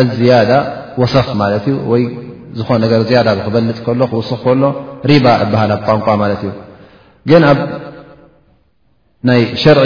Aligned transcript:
እ 0.00 0.02
ዝያዳ 0.16 0.50
ወስክ 1.00 1.28
ማት 1.40 1.54
እዩ 1.60 1.74
ወይ 1.92 2.02
ዝኾን 2.58 2.80
ነር 2.82 3.02
ዝያዳ 3.10 3.28
ክበልፅ 3.46 3.78
ከሎ 3.86 4.00
ክስ 4.12 4.30
ከሎ 4.42 4.62
ሪባ 5.10 5.26
በሃል 5.52 5.70
ኣ 5.76 5.78
ቋንቋ 5.86 6.06
ማለት 6.22 6.42
እዩ 6.46 6.52
ግን 7.30 7.42
ኣብ 7.50 7.58
ናይ 9.28 9.40
ሸርዒ 9.62 9.84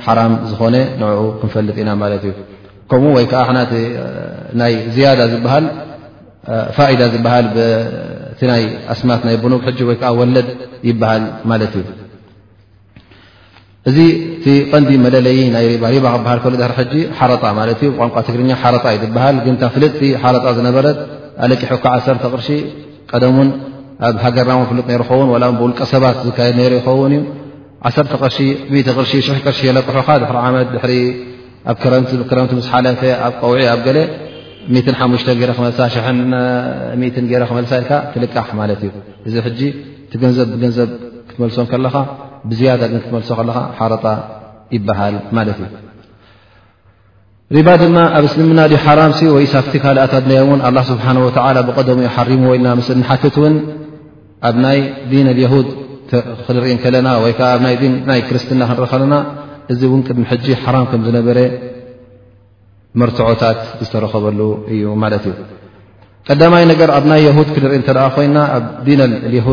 ሓራም 0.05 0.33
ዝኾነ 0.49 0.75
ንኡ 0.99 1.19
ክንፈልጥ 1.39 1.75
ኢና 1.83 1.89
ማት 2.01 2.13
እዩ 2.19 2.27
ከም 2.91 3.05
ወከዓ 3.17 3.39
ይ 4.71 4.75
ዝ 4.95 4.97
ዝሃ 7.15 7.43
እቲ 8.35 8.41
ይ 8.61 8.65
ኣስማት 8.93 9.21
ናይ 9.27 9.35
ቡኑክ 9.43 9.63
ወይዓ 9.89 10.03
ወለድ 10.19 10.47
ይበሃል 10.89 11.23
ማለት 11.49 11.73
እዩ 11.79 11.85
እዚ 13.89 13.97
ቲ 14.43 14.45
ቀንዲ 14.71 14.91
መለለይ 15.05 15.39
ናይ 15.55 15.65
ሪባ 15.95 16.05
ክበሃል 16.15 16.55
ድ 16.61 16.65
ሕጂ 16.79 16.93
ሓረጣ 17.17 17.43
ማት 17.59 17.79
ዩ 17.85 17.89
ቋንቋ 17.99 18.15
ትግርኛ 18.27 18.51
ሓረጣ 18.63 18.85
እዩ 18.95 18.99
ትበሃል 19.03 19.37
ግን 19.45 19.55
ፍልጥቲ 19.75 20.01
ሓረጣ 20.23 20.45
ዝነበረት 20.57 20.99
ኣለቂሑካ 21.45 21.85
1 22.01 22.21
ቅርሺ 22.33 22.47
ቀደሙን 23.11 23.49
ኣብ 24.07 24.15
ሃገናዊ 24.23 24.61
ፍጥ 24.69 24.87
ሩኸውን 25.01 25.29
ላ 25.43 25.45
ብውልቀ 25.59 25.79
ሰባት 25.93 26.15
ዝካየድ 26.27 26.57
ሩ 26.59 26.73
ይኸውን 26.79 27.11
እዩ 27.17 27.21
1 27.93 28.11
ቅር 28.13 28.23
0 28.37 28.95
ቅር 28.97 29.03
ሽ00 29.11 29.39
ቅርሺ 29.45 29.59
የለቅሑካ 29.69 30.09
ድሪ 30.23 30.37
ዓመት 30.47 30.67
ድ 30.75 30.79
ኣ 31.71 31.73
ክረምቲ 32.29 32.51
ስ 32.65 32.67
ሓለፈ 32.71 33.01
ኣብ 33.25 33.33
ቆውዒ 33.41 33.61
ኣብ 33.73 33.79
ገለ 33.85 33.97
ሓሽ 34.73 34.85
ክመሳ 34.89 35.85
ክመልሳ 37.49 37.75
ትልቃሕ 38.13 38.45
ማለት 38.59 38.79
እዩ 38.85 38.91
እዚ 39.27 39.33
ሕጂ 39.45 39.59
ቲ 40.09 40.13
ገንዘብ 40.21 40.47
ብገንዘብ 40.55 40.89
ክትመልሶ 41.29 41.55
ከለኻ 41.71 41.95
ብዝያዳ 42.49 42.81
ግን 42.91 42.99
ክትመልሶ 43.03 43.29
ከለካ 43.39 43.57
ሓረጣ 43.77 44.05
ይበሃል 44.75 45.15
ማለት 45.37 45.57
እዩ 45.61 45.69
ሪባ 47.55 47.67
ድማ 47.81 47.97
ኣብ 48.17 48.23
እስልምና 48.29 48.59
ድ 48.71 48.73
ሓራም 48.85 49.11
ሲ 49.17 49.21
ወይ 49.35 49.45
ሳብቲ 49.53 49.73
ካልኣታድናዮ 49.83 50.41
እውን 50.47 50.59
ኣላه 50.67 50.83
ስብሓን 50.91 51.17
ወ 51.25 51.27
ብቀደሙ 51.67 51.99
ዩ 52.05 52.09
ሓርሙ 52.15 52.41
ወልና 52.51 52.67
ምስሓትት 52.79 53.35
እውን 53.41 53.55
ኣብ 54.49 54.55
ናይ 54.65 54.77
ዲን 55.11 55.27
ድ 55.37 55.41
ክንርኢ 56.45 56.73
ከለና 56.83 57.07
ወይከዓ 57.23 57.47
ኣብይ 57.75 57.81
ናይ 58.09 58.19
ክርስትና 58.27 58.61
ክንርኢ 58.69 58.89
ከለና 58.95 59.13
እዚ 59.73 59.81
እውን 59.91 60.01
ቅድሚ 60.07 60.23
ሕጂ 60.33 60.45
ሓራም 60.65 60.85
ከም 60.91 61.01
ዝነበረ 61.07 61.37
መርትታት 63.01 63.57
ዝተረከበሉ 63.85 64.39
እዩ 64.73 64.83
ማለት 65.03 65.23
እዩ 65.29 65.33
ቀዳማይ 66.27 66.63
ነገር 66.71 66.89
ኣብ 66.97 67.05
ናይ 67.11 67.19
የሁድ 67.27 67.49
ክንርኢ 67.55 67.77
እተለኣ 67.81 68.03
ኮይና 68.15 68.37
ኣብ 68.57 68.63
ዲን 68.85 69.01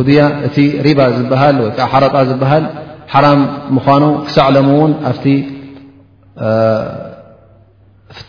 ድያ 0.09 0.21
እቲ 0.49 0.57
ሪባ 0.87 1.01
ዝበሃል 1.17 1.57
ወይዓ 1.65 1.87
ሓረጣ 1.93 2.15
ዝበሃል 2.31 2.65
ሓራም 3.15 3.41
ምኳኑ 3.77 4.05
ክሳዕለሙ 4.27 4.69
ውን 4.83 4.93
ኣብቲ 5.11 5.25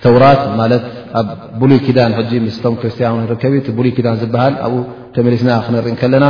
ተውራት 0.04 0.42
ማለት 0.60 0.84
ኣብ 1.20 1.28
ብሉይ 1.62 1.80
ኪዳን 1.86 2.12
ምስቶም 2.48 2.76
ክርስቲያን 2.82 3.18
ንርከብ 3.26 3.54
ብሉይ 3.78 3.94
ኪዳን 3.98 4.18
ዝበሃል 4.24 4.54
ኣብኡ 4.66 4.80
ተመሊስና 5.18 5.52
ክንርኢ 5.68 5.96
ከለና 6.02 6.26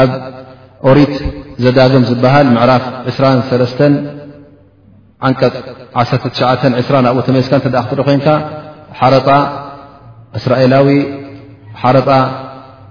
ኣብ 0.00 0.10
ኦሪት 0.90 1.14
ዘዳግም 1.64 2.04
ዝበሃል 2.10 2.46
ዕራፍ 2.64 2.84
2ሰለስተ 3.16 3.80
ዓንቀፅ 5.26 5.52
1920 6.00 6.96
ናብኡ 7.06 7.20
ተመስካ 7.26 7.52
እተ 7.60 7.66
ክትርኢ 7.84 8.04
ኮንካ 8.08 8.26
ሓረጣ 9.00 9.28
እስራኤላዊ 10.38 10.88
ሓረጣ 11.82 12.08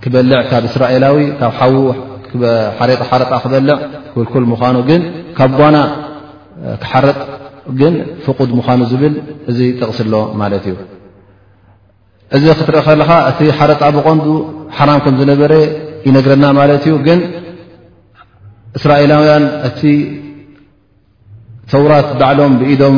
ክበልዕ 0.04 0.40
ካብ 0.52 0.64
እስራኤላዊ 0.72 1.18
ካብ 1.40 1.60
ዊ 1.76 1.86
ሓጣ 2.78 3.02
ሓረጣ 3.10 3.32
ክበልዕ 3.44 3.76
ክልኩል 4.14 4.46
ምዃኑ 4.52 4.78
ግን 4.90 5.02
ካብ 5.40 5.52
ጓና 5.60 5.78
ክሓረጥ 6.84 7.20
ግን 7.82 7.94
ፍቑድ 8.26 8.50
ምዃኑ 8.60 8.80
ዝብል 8.94 9.14
እዚ 9.52 9.60
ጥቕስሎ 9.80 10.14
ማለት 10.42 10.64
እዩ 10.72 10.78
እዚ 12.38 12.44
ክትርኢ 12.60 12.82
ከለኻ 12.88 13.12
እቲ 13.30 13.40
ሓረጣ 13.60 13.82
ብቖንዱ 13.98 14.26
ሓራም 14.78 15.00
ከም 15.06 15.16
ዝነበረ 15.22 15.54
ይነግረና 16.08 16.46
ማለት 16.60 16.84
እዩ 16.90 16.94
ግን 17.08 17.20
እስራኤላውያን 18.78 19.44
እቲ 19.68 19.82
ሰውራት 21.74 22.08
ባዕሎም 22.20 22.54
ብኢዶም 22.62 22.96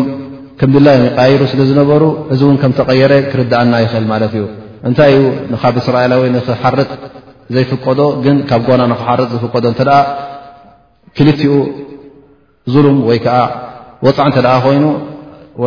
ከምድላ 0.60 0.88
ዮም 0.96 1.04
ይቀይሩ 1.10 1.42
ስለ 1.52 1.60
ዝነበሩ 1.70 2.04
እዚ 2.34 2.42
እውን 2.46 2.58
ከም 2.62 2.72
ተቐየረ 2.80 3.14
ክርድእና 3.32 3.74
ይኽእል 3.84 4.06
ማለት 4.12 4.34
እዩ 4.38 4.46
እንታይ 4.90 5.14
ዩ 5.18 5.22
ካብ 5.64 5.76
እስራኤላዊ 5.82 6.22
ንክሓርጥ 6.36 6.90
ዘይፍቀዶ 7.56 8.00
ግን 8.26 8.38
ካብ 8.52 8.62
ጎና 8.68 8.82
ንክሓርፅ 8.92 9.28
ዘፍቀዶ 9.36 9.66
እተ 9.74 9.84
ክልቲኡ 11.18 11.54
ዙሉም 12.74 12.98
ወይከዓ 13.10 13.38
ወፃዕ 14.06 14.26
እንተ 14.30 14.40
ኮይኑ 14.66 14.86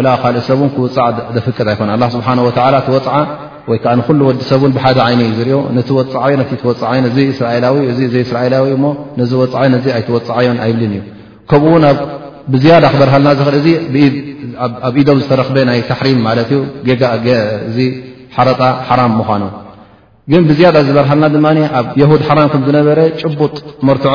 ላ 0.07 0.11
ካልእ 0.23 0.45
ሰብን 0.49 0.69
ክውፃዕ 0.77 1.09
ደፍቅድ 1.37 1.67
ኣይኮኑ 1.73 1.91
ስብሓ 2.17 2.29
ተወፅዓ 2.87 3.17
ወይከዓ 3.71 3.93
ንኩሉ 3.99 4.21
ወዲሰብን 4.31 4.73
ብሓደ 4.77 4.99
ዓይኒ 5.07 5.21
እዩ 5.29 5.33
ዝርኦ 5.39 5.57
ነቲ 5.77 5.89
ወፅዮ 5.99 6.37
ወፅዮ 6.71 7.09
እ 7.31 7.33
ስራላዊእ 7.39 7.87
እስራኤላዊ 8.27 8.67
ሞ 8.83 8.87
ነዚ 9.21 9.31
ወፅ 9.43 9.55
ነ 9.73 9.77
ኣይትወፅዓዮን 9.97 10.59
ኣይብልን 10.65 10.95
እዩ 10.99 11.03
بزيادة 12.49 12.89
برهلا 13.01 13.35
ل 13.35 13.97
إيدب 14.97 15.21
ترب 15.31 15.57
تحريم 15.91 16.27
ر 18.41 18.49
حرام 18.89 19.11
مان 19.29 19.43
ن 20.29 20.35
بزيادة 20.49 20.87
برهل 20.97 21.21
يهود 22.03 22.21
حرام 22.29 22.47
كن 22.53 22.61
بط 23.41 23.55
مرتع 23.89 24.11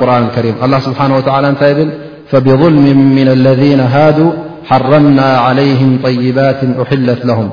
قرآن 0.00 0.22
الكريم 0.28 0.54
الله 0.64 0.80
سبحانه 0.88 1.14
ول 1.16 1.92
فبظلم 2.30 2.98
من 3.18 3.28
الذين 3.36 3.80
هادوا 3.80 4.32
حرمنا 4.68 5.28
عليهم 5.46 5.90
طيبات 6.06 6.60
أحلت 6.82 7.22
لهم 7.30 7.48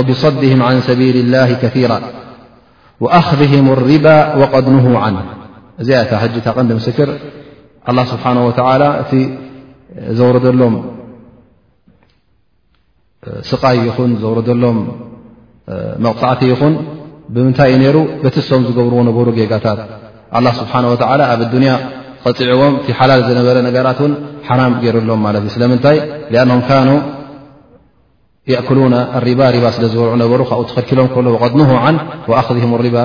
وبصدهم 0.00 0.58
عن 0.66 0.80
سبيل 0.88 1.16
الله 1.16 1.48
كثيرا 1.62 2.00
وأخذهم 3.00 3.66
الربا 3.72 4.18
وقدنه 4.40 4.86
عنه 5.04 5.20
ج 5.88 5.90
ن 6.58 6.68
مسكر 6.78 7.08
الله 7.90 8.04
ስብሓنه 8.12 8.40
و 8.46 8.50
እቲ 9.02 9.12
ዘውረደሎም 10.18 10.74
ስቃይ 13.50 13.76
ይኹን 13.88 14.10
ዘረሎም 14.22 14.78
መቕፃዕቲ 16.04 16.40
ይኹን 16.52 16.74
ብምንታይ 17.34 17.70
እዩ 17.74 17.78
ነሩ 17.82 17.96
በቲሶም 18.22 18.62
ዝገብርዎ 18.68 18.98
ነበሩ 19.10 19.26
ጌጋታት 19.38 19.78
له 20.46 20.50
ስብሓه 20.60 20.84
و 20.92 20.94
ኣብ 21.30 21.40
الዱንያ 21.46 21.72
ቐፂዕዎም 22.24 22.72
እቲ 22.80 22.86
ሓላል 22.98 23.20
ዝነበረ 23.28 23.56
ነገራት 23.68 24.00
ን 24.10 24.12
ሓራም 24.48 24.72
ገሩሎም 24.84 25.20
ለ 25.34 25.36
እዩ 25.40 25.46
ስለምንታይ 25.56 25.96
لأም 26.34 26.50
أك 26.56 26.70
ስለ 29.76 29.84
ዝበርዑ 29.92 30.12
ነበሩ 30.24 30.40
ካብኡ 30.50 30.60
ተኽልኪሎም 30.78 31.26
قድنه 31.44 31.70
ንه 31.94 31.98
وኣኽذهም 32.30 32.70
اርባ 32.78 32.96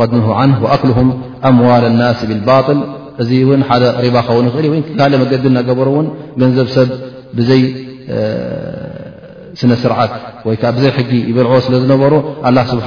قድن 0.00 0.18
عه 0.38 0.52
وأክلهም 0.64 1.08
أምዋل 1.48 1.84
الናس 1.90 2.18
ብالባطል 2.28 2.78
እዚ 3.22 3.30
ውን 3.48 3.60
ሓደ 3.68 3.82
ሪባኻ 4.04 4.26
ው 4.36 4.40
ንኽእል 4.46 4.66
እ 4.78 4.80
ካል 4.98 5.12
መገዲ 5.22 5.44
እናገበሩውን 5.50 6.06
ገንዘብ 6.40 6.68
ሰብ 6.76 6.88
ብዘይ 7.38 7.62
ስነ 9.60 9.72
ስርዓት 9.82 10.12
ወይዓ 10.48 10.62
ብዘይ 10.76 10.92
ሕጊ 10.98 11.10
ይበልዕዎ 11.30 11.58
ስለ 11.66 11.74
ዝነበሩ 11.82 12.12
ላه 12.56 12.64
ስብሓ 12.72 12.86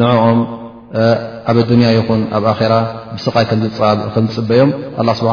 ንኦም 0.00 0.40
ኣበ 1.50 1.56
ድንያ 1.68 1.88
ይኹን 1.98 2.20
ኣብ 2.36 2.44
ኣራ 2.52 2.74
ብስቃይ 3.14 3.44
ከዝፅበዮም 4.14 4.70
ስብ 5.18 5.30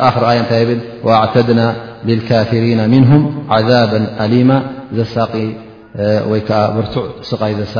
ር 0.22 0.24
ያ 0.36 0.38
እንታይ 0.44 0.62
ብል 0.68 0.80
ኣዕተድና 1.24 1.60
لካፊሪና 2.08 2.80
ምንهም 2.92 3.22
عذባ 3.54 3.92
ኣሊማ 4.24 4.50
ዘሳ 4.98 5.16
ወይዓ 6.30 6.50
ብርቱዕ 6.76 7.04
ስቃይ 7.30 7.52
ዘሳ 7.62 7.74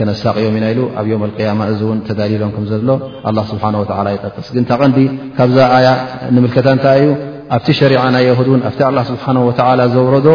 ከነሳቅኦም 0.00 0.56
ኢና 0.58 0.66
ኢሉ 0.72 0.80
ኣብ 1.00 1.06
ዮም 1.12 1.22
ያማ 1.44 1.60
እዚ 1.72 1.80
ውን 1.90 2.00
ተዳሊሎም 2.08 2.50
ከምዘሎ 2.56 2.88
ላ 3.36 3.40
ስብሓ 3.50 3.64
ላ 4.06 4.08
ይጠቅስ 4.16 4.46
ግ 4.56 4.62
ታ 4.70 4.76
ቐንዲ 4.80 4.98
ካብዛ 5.36 5.58
ኣያ 5.76 5.88
ንምልከተ 6.34 6.66
እንታይ 6.76 6.96
እዩ 7.04 7.08
ኣብቲ 7.56 7.66
ሸሪዓ 7.80 8.00
ናይ 8.16 8.26
ድ 8.46 8.48
ን 8.58 8.60
ኣብቲ 8.68 8.80
ስብሓ 9.10 9.26
ወ 9.48 9.88
ዘውረዶ 9.94 10.28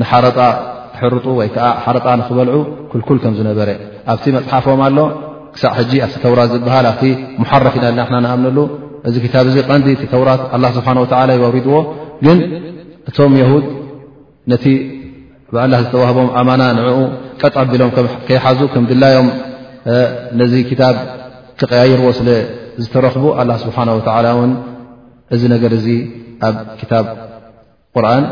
ንሓረጣ 0.00 0.38
ክሕርጡ 0.94 1.26
ወይ 1.40 1.48
ዓ 1.68 1.70
ሓረጣ 1.84 2.06
ንኽበልዑ 2.20 2.58
ኩልኩል 2.92 3.18
ከም 3.24 3.32
ዝነበረ 3.40 3.68
ኣብቲ 4.12 4.24
መፅሓፎም 4.36 4.80
ኣሎ 4.86 4.98
ክሳዕ 5.54 5.72
ሕጂ 5.80 5.92
ኣብቲ 6.06 6.16
ተውራት 6.26 6.48
ዝበሃል 6.54 6.86
ኣብቲ 6.92 7.04
መሓረፍ 7.42 7.74
ኢና 7.78 7.86
ለና 7.96 8.08
ና 8.12 8.16
ንኣምነሉ 8.24 8.58
እዚ 9.08 9.14
ክታ 9.24 9.34
ዚ 9.54 9.58
ቀንዲ 9.70 9.88
እ 10.04 10.08
ተውራት 10.14 10.40
ስብሓ 10.78 10.88
ይዋውሪድዎ 11.38 11.74
ግን 12.26 12.38
እቶም 13.10 13.34
ድ 14.52 14.64
ብኣላ 15.54 15.74
ዝተዋህቦም 15.84 16.28
ኣማና 16.40 16.62
ንኡ 16.78 16.88
ቀጥ 17.42 17.54
ኣቢሎም 17.62 17.90
ከይሓዙ 18.26 18.60
ከም 18.72 18.84
ድላዮም 18.90 19.28
ነዚ 20.40 20.52
ክታብ 20.70 20.96
ክቀያይርዎ 21.60 22.06
ስለዝተረኽቡ 22.18 23.24
ኣላ 23.40 23.50
ስብሓን 23.64 23.88
ወላ 23.96 24.26
ውን 24.38 24.52
እዚ 25.34 25.42
ነገር 25.54 25.72
እዚ 25.78 25.86
ኣብ 26.48 26.56
ክታብ 26.80 27.06
ቁርን 27.96 28.24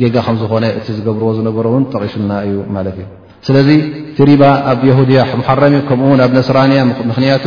ጌጋ 0.00 0.16
ከም 0.26 0.36
ዝኾነ 0.42 0.64
እቲ 0.78 0.86
ዝገብርዎ 0.98 1.28
ዝነበሮ 1.38 1.66
እውን 1.72 1.84
ጠቒሱልና 1.92 2.32
እዩ 2.46 2.54
ማለት 2.76 2.94
እዩ 3.00 3.04
ስለዚ 3.46 3.68
ቲሪባ 4.18 4.42
ኣብ 4.72 4.80
የሁድያ 4.90 5.20
መሓረሚ 5.40 5.74
ከምኡውን 5.88 6.20
ኣብ 6.26 6.32
ነስራንያ 6.38 6.78
ምኽንያቱ 7.08 7.46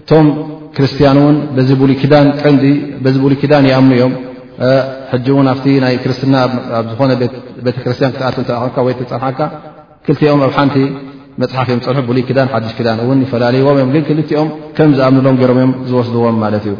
እቶም 0.00 0.26
ክርስትያን 0.76 1.18
እውን 1.22 1.36
በዚ 1.56 1.70
ሉይ 1.88 1.96
ክዳን 2.02 2.26
ንዲ 2.56 2.64
ዚ 3.14 3.16
ብሉይ 3.24 3.36
ክዳን 3.42 3.64
ይኣሙ 3.70 3.88
እዮም 3.98 4.14
ሕጂ 5.12 5.26
ውን 5.36 5.46
ኣብ 5.52 5.60
ናይ 5.84 5.94
ክርስትና 6.02 6.34
ኣ 6.78 6.80
ዝኾነ 6.90 7.10
ቤተክርስትያን 7.66 8.12
ክትኣቱ 8.14 8.36
ተምካ 8.50 8.76
ወይ 8.86 8.94
ፀንሓካ 9.00 9.40
ክልቲኦም 10.06 10.40
ኣብ 10.46 10.52
ሓንቲ 10.56 10.76
መፅሓፍ 11.42 11.66
እዮም 11.70 11.80
ፀንሑ 11.84 11.98
ብሉይ 12.08 12.22
ክዳን 12.28 12.48
ሓዱሽ 12.52 12.72
ክዳን 12.78 12.98
እውን 13.04 13.18
ይፈላለይዎም 13.24 13.78
እ 13.84 13.86
ግን 13.94 14.04
ክልኦም 14.08 14.48
ከም 14.76 14.90
ዝኣምሎም 14.98 15.36
ገሮም 15.40 15.58
እም 15.64 15.72
ዝወስድዎም 15.88 16.36
ማለት 16.44 16.64
እዩ 16.68 16.74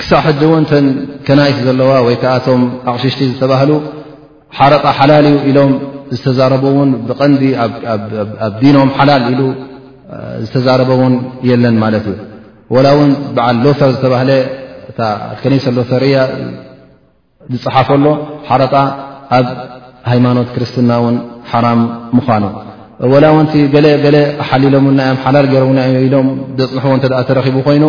ክሳብ 0.00 0.20
ሕጂ 0.26 0.40
እውን 0.48 0.64
ተ 0.70 0.80
ከናይት 1.26 1.58
ዘለዋ 1.66 1.90
ወይከዓቶም 2.06 2.62
ኣቕሽሽቲ 2.92 3.20
ዝተባህሉ 3.32 3.70
ሓረጣ 4.60 4.84
ሓላል 5.00 5.26
ዩ 5.32 5.36
ኢሎም 5.50 5.72
ዝተዛረበውን 6.16 6.88
ብቐንዲ 7.10 7.44
ኣብ 7.90 8.02
ዲኖም 8.62 8.88
ሓላል 8.98 9.22
ኢሉ 9.32 9.42
ዝተዛረበውን 10.46 11.12
የለን 11.50 11.76
ማለት 11.84 12.06
እዩ 12.14 12.18
ላ 12.86 12.90
ውን 12.98 13.10
በዓል 13.36 13.56
ሎተር 13.66 13.90
ዝተባሃለ 13.94 14.30
ከኒሰሎ 15.40 15.76
ሰርያ 15.92 16.16
ዝፅሓፈሎ 17.52 18.04
ሓረጣ 18.48 18.74
ኣብ 19.38 19.46
ሃይማኖት 20.10 20.48
ክርስትና 20.54 20.90
እውን 21.00 21.16
ሓራም 21.50 21.80
ምኳኑ 22.16 22.44
ወላ 23.12 23.26
ውንቲ 23.36 23.54
ገለገለ 23.74 24.16
ሓሊሎም 24.48 24.84
ናዮም 24.98 25.18
ሓላል 25.24 25.46
ገይረ 25.52 25.64
ናዮ 25.78 25.94
ኢሎም 26.06 26.26
ደፅንሕዎ 26.58 26.92
እተ 26.98 27.04
ተረኪቡ 27.28 27.56
ኮይኑ 27.68 27.84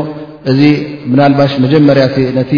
እዚ 0.51 0.61
ብናልባሽ 1.09 1.51
መጀመርያእ 1.63 2.15
ነቲ 2.37 2.51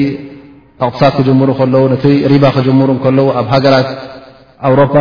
እቅትሳድ 0.85 1.13
ክጀሙሩ 1.17 1.49
ከለው 1.59 1.83
ነቲ 1.93 2.05
ሪባ 2.33 2.45
ክጀሙሩ 2.57 2.89
ከለዉ 3.05 3.27
ኣብ 3.41 3.47
ሃገራት 3.53 3.89
ኣውሮፓ 4.69 4.93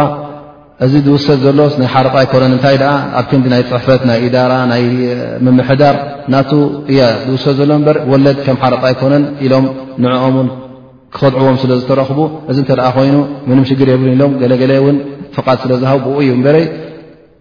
እዚ 0.85 0.93
ዝውሰት 1.07 1.39
ዘሎ 1.45 1.57
ናይ 1.81 1.89
ሓረጣ 1.95 2.15
ኣይኮነን 2.21 2.53
እንታይ 2.55 2.77
ደኣ 2.83 2.91
ኣብ 3.19 3.25
ክንዲ 3.31 3.47
ናይ 3.53 3.63
ፅሑፈት 3.71 4.01
ናይ 4.09 4.19
ኢዳራ 4.27 4.53
ናይ 4.71 4.83
ምምሕዳር 5.47 5.97
ናቱ 6.33 6.51
እ 6.93 6.97
ዝውሰ 7.27 7.45
ዘሎ 7.59 7.71
በር 7.87 7.97
ወለድ 8.13 8.39
ከም 8.47 8.57
ሓረጣ 8.63 8.83
ኣይኮነን 8.91 9.25
ኢሎም 9.45 9.67
ንዕኦምን 10.05 10.49
ክኸድዕዎም 11.15 11.57
ስለ 11.63 11.71
ዝተረኽቡ 11.81 12.19
እዚ 12.51 12.57
እንተደኣ 12.65 12.87
ኮይኑ 12.97 13.17
ምንም 13.49 13.65
ሽግር 13.71 13.89
የብልን 13.93 14.13
ኢሎም 14.17 14.33
ገለገለ 14.43 14.73
ን 14.95 14.97
ፍቓት 15.37 15.59
ስለዝሃብ 15.65 16.03
እዩ 16.23 16.29
እበረ 16.39 16.57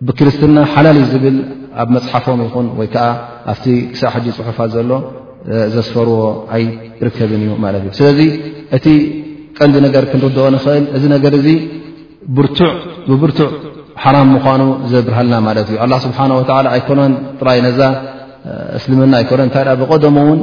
ብክርስትና 0.08 0.58
ሓላሊዩ 0.74 1.04
ዝብል 1.13 1.38
ኣብ 1.82 1.90
መፅሓፎም 1.96 2.40
ይኹን 2.48 2.68
ወይ 2.80 2.88
ከዓ 2.94 3.06
ኣብቲ 3.52 3.66
ክሳዕ 3.94 4.10
ሕጂ 4.16 4.25
ፅሑፋት 4.40 4.70
ዘሎ 4.78 4.92
ዘስፈርዎ 5.75 6.20
ኣይርከብን 6.58 7.42
እዩ 7.48 7.54
ማለት 7.66 7.82
እዩ 7.88 7.92
ስለዚ 8.00 8.20
እቲ 8.78 8.86
ቀንዲ 9.58 9.75
ነገር 9.88 10.04
ክንርድኦ 10.12 10.46
ንኽእል 10.56 10.86
እዚ 10.98 11.04
ነገር 11.16 11.34
እዚ 11.40 11.48
ብርቱዕ 13.18 13.48
ሓራም 14.03 14.27
ምኳኑ 14.36 14.62
ዘብርሃልና 14.92 15.36
ማለት 15.48 15.68
እዩ 15.72 15.77
ላ 15.92 15.96
ስብሓ 16.06 16.20
ወ 16.39 16.42
ኣይኮነን 16.75 17.13
ጥራይ 17.39 17.60
ነዛ 17.68 17.80
እስልምና 18.77 19.13
ኣይኮነን 19.22 19.46
እንታይ 19.48 19.65
ብቆደሞ 19.82 20.18
ውን 20.30 20.39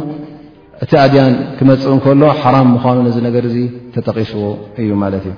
እቲ 0.84 0.92
ኣድያን 1.04 1.32
ክመፅ 1.58 1.82
እከሎ 1.96 2.22
ሓራም 2.42 2.68
ምኳኑ 2.76 2.96
ነዚ 3.06 3.16
ነገር 3.28 3.46
ተጠቂስዎ 3.94 4.42
እዩ 4.82 4.90
ማለት 5.02 5.24
እዩ 5.30 5.36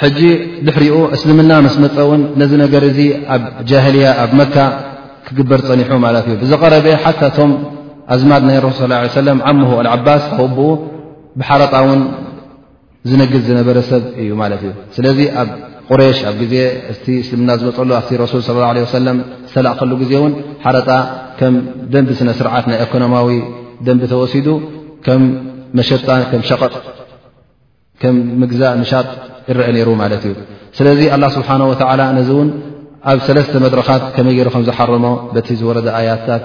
ሕጂ 0.00 0.20
ዝሕሪኡ 0.66 0.96
እስልምና 1.16 1.50
መስመፀውን 1.66 2.20
ነዚ 2.40 2.52
ነገር 2.64 2.82
እዚ 2.90 2.98
ኣብ 3.34 3.42
ጃህልያ 3.70 4.06
ኣብ 4.22 4.30
መካ 4.40 4.54
ክግበር 5.26 5.60
ፀኒሑ 5.68 5.90
ማለት 6.06 6.24
እዩ 6.30 6.34
ብዝቀረበ 6.42 6.86
ሓታ 7.04 7.22
ቶም 7.36 7.50
ኣዝማድ 8.14 8.42
ናይ 8.48 8.58
ረስል 8.68 8.92
ለም 9.28 9.40
ዓም 9.50 9.60
አልዓባስ 9.82 10.24
ካውብኡ 10.36 10.68
ብሓረጣ 11.40 11.74
ውን 11.88 12.00
ዝነግዝ 13.10 13.40
ዝነበረ 13.48 13.76
ሰብ 13.90 14.02
እዩ 14.22 14.28
ማት 14.40 14.52
እዩ 14.56 14.64
ስለዚ 14.96 15.18
ኣብ 15.40 15.48
ቁሬሽ 15.88 16.18
ኣብ 16.28 16.34
ግዜ 16.42 16.54
እስልምና 17.22 17.50
ዝመፀሉ 17.60 17.88
ኣ 17.98 18.02
ረሱል 18.22 18.40
ስ 18.48 18.50
ሰለም 18.98 19.16
ዝተላዕ 19.48 19.72
ከሉ 19.80 19.92
ግዜ 20.02 20.12
እውን 20.20 20.32
ሓረጣ 20.64 20.90
ከም 21.38 21.54
ደንብ 21.92 22.10
ስነ 22.18 22.30
ስርዓት 22.40 22.64
ናይ 22.70 22.78
ኢኮኖማዊ 22.86 23.28
ደንቢ 23.86 24.02
ተወሲዱ 24.14 24.48
መሸጣሸቐጥ 25.78 26.74
ምግዛ 28.40 28.62
ሻጥ 28.90 29.08
ይረአ 29.50 29.68
ነይሩ 29.76 29.88
ማለት 30.02 30.22
እዩ 30.28 30.32
ስለዚ 30.78 31.00
ላ 31.22 31.26
ስብሓነ 31.36 31.60
ወላ 31.70 32.00
ነዚ 32.18 32.28
እውን 32.36 32.48
ኣብ 33.10 33.18
ሰለስተ 33.28 33.52
መድረካት 33.64 34.02
ከመይ 34.16 34.34
ገይ 34.38 34.46
ከ 34.54 34.58
ዝሓረሞ 34.68 35.04
በቲ 35.34 35.48
ዝወረደ 35.60 35.88
ኣያታት 36.00 36.44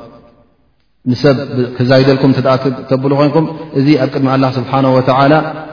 ንሰብ 1.09 1.35
ክዛይደልኩም 1.77 2.31
ተ 2.37 2.41
ተብሉ 2.89 3.11
ኮይንኩም 3.19 3.45
እዚ 3.79 3.87
ኣብ 4.03 4.09
ቅድሚ 4.15 4.27
ላ 4.41 4.45
ስብሓነ 4.57 4.85
ወላ 4.95 5.31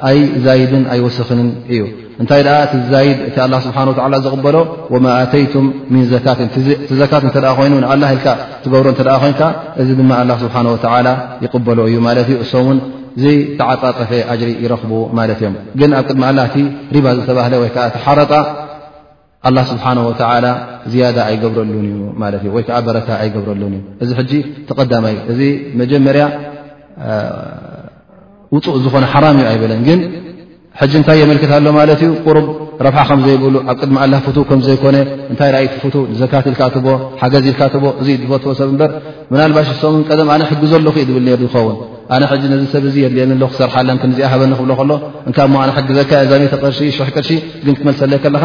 ኣይ 0.08 0.18
ዛይድን 0.44 0.84
ኣይወስኽንን 0.92 1.48
እዩ 1.72 1.80
እንታይ 2.22 2.40
ደኣ 2.46 2.54
ቲ 2.70 2.72
ዛይድ 2.92 3.18
እቲ 3.28 3.36
ላ 3.52 3.56
ስብሓ 3.66 3.78
ዝቕበሎ 4.26 4.56
ወማኣተይቱም 4.94 5.66
ምን 5.94 6.04
ዘትን 6.12 6.48
ቲ 6.54 6.96
ዘካት 7.00 7.24
እተ 7.30 7.36
ኮይኑ 7.58 7.74
ንላ 7.84 8.04
ል 8.14 8.22
ትገብሮ 8.66 8.86
እተ 8.94 9.00
ኮይንካ 9.24 9.42
እዚ 9.82 9.88
ድማ 10.00 10.12
ላ 10.30 10.36
ስብሓ 10.44 10.56
ይቕበሎ 11.44 11.78
እዩ 11.90 11.96
ማለት 12.08 12.30
እዩ 12.32 12.38
እሶምን 12.44 12.80
ዘተዓፃፀፈ 13.24 14.10
ኣጅሪ 14.32 14.48
ይረኽቡ 14.64 14.92
ማለት 15.18 15.38
እዮም 15.42 15.54
ግን 15.82 15.90
ኣብ 16.00 16.04
ቅድሚ 16.08 16.24
ላእቲ 16.38 16.56
ሪባ 16.94 17.06
ዝተባህለ 17.18 17.54
ወይከዓ 17.64 17.86
ቲሓረጣ 17.98 18.32
ኣላ 19.48 19.58
ስብሓና 19.72 19.98
ወላ 20.08 20.46
ዝያደ 20.92 21.18
ኣይገብረሉን 21.28 21.86
እዩ 21.88 22.14
ት 22.42 22.50
ወይከዓ 22.56 22.76
በረታ 22.86 23.08
ኣይገብረሉን 23.24 23.74
እ 24.02 24.04
እዚ 24.04 24.10
ጂ 24.30 24.40
ተቐዳማይ 24.68 25.14
እዚ 25.32 25.40
መጀመርያ 25.80 26.24
ውፁእ 28.54 28.76
ዝኾነ 28.84 29.04
ሓራም 29.12 29.36
እዩ 29.40 29.46
ኣይብለን 29.52 29.80
ግን 29.88 30.00
ሕጂ 30.80 30.92
እንታይ 31.00 31.16
የመልክት 31.22 31.50
ኣሎ 31.56 31.66
ማለት 31.78 32.00
ዩ 32.06 32.10
ቁሩብ 32.26 32.46
ረብሓ 32.86 33.00
ከምዘይብሉ 33.10 33.54
ኣብ 33.70 33.76
ቅድሚ 33.80 33.96
ላ 34.12 34.18
ፍቱ 34.26 34.36
ከምዘይኮነ 34.50 34.96
እንታይ 35.32 35.50
እይቲ 35.62 35.72
ፍ 35.94 36.02
ዘካት 36.20 36.44
ኢልካ 36.50 36.60
ቦ 36.84 36.88
ሓገዚ 37.20 37.46
ኢልካ 37.52 37.62
ቦ 37.84 37.86
እ 38.02 38.06
ዝፈትቦ 38.08 38.46
ሰብ 38.60 38.68
እበር 38.74 38.90
ናልባሽ 39.40 39.70
ሰሙን 39.82 40.02
ቀደም 40.10 40.28
ኣነ 40.36 40.42
ሕጊ 40.50 40.62
ዘለክዩ 40.72 41.08
ብል 41.16 41.28
ዝኸውን 41.42 41.76
ኣነ 42.16 42.22
ነዚ 42.54 42.62
ሰብ 42.74 42.84
እ 42.90 42.94
የድልየለ 43.04 43.32
ሎ 43.42 43.48
ክሰርሓለን 43.52 43.98
ክዚኣሃበኒ 44.04 44.52
ክብሎ 44.60 44.74
ከሎ 44.80 44.92
እ 45.30 45.32
ሞ 45.54 45.64
ሕጊ 45.78 45.88
ዘካ 46.00 46.10
ዛሜተቅርሺ 46.32 46.78
ሽሕ 46.98 47.08
ቅርሺ 47.16 47.30
ግን 47.64 47.74
ክትመልሰለ 47.78 48.12
ከለካ 48.26 48.44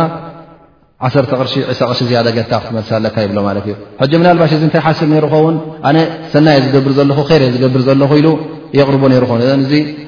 1ርር 1.09 2.09
ያ 2.17 2.19
ጌርካ 2.37 2.53
ክትመለካ 2.65 3.15
ይብሎ 3.25 3.39
እ 3.59 3.73
ሕ 4.01 4.09
ና 4.25 4.29
ባሽ 4.41 4.51
እዚ 4.57 4.63
እታይ 4.69 4.81
ሓስብ 4.85 5.11
ኸውን 5.33 5.55
ነ 5.95 5.97
ሰናይየ 6.33 6.59
ዝገብር 6.65 6.91
ዘለ 6.99 7.11
ዝገብር 7.55 7.81
ዘለ 7.87 8.01
ኢ 8.19 8.21
የቕርቦ 8.77 9.03
እ 9.45 9.49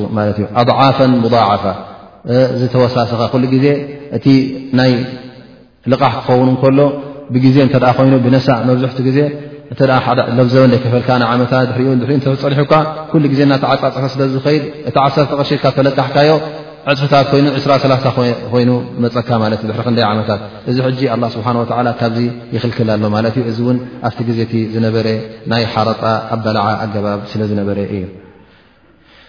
أض 0.62 0.70
ضፋ 1.36 1.66
ዝተወሳሰኻ 2.62 3.22
ኩሉ 3.34 3.44
ግዜ 3.54 3.66
እቲ 4.18 4.26
ናይ 4.80 4.92
ልቓሕ 5.92 6.14
ክኸውን 6.26 6.50
እከሎ 6.56 6.80
ብግዜ 7.34 7.58
እተ 7.68 7.76
ኮይኑ 7.98 8.14
ብነሳእ 8.26 8.62
መብዝሕቲ 8.70 9.00
ግዜ 9.08 9.20
ብዘበ 9.76 10.74
ከፈልካ 10.84 11.10
ዓታት 11.34 11.70
ድሪፀኒሑካ 12.02 12.74
ኩሉ 13.12 13.24
ግዜ 13.34 13.42
እናተ 13.48 13.64
ዓፃፅ 13.74 13.98
ስለዝኸድ 14.16 14.64
እቲ 14.90 14.96
ዓተ 15.06 15.16
ቐሺርካብ 15.40 15.74
ተለቃሕካዮ 15.80 16.32
ዕፅፍታት 16.92 17.26
ኮይኑ 17.32 17.48
2 17.64 18.06
ኮይኑ 18.52 18.72
መፀካ 19.04 19.30
ማለት 19.44 19.60
እዩ 19.64 19.70
ድሪ 19.72 19.82
ክንይ 19.88 20.06
ዓመታት 20.12 20.40
እዚ 20.70 20.78
ሕጂ 20.88 21.02
ስብሓ 21.36 21.48
ወ 21.62 21.66
ካብዚ 22.00 22.20
ይኽልክል 22.56 22.90
ኣሎ 22.96 23.04
ማት 23.16 23.38
እ 23.42 23.44
እዚ 23.52 23.60
እውን 23.66 23.78
ኣብቲ 24.10 24.18
ግዜቲ 24.30 24.54
ዝነበረ 24.74 25.08
ናይ 25.54 25.64
ሓረጣ 25.76 26.04
ኣበላዓ 26.38 26.68
ኣገባብ 26.86 27.22
ስለ 27.34 27.42
ዝነበረ 27.54 27.78
እዩ 27.98 28.04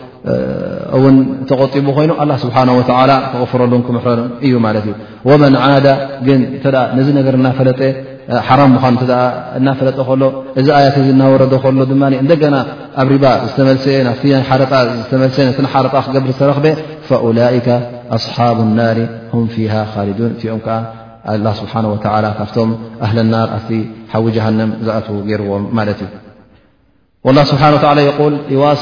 ውን 1.03 1.15
ተቆጢቡ 1.49 1.85
ኮይኑ 1.97 2.11
ስብሓ 2.43 2.55
ክغፍረሉን 3.33 3.81
ክምረ 3.87 4.05
እዩ 4.45 4.53
ማ 4.65 4.67
እ 5.25 5.27
መን 5.41 5.53
ዓዳ 5.67 5.87
ግን 6.27 6.39
ነዚ 6.97 7.07
ነገር 7.19 7.33
እናፈለጠ 7.39 7.81
ሓ 8.47 8.49
ኑ 8.71 8.73
እናፈለጠ 9.59 9.97
ሎ 10.21 10.23
እዚ 10.59 10.67
ኣያት 10.79 10.95
እናወረዶ 11.13 11.53
ሎ 11.79 11.81
ድ 11.91 11.93
እንደና 12.23 12.55
ኣብ 13.01 13.07
ሪባ 13.13 13.25
ዝተመ 13.47 13.69
ሓጣ 15.73 15.93
ክገብሪ 16.07 16.29
ዝተረክበ 16.35 16.65
ላ 17.37 17.39
ኣصሓ 18.17 18.37
ናር 18.79 18.97
ን 19.05 19.07
እኦም 19.33 19.47
ዓ 20.75 20.77
ብሓ 21.45 21.79
ካብቶም 22.37 22.69
ህ 23.09 23.11
ናር 23.33 23.47
ኣብ 23.57 23.67
ሓዊ 24.13 24.25
ጀሃንም 24.35 24.69
ዝኣትዉ 24.85 25.15
ገርዎም 25.29 25.63
ማ 25.77 25.79
እ 27.31 27.33
ስብሓ 27.51 27.63
ዋስ 28.63 28.81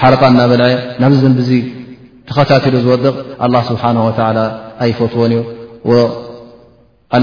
ሓለጣ 0.02 0.22
እናበልዐ 0.34 0.66
ናብዚ 1.04 1.20
ዘንቢ 1.26 1.40
ዙ 1.50 1.54
ተኸታትሉ 2.30 2.76
ዝወድቕ 2.86 3.16
ኣ 3.46 3.48
ስብሓه 3.70 3.98
ኣይፈትዎን 4.84 5.34
እዩ 5.38 5.98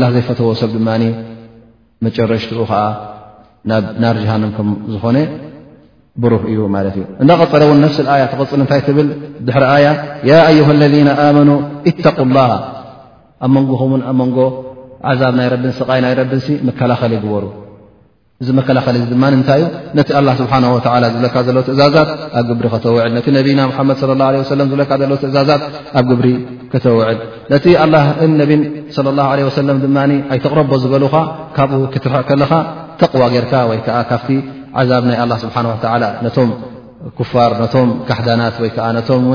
ላ 0.01 0.09
ዘይፈትዎ 0.17 0.49
ሰብ 0.63 0.71
ድማ 0.79 0.91
መጨረሽትኡ 2.07 2.59
ከዓ 2.73 2.83
ናርጃሃንም 4.03 4.51
ከም 4.59 4.69
ዝኾነ 4.95 5.17
ብሩህ 6.23 6.43
እዩ 6.53 6.61
ማለት 6.77 6.95
እዩ 6.99 7.03
እንዳቐፅለ 7.23 7.63
እውን 7.69 7.79
ነፍስ 7.85 7.97
ኣያ 8.15 8.23
ተቕፅል 8.33 8.59
እንታይ 8.65 8.81
ትብል 8.87 9.09
ድሕሪ 9.47 9.65
ኣያ 9.77 9.87
ያ 10.31 10.35
ኣዩه 10.51 10.69
ለذና 10.83 11.09
ኣመኑ 11.29 11.51
ተق 12.05 12.17
ላ 12.37 12.41
ኣብ 13.45 13.51
መንጎኹምውን 13.57 14.03
ኣብ 14.11 14.17
መንጎ 14.21 14.39
ዓዛብ 15.11 15.35
ናይ 15.39 15.49
ረብንስ 15.53 15.79
ይ 15.97 16.01
ናይ 16.05 16.15
ረብን 16.21 16.41
መከላኸሊ 16.69 17.13
ይግበሩ 17.19 17.45
እዚ 18.43 18.49
መከላኸሊ 18.59 18.97
ድማ 19.13 19.23
እንታይ 19.37 19.61
እዩ 19.67 19.71
ነቲ 19.99 20.09
ላ 20.27 20.31
ስብሓ 20.41 20.53
ወላ 20.95 21.05
ዝብለካ 21.15 21.37
ዘሎ 21.47 21.57
ትእዛዛት 21.69 22.03
ኣብ 22.39 22.45
ግብሪ 22.51 22.67
ከተውዕድ 22.75 23.13
ነቲ 23.17 23.27
ነቢና 23.39 23.61
ሓመድ 23.77 23.97
ሰለ 24.03 24.61
ዝብለካ 24.71 24.93
ዘሎ 25.03 25.13
ትእዛዛት 25.23 25.63
ኣብ 25.99 26.05
ግብሪ 26.11 26.27
ክተውዕድ 26.73 27.19
ነቲ 27.53 27.67
ላ 27.95 27.99
ነብ 28.41 28.53
ላ 29.21 29.29
ሰለም 29.61 29.79
ድማ 29.85 29.99
ኣይተቕረቦ 30.35 30.71
ዝበልኻ 30.85 31.15
ካብኡ 31.57 31.81
ክትርሕዕ 31.95 32.25
ከለኻ 32.31 32.53
ተቕዋ 33.01 33.23
ጌይርካ 33.35 33.53
ወይከዓ 33.73 33.97
ካብቲ 34.13 34.29
ዓዛብ 34.81 35.03
ናይ 35.11 35.19
ኣላ 35.25 35.33
ስብሓን 35.45 35.67
ወላ 35.73 36.05
ነቶም 36.27 36.51
ኩፋር 37.19 37.53
ነቶም 37.63 37.91
ካሕዳናት 38.09 38.57
ወይከዓ 38.65 38.87
ነቶም 39.01 39.23
ው 39.33 39.35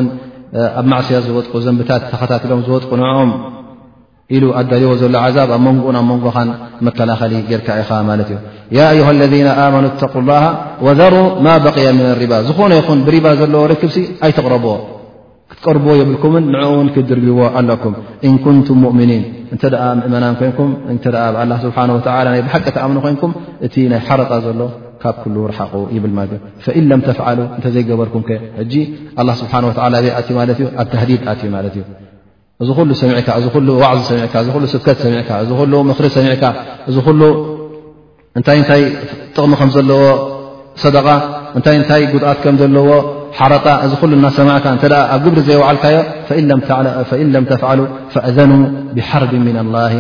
ኣብ 0.80 0.86
ማዕስዮ 0.92 1.20
ዝወጥቁ 1.28 1.54
ዘንብታት 1.68 2.02
ተኸታትሎም 2.12 2.60
ዝወጥቁ 2.68 2.90
ንኦም 3.02 3.30
ኢሉ 4.36 4.44
ኣዳልዎ 4.60 4.92
ዘሎ 5.02 5.16
ዓዛብ 5.26 5.50
ኣብ 5.56 5.62
መንጎኡን 5.66 5.96
ኣብ 6.00 6.06
መንጎኻን 6.12 6.50
መከላኸሊ 6.86 7.34
ጌርካ 7.50 7.68
ኢኻ 7.82 7.90
ማለት 8.08 8.30
እዩ 8.34 8.38
ያ 8.78 8.86
ዩሃ 9.00 9.08
ለذና 9.22 9.48
ኣመኑ 9.64 9.84
እተق 9.92 10.14
ላه 10.30 10.44
ወذሩ 10.86 11.16
ማ 11.46 11.48
በقያ 11.66 11.88
ምن 11.98 12.08
ሪባ 12.22 12.34
ዝኾነ 12.48 12.72
ይኹን 12.80 13.00
ብሪባ 13.08 13.26
ዘለዎ 13.40 13.62
ርክብሲ 13.72 13.98
ኣይትቕረብዎ 14.26 14.72
ክትቀርብዎ 15.52 15.92
የብልኩምን 16.00 16.44
ንዕኡ 16.54 16.72
እውን 16.78 16.88
ክድርግዎ 16.96 17.40
ኣሎኩም 17.60 17.94
እንኩንቱም 18.28 18.80
ሙእምኒን 18.86 19.24
እንተ 19.54 19.64
ምእመናን 20.00 20.36
ኮይንኩም 20.40 20.72
እተ 20.96 21.06
ኣብ 21.26 21.36
ስብሓه 21.66 22.24
ናይ 22.28 22.42
ብሓቀ 22.48 22.66
ተኣምኑ 22.78 22.98
ኮይንኩም 23.06 23.34
እቲ 23.68 23.76
ናይ 23.94 24.02
ሓረጣ 24.08 24.32
ዘሎ 24.48 24.60
ካብ 25.04 25.16
ኩሉ 25.26 25.36
ርሓቑ 25.52 25.74
ይብል 25.98 26.14
ለ 26.32 26.32
እ 26.38 26.40
ፈኢለም 26.66 27.02
ተፍዓሉ 27.10 27.40
እንተ 27.58 27.66
ዘይገበርኩምከ 27.76 28.30
ጂ 28.74 28.84
ስብሓ 29.44 29.54
ዘይ 30.08 30.14
ኣትዩ 30.22 30.34
ማለ 30.40 30.50
ኣብ 30.82 30.88
ተዲድ 30.96 31.22
ኣትዩ 31.34 31.50
ማለት 31.58 31.76
እዩ 31.82 31.86
እዚ 32.62 32.70
ብ 32.78 32.80
እ 38.38 38.40
ታይ 38.48 38.60
ጥቕሚ 39.34 39.54
ከዎ 39.60 39.68
د 39.72 39.74
ጉት 41.56 41.68
ዎ 42.04 42.06
እ 42.08 42.08
ኣብ 45.16 45.26
ብሪ 45.34 45.40
ዘይልካዮ 45.52 45.98
فأذ 48.14 48.40
بحር 48.98 49.24
ن 49.46 49.48
لله 49.60 49.94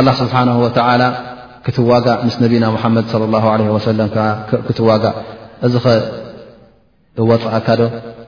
رس 0.00 0.10
ክትዋጋ 1.66 2.06
ምስ 2.26 2.36
ነቢና 2.44 2.64
ሙሓመድ 2.76 3.06
ለ 3.62 3.76
ሰለክትዋጋ 3.86 5.04
እዚ 5.66 5.74
ኸ 5.84 5.94
የወፅእካዶ 7.18 7.80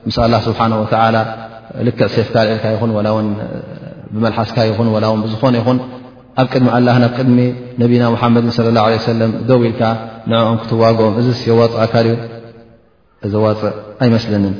ምስ 0.07 0.17
ኣላ 0.23 0.33
ስብሓን 0.47 0.73
ወተዓላ 0.81 1.17
ልክዕ 1.87 2.07
ሰፍካ 2.15 2.35
ልዒልካ 2.47 2.65
ይኹን 2.73 2.91
ወላ 2.97 3.07
ውን 3.17 3.27
ብመልሓስካ 4.13 4.57
ይኹን 4.69 4.87
ወላ 4.95 5.05
ውን 5.13 5.21
ብዝኾነ 5.25 5.55
ይኹን 5.61 5.77
ኣብ 6.41 6.47
ቅድሚ 6.53 6.67
ላና 6.87 7.03
ብ 7.11 7.17
ቅድሚ 7.17 7.39
ነቢና 7.83 8.03
ሙሓመድን 8.15 8.51
ለ 8.67 8.69
ላه 8.75 8.85
ሰለም 9.11 9.31
ደው 9.49 9.59
ኢልካ 9.69 9.81
ንኦም 10.31 10.57
ክትዋግኦም 10.61 11.15
እዚስ 11.21 11.39
የወፅእካዶዩ 11.49 12.15
እዚዋፅእ 13.25 13.75
ኣይመስለኒን 14.03 14.55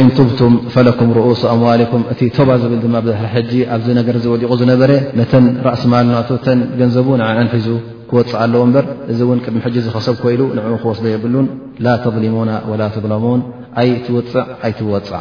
ኢን 0.00 0.08
ቱብቱም 0.16 0.54
ፈለኩም 0.72 1.10
رኡስ 1.18 1.42
ኣዋሊኩም 1.52 2.02
እቲ 2.12 2.20
ቶባ 2.36 2.48
ዝብል 2.62 2.80
ድማ 2.84 2.96
ሕጂ 3.34 3.52
ኣብዚ 3.74 3.86
ነገር 3.98 4.16
ዝወዲቑ 4.24 4.50
ዝነበረ 4.60 4.90
ነተን 5.18 5.44
ራእሲ 5.66 5.82
ማልና 5.92 6.16
ተ 6.30 6.32
ገንዘቡ 6.80 7.08
ን 7.20 7.22
ሒዙ 7.54 7.68
ክወፅእ 8.10 8.38
ኣለዎ 8.42 8.62
በር 8.74 8.84
እዚ 9.12 9.20
ውን 9.30 9.38
ቅድሚ 9.44 9.56
ሕ 9.66 9.68
ዝኸሰብ 9.86 10.14
ኮይሉ 10.24 10.40
ንኡ 10.58 10.68
ክወስዶ 10.82 11.04
የብሉን 11.14 11.46
ላ 11.84 11.86
ተظሊሙና 12.04 12.50
ላ 12.80 12.82
ተظለሙን 12.96 13.40
ኣፅዕኣይትወፅዕ 13.82 15.16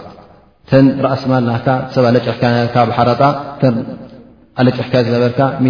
ተን 0.72 0.86
ራእሲ 1.08 1.24
ማልናካ 1.32 1.68
ሰብ 1.96 2.04
ኣለሕካ 2.12 2.76
ብሓረጣኣለጭሕካ 2.92 4.94
ዝነበርካ 5.08 5.40
ኾ 5.64 5.66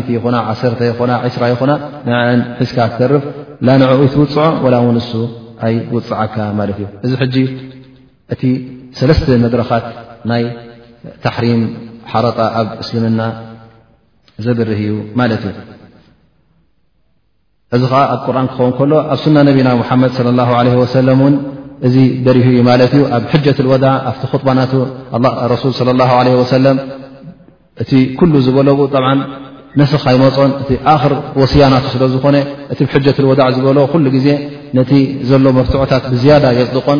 1 0.76 0.80
ኾ 0.80 0.82
20 1.32 1.52
ይኾና 1.52 1.72
ሒዝካ 2.62 2.78
ተርፍ 3.00 3.24
ላ 3.70 3.72
ንኡ 3.82 3.92
ትውፅዖ 4.16 4.38
ላ 4.76 4.78
ው 4.86 4.90
እሱ 5.04 5.14
ኣይውፅዓካ 5.68 6.36
ማት 6.60 6.70
እዩ 7.10 7.14
እ 7.26 7.28
እቲ 8.34 8.42
ሰለስተ 9.00 9.26
መድረኻት 9.44 9.86
ናይ 10.30 10.44
ተሕሪም 11.24 11.62
ሓረጣ 12.12 12.38
ኣብ 12.60 12.68
እስልምና 12.84 13.22
ዘበርህ 14.46 14.80
እዩ 14.88 14.94
ማለት 15.20 15.44
እዩ 15.50 15.56
እዚ 17.76 17.82
ከዓ 17.92 18.02
ኣብ 18.14 18.20
ቁርን 18.28 18.48
ክኸውን 18.52 18.72
ከሎ 18.78 18.92
ኣብ 19.14 19.20
ሱና 19.24 19.38
ነቢና 19.50 19.70
ሙሓመድ 19.82 20.16
ላ 20.40 20.44
ለ 20.68 20.70
ወሰለም 20.82 21.20
እውን 21.24 21.36
እዚ 21.88 21.96
ደሪሁ 22.28 22.48
እ 22.62 22.64
ማለት 22.70 22.94
እ 23.00 23.02
ኣብ 23.18 23.24
ሕጀት 23.34 23.60
ወዳዕ 23.72 23.94
ኣብቲ 24.12 24.24
ጡባናቱ 24.34 24.72
ረሱል 25.54 25.74
ላ 26.02 26.06
ለ 26.28 26.32
ወሰለም 26.42 26.78
እቲ 27.84 27.92
ኩሉ 28.20 28.34
ዝበለው 28.46 28.80
ጣብዓ 28.94 29.10
ነስኻ 29.80 30.04
ይመፆን 30.16 30.52
እቲ 30.62 30.70
ኣኽር 30.94 31.14
ወስያ 31.42 31.64
ናቱ 31.74 31.86
ስለ 31.96 32.04
ዝኾነ 32.14 32.36
እቲ 32.74 32.80
ብሕጀትወዳዕ 32.88 33.48
ዝበለው 33.58 33.84
ኩሉ 33.94 34.06
ግዜ 34.16 34.28
ነቲ 34.78 34.92
ዘሎ 35.30 35.46
መርትዖታት 35.58 36.04
ብዝያዳ 36.14 36.44
የፅድቖን 36.60 37.00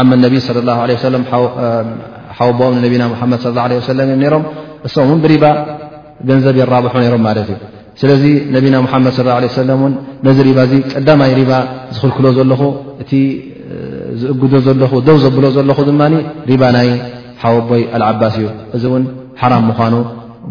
ዓመ 0.00 0.10
ነቢ 0.26 0.34
ለ 0.56 0.64
ላ 0.68 0.72
ሓወቦኦም 2.36 2.72
ንነቢና 2.78 3.02
ሙሓመድ 3.12 3.40
ለ 3.56 3.64
ለ 3.70 3.74
ሰለም 3.88 4.08
እሮም 4.26 4.44
እሶም 4.86 5.04
እውን 5.10 5.18
ብሪባ 5.24 5.44
ገንዘብ 6.28 6.56
የራብሑ 6.60 6.92
ነይሮም 7.02 7.22
ማለት 7.26 7.46
እዩ 7.54 7.58
ስለዚ 8.00 8.22
ነቢና 8.54 8.74
ሙሓመድ 8.86 9.12
ሰለን 9.58 9.92
ነዚ 10.26 10.38
ሪባ 10.48 10.58
እዚ 10.68 10.72
ቀዳማይ 10.94 11.32
ሪባ 11.40 11.52
ዝኽልክሎ 11.96 12.26
ዘለኹ 12.38 12.62
እቲ 13.04 13.10
ዝእግዶ 14.22 14.54
ዘለኹ 14.66 14.92
ደው 15.08 15.16
ዘብሎ 15.24 15.44
ዘለኹ 15.58 15.78
ድማ 15.90 16.02
ሪባ 16.50 16.62
ናይ 16.76 16.88
ሓወቦይ 17.42 17.82
አልዓባስ 17.98 18.34
እዩ 18.40 18.46
እዚ 18.78 18.82
እውን 18.90 19.04
ሓራም 19.42 19.64
ምኳኑ 19.70 19.94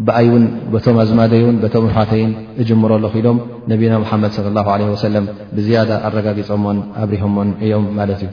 ብኣይ 0.06 0.26
እውን 0.30 0.44
በቶም 0.72 0.96
ኣዝማደይእውን 1.04 1.58
በቶም 1.64 1.84
ርሓተይን 1.90 2.32
እጅምሮ 2.62 2.90
ኣለኹ 2.98 3.12
ኢሎም 3.22 3.38
ነቢና 3.74 3.92
ሙሓመድ 4.06 4.32
ለ 4.48 4.56
ላ 4.56 4.72
ለ 4.82 4.90
ወሰለም 4.94 5.26
ብዝያዳ 5.58 5.90
ኣረጋጊፆሞን 6.08 6.80
ኣብሪሆሞን 7.02 7.50
እዮም 7.66 7.86
ማለት 8.00 8.22
እዩ 8.28 8.32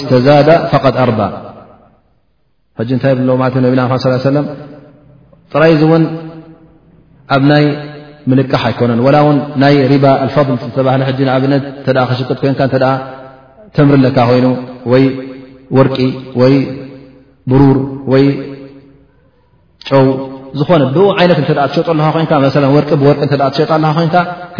ስዛ 0.00 0.28
ف 0.70 0.84
ታይ 3.02 4.42
ጥራይ 5.52 5.72
እውን 5.84 6.02
ኣብ 7.34 7.42
ናይ 7.50 7.64
ምልቃሕ 8.30 8.62
ኣይኮነን 8.68 9.00
ላ 9.14 9.18
ው 9.26 9.30
ናይ 9.62 9.74
ሪባ 9.92 10.04
ፋضል 10.34 10.56
ዝባ 10.76 10.88
ኣብነት 11.38 11.64
ክሽቅጥ 12.10 12.40
ኮ 12.60 12.62
ተምሪ 13.76 14.00
ካ 14.16 14.20
ኮይኑ 14.28 14.46
ይ 14.92 15.04
ወርቂ 15.76 15.96
ይ 16.52 16.54
ብሩር 17.50 17.78
ይ 18.22 18.26
ው 20.00 20.04
ዝኾነ 20.60 20.82
ብይነት 20.96 21.38
ትሸጥ 21.50 21.88
ኣ 21.92 22.10
ር 22.16 22.84
ብርቂ 23.04 23.20
ሸጣ 23.58 23.70
ኮ 24.56 24.58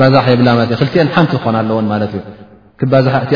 ባዛ 0.00 0.14
የብላ 0.32 0.48
እ 0.64 0.78
ቲ 0.94 0.96
ሓንቲ 1.16 1.32
ክኾ 1.42 1.44
ኣለዎ 1.60 1.78
ት 2.12 2.14
እዩ 2.16 2.49
ቲካብ 2.80 3.24
ቲ 3.30 3.34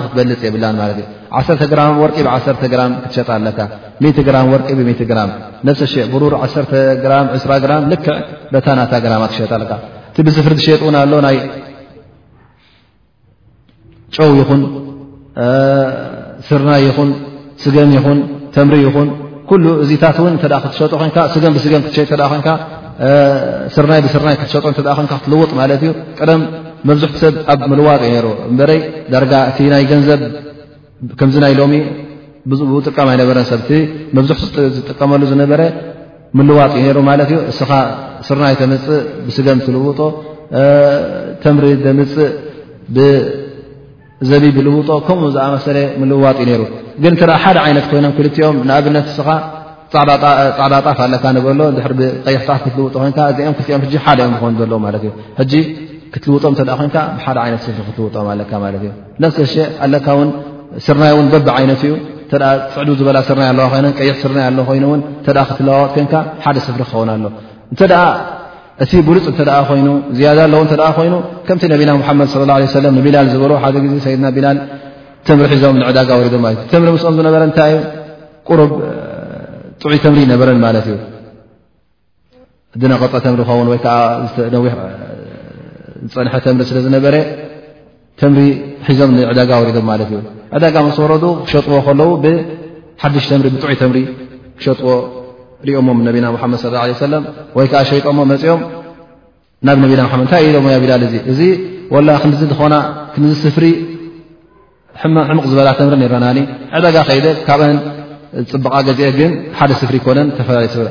ክትበልፅ 0.00 0.40
የብላ 0.46 0.66
እ 0.74 1.02
1 1.40 1.62
ግራ 1.70 1.80
ርቂ 2.10 2.16
1 2.36 2.72
ራ 2.78 2.82
ክትሸጣ 3.02 3.28
ኣራ 3.38 4.22
ራ 4.34 4.38
ሩር 4.52 6.32
ራ 7.50 7.58
ራ 7.70 7.72
ልክዕ 7.92 8.16
ታናታ 8.66 8.92
ግራማ 9.04 9.22
ሸጣ 9.38 9.52
ብዝፍር 10.26 10.52
ሸጥ 10.66 10.82
ኣሎ 11.02 11.12
ይ 11.36 11.38
ፀው 14.16 14.30
ይኹን 14.40 14.60
ስርናይ 16.48 16.80
ይኹን 16.88 17.08
ስገም 17.62 17.92
ኹን 18.04 18.18
ተምሪ 18.54 18.74
ይኹን 18.86 19.08
እዚታት 19.84 20.18
ትሸይሸ 20.42 21.90
ትውጥ 24.54 24.82
ቀ 26.26 26.30
መብዙሕቲ 26.88 27.14
ሰብ 27.24 27.34
ኣብ 27.52 27.60
ምልዋጥ 27.72 28.00
እዩሩ 28.08 28.26
በይ 28.58 28.80
ዳረጋ 29.12 29.32
እቲ 29.50 29.58
ናይ 29.72 29.84
ገንዘብ 29.90 30.20
ከምዚ 31.20 31.36
ናይ 31.44 31.54
ሎሚ 31.60 31.74
ብጥቀም 32.72 33.08
ኣይነበረ 33.12 33.38
ሰብመብዙሕ 33.50 34.38
ዝጥቀመሉ 34.76 35.22
ዝነበረ 35.30 35.60
ምልዋጥ 36.38 36.72
እዩ 36.80 36.88
ሩ 36.98 37.00
ማት 37.08 37.20
እዩ 37.26 37.36
እስኻ 37.52 37.70
ስርናይ 38.26 38.54
ተምፅእ 38.60 39.00
ብስገም 39.26 39.58
ትልውጦ 39.66 40.00
ተምሪ 41.42 41.64
ደምፅእ 41.84 42.30
ብዘቢብልውጦ 42.96 44.88
ከምኡ 45.08 45.26
ዝኣመሰለ 45.36 45.78
ምልዋጥ 46.02 46.36
እዩ 46.42 46.46
ነይሩ 46.50 46.62
ግን 47.04 47.14
ተ 47.20 47.38
ሓደ 47.44 47.56
ዓይነት 47.66 47.86
ኮይኖም 47.92 48.12
ክልቲኦም 48.18 48.56
ንኣብነት 48.68 49.06
እስኻ 49.12 49.28
ፃዕዳ 49.92 50.74
ጣፍ 50.86 50.98
ኣለካ 51.04 51.24
ንበሎ 51.36 51.60
ድ 51.76 51.80
ብቀይሕጣፍክትልውጥ 51.98 52.94
ኮይ 53.00 53.10
እዚኦ 53.10 53.48
ክኦም 53.58 54.02
ሓደ 54.06 54.18
ዮም 54.26 54.32
ዝኮኑ 54.42 54.54
ዘሎ 54.62 54.72
ማት 54.84 55.04
እ 55.58 55.62
ትውም 56.22 56.42
ይ 56.46 56.64
ብሓደ 57.16 57.38
ይነት 57.48 57.60
ስፍሪ 57.64 57.82
ክትውም 57.98 57.98
ፍስ 57.98 58.06
ኣካ 59.82 60.08
ስርናይ 60.86 61.12
እን 61.22 61.26
በብ 61.32 61.48
ይነት 61.62 61.82
እዩ 61.86 61.92
ፅዕ 62.74 62.88
ዝበላ 62.98 63.18
ስርይ 63.28 63.44
ኣለዋ 63.52 63.66
ይ 63.78 63.88
ቀይዕ 63.98 64.10
ስርይ 64.22 64.42
ኣ 64.46 64.48
ይ 64.74 64.82
ክትለዋወጥይ 65.48 66.02
ሓደ 66.44 66.56
ስፍሪ 66.66 66.82
ክኸን 66.90 67.08
ኣሎ 67.14 67.24
እ 67.82 67.86
እቲ 68.84 68.92
ብሉፅ 69.08 69.24
እ 69.32 69.34
ይ 69.80 69.86
ዝያ 70.18 70.30
ኣለዎ 70.46 70.60
ይ 71.06 71.10
ከምቲ 71.46 71.62
ነቢና 71.74 71.90
ሓመድ 72.08 72.28
ቢላል 73.06 73.26
ዝበ 73.34 73.44
ሓደ 73.64 73.74
ግዜ 73.84 73.94
ሰይድና 74.06 74.26
ቢላል 74.38 74.58
ትምሪ 75.26 75.46
ሒዞም 75.54 75.76
ንዕዳጋ 75.80 76.10
እትምሪ 76.30 76.88
ምስኦም 76.94 77.14
ዝበረ 77.18 77.42
ንታይዩ 77.50 77.76
ርብ 78.60 78.72
ጥዑይ 79.82 79.98
ተምሪ 80.04 80.18
ይነበረን 80.26 80.58
ማት 80.64 80.78
እዩ 80.88 82.84
ነቐፀ 82.92 83.12
ምሪ 83.40 83.78
ን 84.52 84.64
ሕ 84.72 84.76
ዝፀንሐ 86.10 86.32
ተምሪ 86.44 86.62
ስለ 86.70 86.78
ዝነበረ 86.86 87.14
ተምሪ 88.20 88.40
ሒዞም 88.86 89.10
ንዕዳጋ 89.16 89.50
ወሪዶም 89.60 89.86
ማለት 89.90 90.08
እዩ 90.12 90.18
ዕዳጋ 90.56 90.76
ምስ 90.86 90.96
ወረዱ 91.04 91.24
ክሸጥዎ 91.44 91.76
ከለው 91.86 92.10
ብሓድሽ 92.24 93.24
ተምሪ 93.30 93.46
ብጥዑይ 93.54 93.76
ተምሪ 93.82 93.98
ክሸጥዎ 94.58 94.88
ሪኦሞም 95.68 95.98
ነቢና 96.08 96.26
ሓመድ 96.42 96.58
ስ 96.64 96.72
ለ 96.74 97.06
ሰላም 97.06 97.24
ወይከዓ 97.58 97.80
ሸይጠሞ 97.90 98.18
መፅኦም 98.32 98.60
ናብ 99.66 99.78
ነቢና 99.84 100.00
መድ 100.12 100.20
እንታይ 100.24 100.42
እኢዶሞ 100.46 100.66
ያብላ 100.76 100.92
እ 101.06 101.20
እዚ 101.34 101.40
ላ 102.08 102.16
ክ 102.22 102.28
ዝኾና 102.52 102.74
ክዚ 103.14 103.30
ስፍሪ 103.44 103.66
ሕሙቕ 105.02 105.44
ዝበላ 105.52 105.68
ተምሪ 105.80 105.96
ነረናኒ 106.04 106.38
ዕዳጋ 106.78 106.96
ከይደ 107.08 107.26
ካብን 107.48 107.74
ፅብቃ 108.52 108.74
ገዚአ 108.90 109.10
ግን 109.18 109.32
ሓደ 109.60 109.70
ስፍሪ 109.80 109.96
ኮነን 110.06 110.28
ተፈላለዩ 110.38 110.74
ብለ 110.82 110.88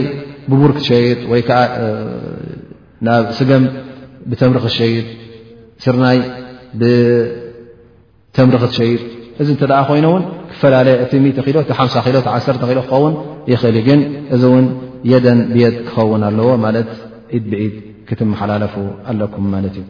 ብቡር 0.49 0.71
ክትሸይጥ 0.77 1.19
ወይ 1.31 1.41
ከዓ 1.49 1.61
ብ 3.05 3.33
ስገም 3.37 3.63
ብተምሪ 4.31 4.57
ክትሸይጥ 4.65 5.07
ስርናይ 5.85 6.19
ብተምሪ 6.81 8.55
ክትሸይጥ 8.63 9.01
እዚ 9.43 9.47
እተ 9.57 9.63
ኮይኖእውን 9.91 10.25
ክፈላለየ 10.51 10.97
እቲ 11.05 11.13
ት 11.45 11.55
ሎ 11.55 11.63
ቲ 11.69 11.79
ሓሳ 11.79 11.95
ዓሰርተ 12.37 12.61
ክኸውን 12.71 13.13
ይኽእል 13.53 13.79
እዩግእ 14.35 14.67
የደን 15.11 15.39
ብት 15.55 15.75
ክኸውን 15.87 16.21
ኣለዎ 16.29 16.49
ማለት 16.65 16.87
ኢት 17.37 17.45
ብዒድ 17.51 17.73
ክትመሓላለፉ 18.09 18.73
ኣለኩም 19.11 19.45
ማት 19.53 19.65
እዩ 19.79 19.85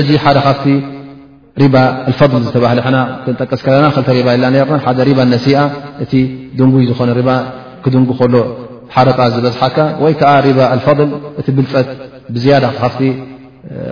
እዚ 0.00 0.08
ሕ 0.16 0.18
ሓደ 0.24 0.38
ካብቲ 0.46 0.66
ሪባ 1.62 1.74
ፈضል 2.20 2.42
ዝተባህልና 2.46 2.98
ክንጠቀስ 3.24 3.60
ከለና 3.66 3.86
ሪባ 4.18 4.28
ኢላ 4.36 4.44
ርና 4.68 4.78
ሓደ 4.86 4.98
ሪባ 5.08 5.18
ነሲኣ 5.34 5.58
እቲ 6.04 6.12
ድንጉይ 6.58 6.84
ዝኾነ 6.90 7.10
ሪባ 7.20 7.30
ክድንጉ 7.84 8.10
ከሎ 8.20 8.34
ሓረጣ 8.94 9.18
ዝበዝሓካ 9.34 9.76
ወይ 10.04 10.14
ከዓ 10.20 10.32
ሪባ 10.48 10.58
ልፈضል 10.78 11.10
እቲ 11.40 11.46
ብልፀት 11.58 11.88
ብዝያ 12.34 12.54
ካቲ 12.78 12.98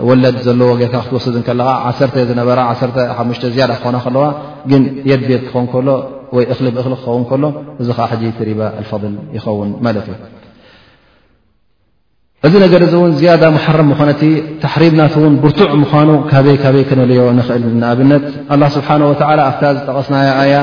ወለድ 0.08 0.36
ዘለዎ 0.46 0.70
ጌካ 0.82 0.94
ክትወስድ 1.04 1.36
1 1.68 2.18
ዝነበ 2.30 2.48
ዝያ 3.56 3.64
ክኾና 3.80 3.96
ከለዋ 4.06 4.24
ግ 4.70 4.72
የድ 5.10 5.22
ት 5.46 5.46
ክኸው 5.54 5.98
እሊ 6.60 6.66
ብእሊ 6.76 6.90
ክኸውን 7.02 7.24
ከሎ 7.30 7.44
እዚ 7.82 7.88
ዓ 8.08 8.10
እ 8.16 8.36
ሪባ 8.50 8.60
ፈል 8.90 9.04
ይኸውን 9.36 9.70
ማለት 9.86 10.06
እዩ 10.10 10.14
እዚ 12.46 12.54
ነገር 12.64 12.82
ዚ 12.92 12.94
እን 13.06 13.12
ዝያዳ 13.20 13.42
ሓረም 13.64 13.88
ምኾነቲ 13.92 14.22
ተሕሪምናት 14.60 15.14
ን 15.22 15.32
ብርቱዕ 15.42 15.70
ምኳኑ 15.80 16.10
ካበይ 16.30 16.56
በይ 16.74 16.82
ክነልዮ 16.88 17.20
ንኽእል 17.38 17.64
ንኣብነት 17.80 18.24
ه 18.52 18.54
ስብሓه 18.76 19.00
ኣብታ 19.48 19.62
ዝጠቀስና 19.76 20.14
ኣያ 20.42 20.54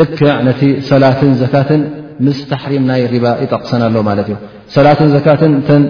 ልክዕ 0.00 0.26
ነቲ 0.46 0.60
ሰላትን 0.90 1.32
ዘካትን 1.42 1.82
ምስ 2.26 2.38
ተሕሪም 2.50 2.84
ናይ 2.90 3.00
ሪባ 3.12 3.24
ይጠቕሰና 3.42 3.82
ሎ 3.94 3.96
ማለት 4.08 4.26
እዩ 4.32 4.36
ሰላት 4.76 5.00
ዘካትን 5.16 5.82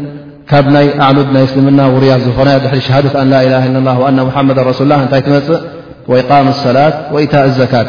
ካብ 0.50 0.64
ናይ 0.76 0.86
ኣዕኑድ 1.06 1.28
ናይ 1.36 1.44
እስልምና 1.48 1.80
ውርያት 1.94 2.22
ዝኾናዮ 2.28 2.56
ሊ 2.78 2.82
ሸሃደ 2.88 3.06
ላላ 3.30 4.12
ሙሓመዳ 4.28 4.58
ሱ 4.80 4.86
ላ 4.90 4.94
እታይ 5.06 5.22
ትመፅእ 5.28 5.60
إቃም 6.20 6.46
ሰላት 6.66 6.96
ኢታء 7.24 7.44
لዘካት 7.50 7.88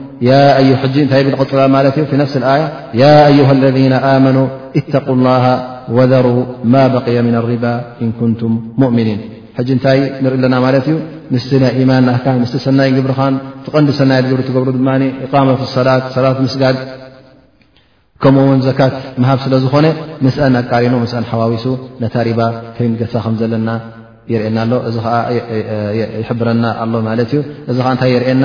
እታይ 0.23 1.21
ብቅፅላ 1.33 1.61
ማት 1.75 1.85
እ 2.01 2.05
ፍስ 2.11 2.33
ያ 3.01 3.05
ሃ 3.47 3.49
ለذ 3.63 3.77
መኑ 4.25 4.37
ተق 4.93 5.07
ላ 5.27 5.33
ወዘሩ 5.97 6.27
ማ 6.73 6.75
በق 6.93 7.07
ም 7.25 7.29
ርባ 7.45 7.65
እን 8.03 8.09
ኩንቱም 8.19 8.53
ሙእምኒን 8.81 9.19
ሕጂ 9.57 9.69
እንታይ 9.75 9.99
ንርኢ 10.23 10.35
ኣለና 10.39 10.55
ማለት 10.65 10.85
እዩ 10.89 10.95
ን 11.61 11.63
ኢማን 11.81 12.03
ናካ 12.09 12.25
ስ 12.53 12.61
ሰናይ 12.65 12.89
ግብርኻን 12.97 13.33
ትቐንዲ 13.65 13.89
ሰናይ 14.01 14.19
ብሪ 14.33 14.39
ትገብሩ 14.49 14.69
ድ 14.77 14.79
ቃመት 15.31 15.61
ሰላት 15.77 16.03
ላት 16.25 16.37
ምስጋድ 16.45 16.77
ከምኡውን 18.23 18.59
ዘካት 18.67 18.95
ሃብ 19.29 19.39
ስለ 19.45 19.53
ዝኾነ 19.65 19.87
ንስአን 20.25 20.55
ኣቃሪኑ 20.61 20.93
ስን 21.13 21.25
ሓዋዊሱ 21.31 21.65
ነታ 22.03 22.15
ሪባ 22.27 22.39
ከይገሳ 22.77 23.13
ከ 23.25 23.31
ዘለና 23.41 23.69
የርኤየና 24.33 24.57
ኣሎ 24.65 24.73
እዚ 24.89 24.97
ዓ 25.13 25.15
ይሕብረና 26.21 26.65
ኣሎ 26.83 26.93
ማለት 27.09 27.31
እዩ 27.33 27.39
እዚ 27.71 27.77
ዓ 27.85 27.93
እታይ 27.95 28.11
የርእየና 28.15 28.43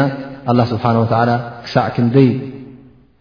ኣላ 0.50 0.60
ስብሓን 0.72 0.96
ወዓላ 1.02 1.30
ክሳዕ 1.64 1.86
ክንደይ 1.96 2.28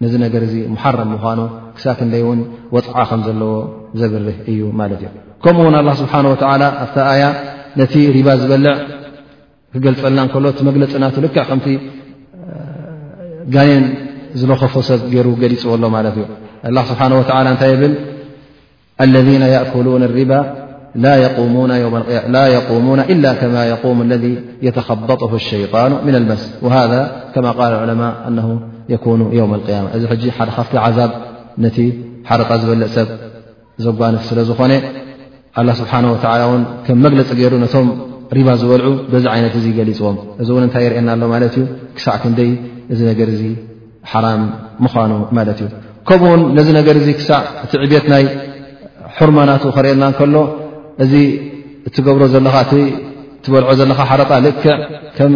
ነዚ 0.03 0.13
ነገር 0.25 0.41
እዚ 0.47 0.55
መሓረም 0.73 1.09
ምኳኑ 1.13 1.39
ክሳዕ 1.75 1.93
ክንደይ 1.99 2.21
እውን 2.25 2.39
ወፅዓ 2.75 2.97
ከም 3.09 3.21
ዘለዎ 3.27 3.53
ዘብርህ 3.99 4.37
እዩ 4.51 4.59
ማለት 4.79 4.99
እዩ 5.03 5.07
ከምኡ 5.43 5.63
ውን 5.67 5.75
ኣላ 5.81 5.89
ስብሓን 6.01 6.25
ወታዓላ 6.33 6.63
ኣብታ 6.83 6.97
ኣያ 7.13 7.23
ነቲ 7.79 7.93
ሪባ 8.17 8.27
ዝበልዕ 8.41 8.75
ክገልፀልና 9.75 10.19
እከሎ 10.27 10.45
እቲ 10.53 10.59
መግለፅናት 10.69 11.15
ልክዕ 11.25 11.43
ከምቲ 11.49 11.67
ጋነን 13.55 13.85
ዝለኸፎ 14.39 14.73
ሰብ 14.89 14.99
ገይሩ 15.13 15.27
ገሊፅዎ 15.43 15.73
ሎ 15.83 15.87
ማለት 15.97 16.15
እዩ 16.19 16.25
ኣላ 16.69 16.77
ስብሓ 16.91 17.01
ወላ 17.21 17.37
እንታይ 17.53 17.73
ብል 17.81 17.93
ለና 19.27 19.43
እኩሉን 19.65 20.03
ሪባ 20.19 20.31
ላ 21.03 21.11
ሙና 22.83 22.99
إላ 23.13 23.25
ከማ 23.41 23.57
ለذ 24.11 24.25
يተከበط 24.67 25.21
اሸيጣኑ 25.39 25.91
ምና 26.05 26.15
ልመስ 26.23 26.41
ذ 26.73 26.93
ከማ 27.33 27.45
ቃል 27.59 27.73
ዑለማ 27.81 28.01
እ 28.29 28.31
ኑ 29.19 29.21
ው 29.29 29.31
ያማ 29.39 29.53
እዚ 29.95 30.03
ሕ 30.11 30.21
ሓደ 30.37 30.49
ካፍቲ 30.57 30.75
ዛብ 30.97 31.11
ነቲ 31.63 31.77
ሓረቃ 32.29 32.49
ዝበለጥ 32.61 32.91
ሰብ 32.97 33.09
ዘጓንፍ 33.85 34.21
ስለ 34.29 34.39
ዝኾነ 34.49 34.73
ላ 35.67 35.69
ስብሓንه 35.79 36.09
ውን 36.51 36.61
ከም 36.85 36.97
መግለፂ 37.05 37.29
ገይሩ 37.39 37.53
ነቶም 37.65 37.87
ሪባ 38.37 38.47
ዝበልዑ 38.61 38.89
በዚ 39.11 39.25
ዓይነት 39.35 39.53
እ 39.59 39.71
ገሊፅዎም 39.79 40.17
እዚ 40.41 40.47
እውን 40.53 40.63
እንታይ 40.67 40.83
የርአየና 40.85 41.09
ሎ 41.21 41.25
ማለት 41.33 41.53
እዩ 41.59 41.65
ክሳዕ 41.97 42.15
ክንደይ 42.23 42.49
እዚ 42.93 42.99
ነገር 43.11 43.27
እዚ 43.35 43.43
ሓራም 44.11 44.41
ምዃኑ 44.85 45.11
ማለት 45.39 45.59
እዩ 45.63 45.67
ከምኡውን 46.07 46.41
ነዚ 46.57 46.67
ነገር 46.79 46.95
ዚ 47.05 47.09
ክሳዕ 47.19 47.41
እቲ 47.65 47.71
ዕብት 47.85 48.05
ናይ 48.13 48.23
ሕርማ 49.17 49.37
ናት 49.49 49.63
ክርአየና 49.75 50.05
ከሎ 50.19 50.35
እዚ 51.03 51.13
እትገብሮ 51.87 52.23
ዘለኻ 52.33 52.55
እ 52.73 52.79
ትበልዖ 53.45 53.69
ዘለኻ 53.79 53.99
ሓረጣ 54.09 54.31
ልክዕ 54.45 54.65
ከም 55.17 55.31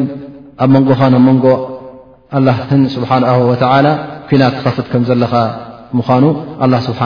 ኣብ 0.64 0.70
መንጎኻ 0.76 1.02
ብ 1.14 1.16
መንጎ 1.28 1.46
ስብሓ 2.96 3.12
ወ 3.50 3.54
ኩና 4.30 4.44
ክኸፍት 4.56 4.88
ከም 4.92 5.02
ዘለኻ 5.10 5.34
ምዃኑ 5.98 6.24
ስብሓ 6.88 7.02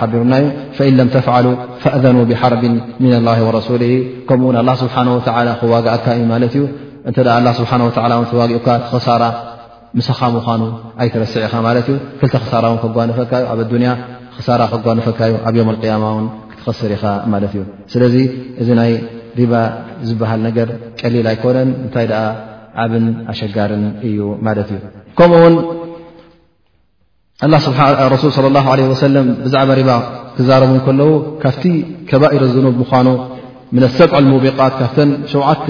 ሓቢሩና 0.00 0.32
ዩ 0.42 0.46
ፈእን 0.76 0.94
ለም 0.98 1.08
ተፍዓሉ 1.14 1.46
ፈእዘኑ 1.82 2.16
ብሓርቢ 2.30 2.62
ምና 3.02 3.14
ላه 3.28 3.38
ወረሱሊ 3.48 3.82
ከምኡውን 4.28 4.68
ስብሓ 4.82 4.96
ክዋግእካ 5.60 6.04
እዩ 6.16 6.22
ማለት 6.32 6.52
እዩ 6.58 6.62
እተ 7.10 7.16
ስብሓ 7.60 7.72
ተዋግኡካ 8.32 8.66
ኽሳራ 8.92 9.22
ምስኻ 9.98 10.20
ምዃኑ 10.36 10.62
ኣይትረስዒ 11.02 11.34
ኢኻ 11.46 11.54
ማለት 11.68 11.86
እዩ 11.92 11.96
ክልተ 12.20 12.34
ኽሳራ 12.44 12.64
ክጓንፈካ 12.82 13.32
ኣብ 13.52 13.60
ኣያ 13.80 13.92
ክሳራ 14.36 14.60
ክጓንፈካዩ 14.72 15.34
ኣብ 15.48 15.54
ዮም 15.60 15.68
ያማ 15.90 16.04
እውን 16.12 16.26
ስኻ 16.78 17.02
ማ 17.32 17.38
እ 17.60 17.64
ስለዚ 17.92 18.16
እዚ 18.62 18.68
ናይ 18.80 18.92
ሪባ 19.38 19.52
ዝበሃል 20.08 20.40
ነገር 20.48 20.68
ቀሊል 21.00 21.26
ኣይኮነን 21.32 21.70
እንታይ 21.84 22.06
ኣ 22.22 22.24
ዓብን 22.84 23.06
ኣሸጋርን 23.32 23.84
እዩ 24.08 24.18
ማለት 24.46 24.68
እዩ 24.74 24.78
ከምኡውን 25.18 25.54
ሱ 28.24 29.06
ብዛዕባ 29.44 29.70
ሪባ 29.80 29.90
ክዛረቡ 30.36 30.72
ከለዉ 30.86 31.10
ካብቲ 31.42 31.64
ከባረ 32.10 32.42
ዝኖብ 32.54 32.76
ምኳኑ 32.82 33.08
ሰብ 33.96 34.12
ሙቢቃት 34.32 34.72
ካፍተን 34.82 35.10
ሸዓተ 35.32 35.66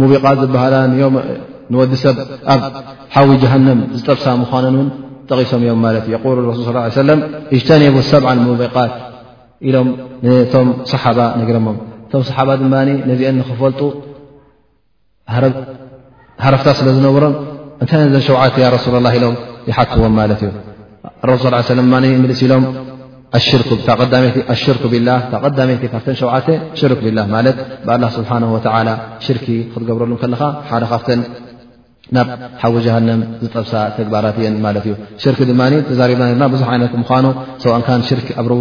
ሙቢቓት 0.00 0.38
ዝበሃላ 0.44 0.74
ንወዲሰብ 1.72 2.16
ኣብ 2.52 2.60
ሓዊ 3.14 3.28
ጃሃንም 3.42 3.80
ዝጠብሳ 3.98 4.26
ምዃኑን 4.42 4.76
ን 4.84 4.88
ጠቂሶም 5.30 5.62
እዮም 5.66 5.80
ማት 5.86 6.06
እዩ 6.08 6.54
ስል 6.96 7.08
እጅተነቡ 7.56 7.94
ሰ 8.12 8.22
ሙቢት 8.48 8.76
ኢሎም 9.68 9.88
ቶም 10.54 10.68
صሓባ 10.92 11.18
ነረሞ 11.40 11.66
እቶ 12.06 12.12
صሓ 12.30 12.38
ድማ 12.60 12.74
ነዚአ 13.10 13.30
ክፈልጡ 13.50 13.80
ሃረፍታት 16.44 16.76
ስለ 16.80 16.88
ዝነብሮ 16.96 17.24
እታይ 17.84 18.02
ዘ 18.16 18.18
ሸዓ 18.26 18.40
ሱ 18.86 18.92
ላ 19.06 19.08
ኢሎም 19.18 19.34
ይሓትዎም 19.70 20.14
ማለት 20.20 20.40
እዩ 20.46 21.60
ስ 22.38 22.42
ኢሎም 22.46 22.64
ሽክ 23.46 23.66
ብ 24.92 24.98
ይቲ 24.98 25.86
ካ 25.94 25.96
ሸ 26.20 26.52
ሽክ 26.80 26.94
ብላ 27.04 27.22
ማ 27.34 27.38
ብ 27.88 28.02
ስሓ 28.18 28.32
ሽርክ 29.26 29.46
ክትገብረሉ 29.72 30.12
ከለካደ 30.22 31.08
ናብ 32.14 32.26
ሓዊ 32.62 32.74
ሃ 32.94 32.96
ዝጠብሳ 33.42 33.72
ተግባራት 33.96 34.36
እየ 34.40 34.48
ዩ 34.90 34.92
ር 35.32 35.34
ተ 36.40 36.42
ብዙ 36.52 36.60
ኑ 36.62 36.62
ሰን 37.64 37.82
ኣብ 38.40 38.46
ብ 38.52 38.54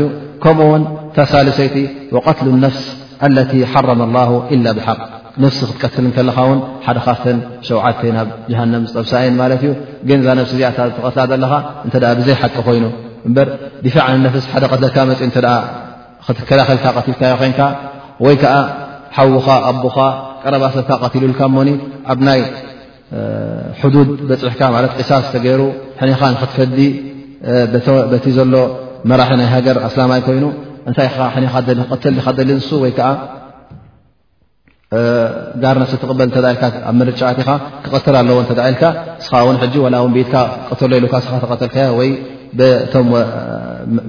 ከምኡውን 0.43 0.83
ተሳልሰይቲ 1.17 1.75
ት 2.37 2.47
ነፍስ 2.65 2.85
ሓረመ 3.71 4.01
ه 4.31 4.33
إ 4.53 4.57
ብሓق 4.77 4.99
ፍሲ 5.43 5.59
ክትቀትል 5.67 6.05
ከለኻውን 6.15 6.59
ሓደ 6.85 6.97
ካፍ 7.05 7.19
ሸዓተ 7.67 8.01
ናብ 8.17 8.27
ጀሃ 8.49 8.61
ዝጠብሳይ 8.89 9.25
ማ 9.39 9.47
እዩ 9.55 9.63
ዛ 10.27 10.29
ሲ 10.51 10.51
ዚኣ 10.59 10.69
ተትላ 10.77 11.25
ዘለኻ 11.31 11.51
ብዘይ 12.19 12.35
ሓቂ 12.41 12.55
ኮይኑ 12.67 12.85
ፈዓን 13.95 14.21
ስ 14.45 14.45
ደ 14.63 14.77
ትካ 14.83 14.97
ኡ 15.07 15.57
ክትከላኸልካ 16.27 16.85
ቀትልካዮ 16.97 17.31
ኮይንካ 17.41 17.61
ወይ 18.25 18.35
ከዓ 18.41 18.55
ሓዉኻ 19.17 19.47
ኣቦኻ 19.69 19.97
ቀረባሰብካ 20.43 20.91
ቀትሉልካ 21.03 21.41
ሞኒ 21.55 21.69
ኣብ 22.11 22.19
ናይ 22.27 22.41
ሕዱድ 23.81 24.09
በፅሕካ 24.29 24.61
ለት 24.83 24.93
ቅሳስ 24.99 25.25
ተገይሩ 25.35 25.61
ሕኒኻ 25.99 26.21
ንክትፈዲ 26.33 26.79
በቲ 28.11 28.25
ዘሎ 28.37 28.53
መራሒ 29.09 29.31
ናይ 29.41 29.47
ሃገር 29.55 29.77
ኣስላማይ 29.87 30.21
ኮይኑ 30.27 30.45
እንታይ 30.89 31.07
ደሊ 32.39 32.49
እሱ 32.61 32.69
ወይ 32.83 32.91
ከዓ 32.97 33.09
ጋር 35.63 35.75
ነሲ 35.81 35.93
ትበል 36.01 36.25
እተልካ 36.31 36.61
ኣብ 36.89 36.95
ምርጫትኻ 36.99 37.47
ክቀተል 37.83 38.15
ኣለዎ 38.19 38.37
እተኢልካ 38.43 38.83
ንስኻ 39.19 39.33
ውን 39.47 39.55
ጂ 39.73 39.75
ላውን 39.93 40.15
ኢትካ 40.23 40.33
ተለኢሉካ 40.81 41.13
ተቀተልካዮ 41.43 41.87
ወይቶ 41.99 42.93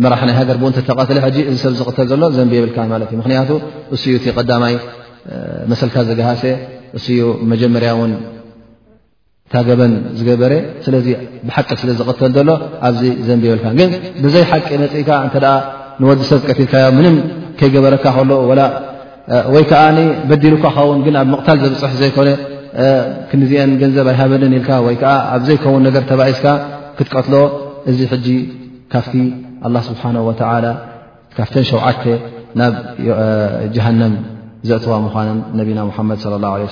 መራሕ 0.04 0.20
ናይ 0.28 0.34
ሃገር 0.40 0.56
ብእንተ 0.62 0.76
ተቐትለ 0.88 1.18
ሕጂ 1.26 1.36
እዚ 1.50 1.56
ሰብ 1.64 1.72
ዝተል 1.78 2.06
ዘሎ 2.10 2.22
ዘንቢ 2.36 2.52
የብልካ 2.58 2.78
ማለት 2.92 3.08
እዩ 3.12 3.18
ምክንያቱ 3.22 3.50
እስኡ 3.94 4.06
እቲ 4.18 4.24
ቀዳማይ 4.36 4.74
መሰልካ 5.70 5.96
ዘገሃሰ 6.08 6.42
እኡ 6.98 7.06
መጀመርያ 7.52 7.90
ውን 8.00 8.12
ታገበን 9.52 9.92
ዝገበረ 10.18 10.52
ስለዚ 10.84 11.06
ብሓቂ 11.46 11.68
ስለ 11.82 11.90
ዝቐተል 11.98 12.32
ዘሎ 12.38 12.50
ኣብዚ 12.88 13.02
ዘንቢ 13.28 13.42
የብልካ 13.50 13.66
ግን 13.80 13.90
ብዘይ 14.24 14.44
ሓቂ 14.52 14.68
መፅኢካ 14.84 15.10
እተ 15.28 15.36
ንወዲ 16.00 16.20
ሰብ 16.30 16.40
ዝቀትልካዮ 16.44 16.86
ምንም 16.98 17.16
ከይገበረካ 17.58 18.04
ከሎ 18.18 18.30
ወይከዓበዲልካ 19.54 20.64
ኸውን 20.76 20.98
ግን 21.06 21.14
ኣብ 21.20 21.28
ምቕታል 21.34 21.58
ዝብፅሕ 21.64 21.92
ዘይኮነ 22.00 22.30
ክንዚአን 23.30 23.72
ገንዘብ 23.82 24.06
ኣይሃበንን 24.12 24.54
ኢልካ 24.58 24.70
ወይከዓ 24.86 25.12
ኣብ 25.36 25.42
ዘይከውን 25.48 25.82
ነገር 25.88 26.02
ተባኢስካ 26.10 26.46
ክትቀትሎ 26.98 27.34
እዚ 27.92 27.98
ሕጂ 28.12 28.26
ካፍቲ 28.94 29.14
اله 29.66 29.80
ስብሓه 29.88 30.16
و 30.28 30.30
ካፍተ 31.36 31.54
ሸ 31.68 31.74
ናብ 32.58 32.74
ጀ 33.74 33.76
ዘእዋ 34.68 34.96
ም 35.02 35.08
ነና 35.14 35.62
ድ 35.68 35.72
صى 36.22 36.32
ه 36.38 36.66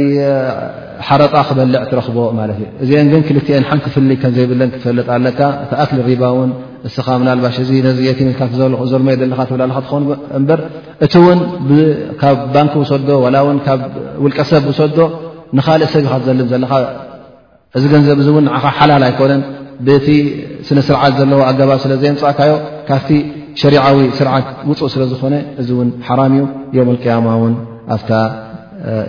ሓረጣ 1.08 1.34
ክበልዕ 1.48 1.80
ትረኽቦ 1.92 2.18
ማለት 2.40 2.58
እዩ 2.64 2.68
እዚአን 2.84 3.08
ግን 3.14 3.22
ክልትአን 3.28 3.64
ሓንቲ 3.70 3.86
ፍልይ 3.94 4.18
ከም 4.22 4.32
ዘይብለን 4.38 4.70
ክፈለጥ 4.76 5.08
ኣለካ 5.16 5.40
ቲኣክሊ 5.70 6.00
ሪባ 6.10 6.24
ውን 6.38 6.52
ንስኻ 6.86 7.08
ናልባሽ 7.28 7.56
እዚ 7.64 7.72
ነዚ 7.88 7.98
የቲ 8.10 8.20
ልካ 8.30 8.42
ዘልሞየ 8.60 9.16
ዘለካ 9.24 9.42
ትብላ 9.50 9.64
ትኾኑ 9.88 10.04
እበር 10.38 10.60
እቲ 11.06 11.14
ውን 11.28 11.40
ካብ 12.22 12.38
ባንኪ 12.54 12.74
ውሰዶ 12.84 13.10
ካብ 13.68 13.82
ውልቀሰብ 14.24 14.64
ውሰዶ 14.72 14.98
ንካልእ 15.58 15.90
ሰጊካትዘልም 15.96 16.48
ዘለካ 16.54 16.74
እዚ 17.78 17.84
ገንዘብ 17.94 18.18
እእውን 18.24 18.46
ን 18.48 18.52
ሓላል 18.78 19.04
ኣይኮነን 19.10 19.42
ብቲ 19.88 20.08
ስነስርዓት 20.68 21.14
ዘለዎ 21.20 21.42
ኣገባብ 21.50 21.78
ስለ 21.84 21.92
ዘየምፃእካዮ 22.02 22.52
ካፍ 22.90 23.08
ሸሪዓዊ 23.60 23.98
ስርዓት 24.18 24.48
ውፁእ 24.70 24.90
ስለ 24.94 25.04
ዝኾነ 25.12 25.34
እዚ 25.62 25.70
እውን 25.76 25.90
ሓራም 26.08 26.34
እዩ 26.38 26.44
ዮም 26.78 26.90
ቅያማ 27.04 27.28
ውን 27.42 27.54
ኣፍታ 27.96 28.12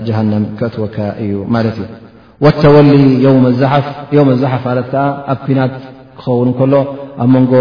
ጀሃንም 0.07 0.45
ክእትወካ 0.59 0.97
እዩ 1.23 1.33
ማለት 1.55 1.77
እዩ 1.83 1.87
ወተወሊ 2.45 2.91
ኣዛሓፍ 4.35 4.65
ማለት 4.69 4.87
ከዓ 4.93 5.05
ኣብ 5.33 5.39
ኩናት 5.47 5.75
ክኸውን 6.21 6.49
እከሎ 6.53 6.75
ኣብ 7.25 7.29
መንጎ 7.37 7.53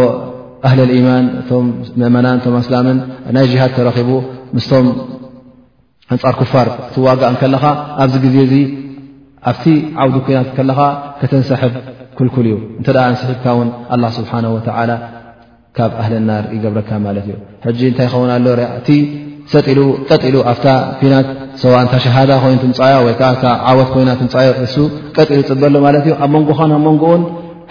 ኣህሊ 0.67 0.80
ልኢማን 0.89 1.26
እቶ 1.41 1.52
ምእመናን 2.00 2.41
ቶም 2.44 2.56
ኣስላምን 2.62 2.98
ናይ 3.38 3.46
ጅሃድ 3.52 3.72
ተረኺቡ 3.78 4.10
ምስቶም 4.56 4.88
እንፃር 6.13 6.36
ክፋር 6.41 6.67
እቲዋጋእ 6.89 7.36
ከለኻ 7.41 7.63
ኣብዚ 8.04 8.15
ግዜ 8.26 8.38
እዚ 8.48 8.56
ኣብቲ 9.50 9.63
ዓውዲ 10.04 10.15
ኩናት 10.28 10.50
ከለኻ 10.58 10.80
ከተንሰሕብ 11.22 11.74
ኩልኩል 12.20 12.46
እዩ 12.52 12.58
እንተ 12.80 12.88
እንስሕብካ 13.13 13.46
ውን 13.60 13.70
ስብሓን 14.20 14.46
ላ 14.91 14.94
ካብ 15.77 15.91
ኣህልናር 16.03 16.43
ይገብረካ 16.55 16.91
ማለት 17.05 17.25
እዩ 17.27 17.36
ሕጂ 17.65 17.79
እንታይ 17.89 18.05
ይኸውን 18.10 18.31
ኣሎእቲ 18.38 18.88
ሰጢሉ 19.51 19.79
ቀጢሉ 20.10 20.36
ኣፍታ 20.51 20.65
ኪናት 20.99 21.27
ሰዋ 21.62 21.73
እንታ 21.86 21.93
ሸሃዳ 22.05 22.31
ኮይኑትንፃያ 22.43 22.95
ወይከዓ 23.05 23.29
ዓወት 23.69 23.89
ኮይና 23.93 24.10
ንፃዮ 24.25 24.49
እሱ 24.65 24.75
ቀጢሉ 25.15 25.39
ፅበሎ 25.49 25.73
ማለት 25.86 26.03
እዩ 26.07 26.13
ኣብ 26.23 26.29
መንጎኻን 26.36 26.71
ኣብ 26.77 26.81
መንጎኡን 26.88 27.23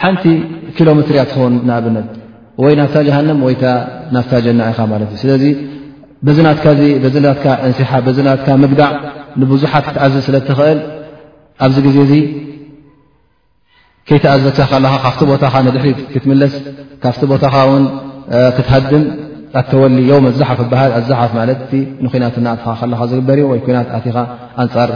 ሓንቲ 0.02 0.24
ኪሎሜትርእያ 0.76 1.22
ትኸውን 1.30 1.54
ንኣብነት 1.68 2.08
ወይ 2.62 2.74
ናብታ 2.80 2.96
ጀሃንም 3.08 3.38
ወይ 3.46 3.54
ናፍታ 4.14 4.32
ጀናኢኻ 4.46 4.78
ማለት 4.92 5.08
እዩ 5.14 5.18
ስለዚ 5.24 5.44
በዝናትካ 6.26 6.64
ብዝናትካ 7.04 7.46
እንስሓ 7.66 7.90
ብዝናትካ 8.08 8.48
ምግዳዕ 8.62 8.90
ንብዙሓት 9.42 9.84
ክትዓዘዝ 9.88 10.22
ስለ 10.28 10.36
ትኽእል 10.48 10.78
ኣብዚ 11.64 11.76
ግዜ 11.84 11.98
እዚ 12.06 12.14
ከይተኣዘሳ 14.08 14.58
ካለኻ 14.70 14.92
ካፍቲ 15.04 15.20
ቦታኻ 15.30 15.54
ንድሕሪት 15.66 15.98
ክትምለስ 16.12 16.52
ካብቲ 17.02 17.20
ቦታኻ 17.32 17.54
ውን 17.70 17.84
ክትሃድም 18.56 19.04
ኣተወሊ 19.60 19.96
ዮም 20.10 20.24
ኣዛሓፍ 20.30 20.58
ኣበሃል 20.64 20.90
ኣዘሓፍ 20.98 21.30
ማለእ 21.38 21.58
ንናት 22.04 22.34
እትኻ 22.40 22.92
ዝግበር 23.12 23.38
ወይ 23.50 23.60
ኮናት 23.66 23.88
ኣቲኻ 23.98 24.16
ኣንፃር 24.62 24.90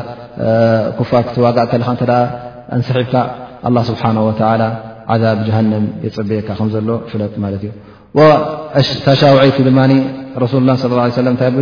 ኩፋር 0.99 1.23
ክትዋጋእ 1.29 1.67
ከካ 1.73 1.87
ተ 2.11 2.13
እንስሒብካ 2.77 3.15
ه 3.79 3.83
ስብሓه 3.89 4.17
ወ 4.27 4.31
ذብ 5.23 5.39
ጀሃንም 5.47 5.85
የፅብየካ 6.05 6.49
ከዘሎ 6.59 6.89
ፍለጥ 7.11 7.33
ማለት 7.45 7.63
እዩ 7.69 8.27
ታሻውዐ 9.07 9.43
ድማ 9.69 9.79
ረሱ 10.43 10.53
ላه 10.69 10.77
ص 10.83 10.85
ه 10.91 10.93
يه 11.11 11.35
ታ 11.41 11.45
ብ 11.55 11.57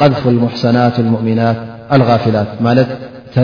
ቀድፍ 0.00 0.22
ሙحሰናት 0.44 0.96
ሙؤሚናት 1.14 1.58
ኣልغፊላት 1.94 2.50
ማለት 2.66 2.90
እተ 3.26 3.36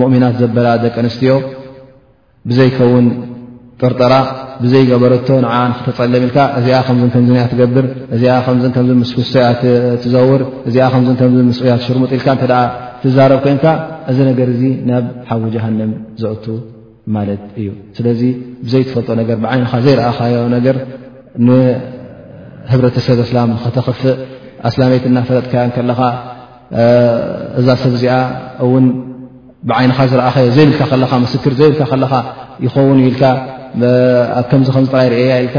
ሙؤምናት 0.00 0.34
ዘበላ 0.40 0.66
ደቂ 0.84 0.94
ኣንስትዮ 1.04 1.32
ብዘይከውን 2.50 3.06
ጥርጠራ 3.84 4.14
ብዘይ 4.62 4.82
ገበረቶ 4.90 5.28
ንዓ 5.44 5.52
ንክተፀለም 5.70 6.22
ኢልካ 6.26 6.38
እዚኣ 6.58 6.76
ከምን 6.88 7.08
ከምንእኣ 7.14 7.44
ትገብር 7.52 7.86
እዚኣ 8.14 8.34
ከምን 8.46 8.70
ከም 8.74 8.88
ምስኩስቶ 9.02 9.34
እያ 9.40 9.46
ትዘውር 10.02 10.42
እዚኣ 10.68 10.86
ከምን 10.94 11.14
ከም 11.20 11.32
ምስያ 11.50 11.72
ትሽርሙጥ 11.80 12.10
ኢልካ 12.16 12.28
እንተ 12.36 12.44
ትዛረብ 13.02 13.40
ኮይንካ 13.44 13.64
እዚ 14.10 14.18
ነገር 14.30 14.48
እዚ 14.54 14.62
ናብ 14.90 15.06
ሓዊ 15.30 15.42
ጃሃንም 15.54 15.90
ዘእቱ 16.22 16.44
ማለት 17.16 17.42
እዩ 17.60 17.68
ስለዚ 17.96 18.20
ብዘይትፈልጦ 18.66 19.08
ነገር 19.20 19.36
ብዓይንኻ 19.44 19.72
ዘይረእኻዮ 19.86 20.44
ነገር 20.56 20.76
ንህብረተሰብ 21.46 23.18
እስላም 23.26 23.50
ኸተኽፍእ 23.64 24.16
ኣስላሜይት 24.68 25.04
እናተለጥካያ 25.10 25.64
ከለኻ 25.78 26.00
እዛ 27.60 27.68
ሰብእዚኣ 27.84 28.16
እውን 28.66 28.84
ብዓይንኻ 29.70 29.98
ዝረአኸ 30.10 30.36
ዘይብልካ 30.54 30.82
ኸለኻ 30.90 31.12
መስክር 31.24 31.52
ዘይብልካ 31.58 31.82
ኸለኻ 31.90 32.12
ይኸውን 32.64 32.98
ኢልካ 33.08 33.22
ኣብ 34.38 34.44
ከምዚ 34.50 34.68
ከምዝጥራ 34.74 35.00
ይርእያ 35.06 35.34
ኢልካ 35.44 35.56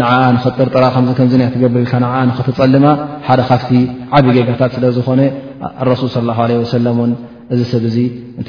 ንዓኣ 0.00 0.22
ንኽትጥርጥራ 0.34 0.84
ከምዚ 0.94 1.10
ከም 1.18 1.28
ትገብር 1.54 1.80
ኢልካ 1.84 1.94
ንዓኣ 2.04 2.16
ንኽትፀልማ 2.30 2.86
ሓደ 3.28 3.40
ካብቲ 3.50 3.70
ዓብጌጋታት 4.16 4.70
ስለ 4.76 4.84
ዝኾነ 4.96 5.20
ረሱል 5.90 6.08
ስለ 6.16 6.26
ላ 6.30 6.40
ለ 6.50 6.58
ወሰለም 6.64 6.98
ውን 7.02 7.12
እዚ 7.54 7.60
ሰብ 7.72 7.84
እዙ 7.90 7.96
እንተ 8.40 8.48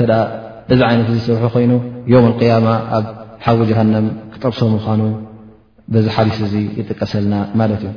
እዚ 0.73 0.79
ዓይነት 0.89 1.09
ዝስርሑ 1.15 1.43
ኮይኑ 1.55 1.71
ዮም 2.13 2.27
ቅያማ 2.39 2.67
ኣብ 2.97 3.05
ሓዊ 3.45 3.59
ጃሃንም 3.71 4.07
ክጠብሶም 4.33 4.71
ምኳኑ 4.75 5.01
በዚ 5.93 6.05
ሓዲስ 6.15 6.37
እዚ 6.47 6.55
ይጥቀሰልና 6.79 7.35
ማለት 7.59 7.81
እዩ 7.87 7.93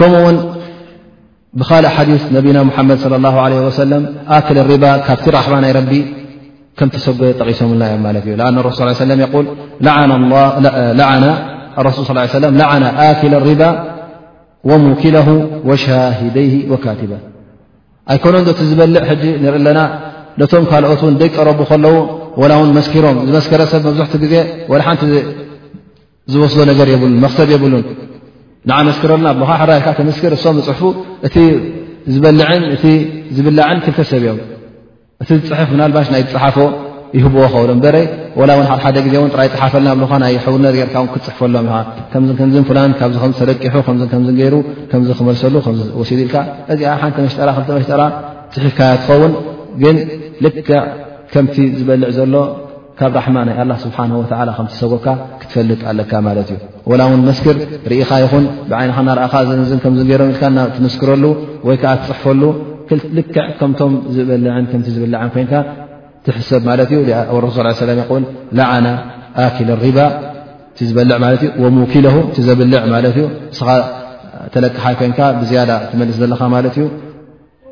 ከምኡውን 0.00 0.36
ብካልእ 1.58 1.90
حዲث 1.96 2.22
ነና 2.34 2.58
محمድ 2.70 2.96
صى 3.04 3.16
الله 3.20 3.34
عليه 3.44 3.60
س 3.80 3.82
ك 4.46 4.48
لرب 4.56 4.84
ካብቲ 5.06 5.24
ራحማ 5.38 5.54
ናይ 5.64 5.72
ከም 6.78 6.88
ተሰጎ 6.94 7.20
ጠቂሶምና 7.40 7.82
ዮ 7.92 7.96
እ 8.32 8.36
لأ 8.40 8.46
ስ 8.50 8.76
ص 8.78 8.80
و 8.82 8.84
رسል 11.86 12.04
صى 12.10 12.28
يه 12.44 12.64
عና 12.70 12.84
كل 13.20 13.32
الربا 13.40 13.70
ومكله 14.70 15.28
وሻاهደه 15.68 16.54
وካቲب 16.72 17.12
ኣይኮኖ 18.12 18.34
ዝበልع 18.70 18.98
ለና 19.66 19.78
ነቶም 20.40 20.64
ካልኦትን 20.70 21.14
ደቀ 21.22 21.34
رب 21.50 21.60
ከለዉ 21.70 21.96
وላ 22.40 22.52
መስኪሮም 22.78 23.16
ዝመስكረሰብ 23.28 23.80
መብዙሕቲ 23.88 24.14
ዜ 24.32 24.34
و 24.70 24.72
ሓን 24.86 24.96
ዝወስዶ 26.32 26.58
ነር 26.68 26.80
ብ 27.02 27.24
ተብ 27.36 27.48
የብሉን 27.54 27.84
ንዓመስክርለና 28.68 29.26
ኣካ 29.42 29.50
ሕራርካ 29.60 29.86
ክመስክር 29.98 30.32
እሰም 30.36 30.56
ፅሕፉ 30.68 30.80
እቲ 31.26 31.36
ዝበል 32.14 32.36
ዝብላዕን 33.36 33.78
ክልተ 33.84 33.98
ሰብእዮም 34.12 34.38
እቲ 35.22 35.28
ፅሕፍ 35.50 35.68
ናልባሽ 35.80 36.08
ናይ 36.14 36.22
ፅሓፎ 36.34 36.56
ይህብዎ 37.18 37.42
ከ 37.52 37.74
በረ 37.84 37.96
ላ 38.48 38.52
ው 38.58 38.62
ሓደ 38.84 38.96
ግዜ 39.06 39.14
ራይ 39.40 39.48
ፅሓፈልና 39.54 39.88
ኣብ 40.04 40.12
ናይ 40.22 40.34
ሕነት 40.44 40.74
ርካ 40.82 40.94
ክፅሕፈሎም 41.14 41.66
ኢኻ 42.02 42.98
ከ 42.98 43.10
ከ 43.18 43.72
ካተለቂሑ 43.86 44.24
ገይሩ 44.40 44.54
ከ 44.90 45.02
ክመሰሉ 45.20 45.54
ሲ 46.10 46.12
ኢልካ 46.24 46.36
እዚኣ 46.74 46.94
ሓንቲ 47.02 47.16
መሽጠ 47.26 47.68
መሽጠራ 47.78 48.02
ፅሕፍካያ 48.54 48.92
ትኸውን 49.02 49.32
ግን 49.84 49.96
ልክዕ 50.44 50.70
ከምቲ 51.32 51.56
ዝበልዕ 51.80 52.08
ዘሎ 52.18 52.34
ካብ 53.00 53.14
ራማ 53.24 53.36
ናይ 53.48 53.56
ስብሓ 53.82 53.98
ከምሰወካ 54.56 55.06
ክትፈልጥ 55.40 55.80
ኣለካ 55.90 56.12
ማት 56.24 56.38
እዩ 56.44 56.50
ላ 57.00 57.02
ውን 57.10 57.20
መስክር 57.28 57.56
ርኢኻ 57.92 58.10
ይኹን 58.24 58.44
ብዓይን 58.70 58.90
ናርእኻ 59.06 59.34
ዝ 59.70 59.72
ሮም 60.22 60.32
ል 60.44 60.58
ትምስክረሉ 60.76 61.24
ወይከዓ 61.68 61.92
ትፅሕፈሉ 62.02 62.42
ልክዕ 63.18 63.46
ከምቶም 63.60 63.92
ዝበል 64.16 64.44
ዝብል 64.96 65.14
ትሰብ 66.26 66.62
ማ 66.68 66.72
ስ 67.56 67.88
ላዓና 68.60 68.86
ኣኪል 69.46 69.70
ሪባ 69.84 69.98
ዝበልዕ 70.88 71.16
ሙኪለ 71.78 72.06
ዘብልዕ 72.48 72.80
እ 73.22 73.24
ስኻ 73.60 73.68
ተለቅኻይ 74.52 74.94
ኮይንካ 75.00 75.20
ብዝያ 75.40 75.60
ትመልስ 75.90 76.16
ዘለካ 76.22 76.40
ማለት 76.54 76.74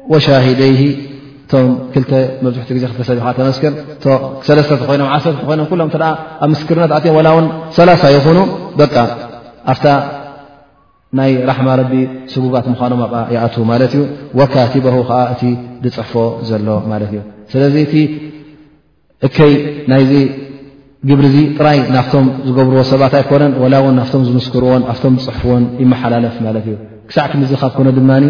እዩ 0.09 0.19
ሻሂደይ 0.27 0.73
እቶም 1.49 1.69
ክልተ 1.93 2.13
መብዝሕቲ 2.45 2.69
ግዜ 2.77 2.85
ክተሰብ 2.93 3.17
እ 3.25 3.31
ተመስክር 3.39 3.73
ሰለስተኮይኖም 4.47 5.09
ዓሰተ 5.17 5.37
ኮኖም 5.49 5.67
ኩሎም 5.71 5.89
ተ 5.95 5.97
ኣብ 6.45 6.49
ምስክርና 6.55 6.83
ትዓትዮም 6.93 7.17
ላ 7.27 7.29
እውን 7.35 7.47
ሰላሳ 7.77 8.03
ይኹኑ 8.17 8.39
በቃ 8.81 8.95
ኣፍታ 9.73 9.87
ናይ 11.19 11.31
ራሕማ 11.51 11.69
ረቢ 11.81 11.95
ስጉጋት 12.33 12.67
ምኳኖም 12.73 13.01
ኣብ 13.07 13.15
ይኣት 13.35 13.55
ማለት 13.71 13.93
እዩ 13.99 14.03
ወካቲበ 14.41 14.87
ከዓ 15.11 15.21
እቲ 15.35 15.43
ዝፅሕፎ 15.85 16.15
ዘሎ 16.51 16.69
ማለት 16.93 17.11
እዩ 17.15 17.23
ስለዚ 17.55 17.75
እቲ 17.87 17.95
እከይ 19.29 19.55
ናይዚ 19.93 20.13
ግብሪ 21.11 21.25
እዚ 21.31 21.39
ጥራይ 21.59 21.81
ናፍቶም 21.97 22.29
ዝገብርዎ 22.49 22.83
ሰባት 22.93 23.15
ኣይኮነን 23.23 23.53
ላእውን 23.75 23.97
ናፍቶም 24.03 24.23
ዝምስክርዎን 24.29 24.85
ኣብቶም 24.95 25.17
ዝፅሕፍዎን 25.25 25.65
ይመሓላለፍ 25.83 26.37
ማለት 26.49 26.65
እዩ 26.71 26.77
ك 27.09 27.17
ك 27.31 27.65
كن 27.77 27.87
نر 28.11 28.25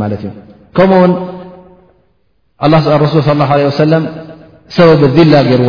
نل 0.00 0.14
كم 0.76 0.92
رسول 3.04 3.20
صى 3.22 3.32
الله 3.32 3.48
عليه 3.54 3.66
وسلم 3.72 4.02
سبب 4.78 5.00
الذلة 5.08 5.38
ير 5.52 5.60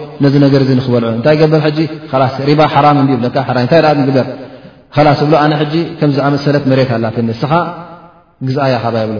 ክበልዑ 0.86 1.12
ታይ 1.26 1.36
በር 1.52 1.62
ይ 2.48 2.58
ግበር 4.08 4.26
ላስ 5.06 5.20
እብ 5.24 5.32
ኣነ 5.42 5.52
ሕ 5.60 5.70
ከምዝዓመ 6.00 6.34
ሰለት 6.46 6.64
መሬት 6.70 6.90
ኣላት 6.96 7.16
ስኻ 7.40 7.52
ግያ 8.48 8.60
የብሎ 8.72 9.18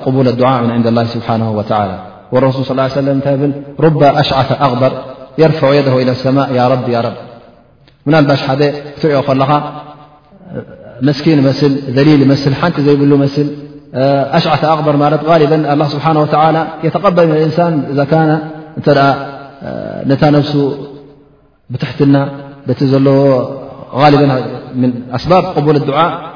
قبول 0.05 0.29
الدعاء 0.29 0.71
عند 0.71 0.87
الله 0.87 1.05
سبحانه 1.05 1.51
وتعلى 1.53 1.99
والرسول 2.33 2.65
صلى 2.65 2.83
اه 2.83 2.87
يه 2.87 2.91
وسم 2.91 3.53
رب 3.81 4.03
أشعث 4.03 4.53
أقبر 4.53 4.93
يرفع 5.39 5.75
يده 5.75 5.99
إلى 6.03 6.11
السماء 6.11 6.67
اربرب 6.67 7.13
ن 8.07 8.15
ل 8.21 8.27
ل 8.27 9.55
مسكن 11.03 11.41
ل 11.41 11.53
ليلل 11.89 12.37
يلو 12.79 13.27
لأشعث 13.95 14.65
أبر 14.65 14.95
البا 14.95 15.73
الله 15.73 15.89
سبحانه 15.89 16.21
ولى 16.21 16.67
يتقبل 16.85 17.27
من 17.27 17.33
الإنسان 17.33 18.01
إذ 18.87 20.31
نفس 20.33 20.59
بتحتن 21.71 22.17
ل 22.77 23.09
البا 24.07 24.41
من 24.75 24.93
أسباب 25.13 25.65
بول 25.65 25.77
الدعاء 25.77 26.36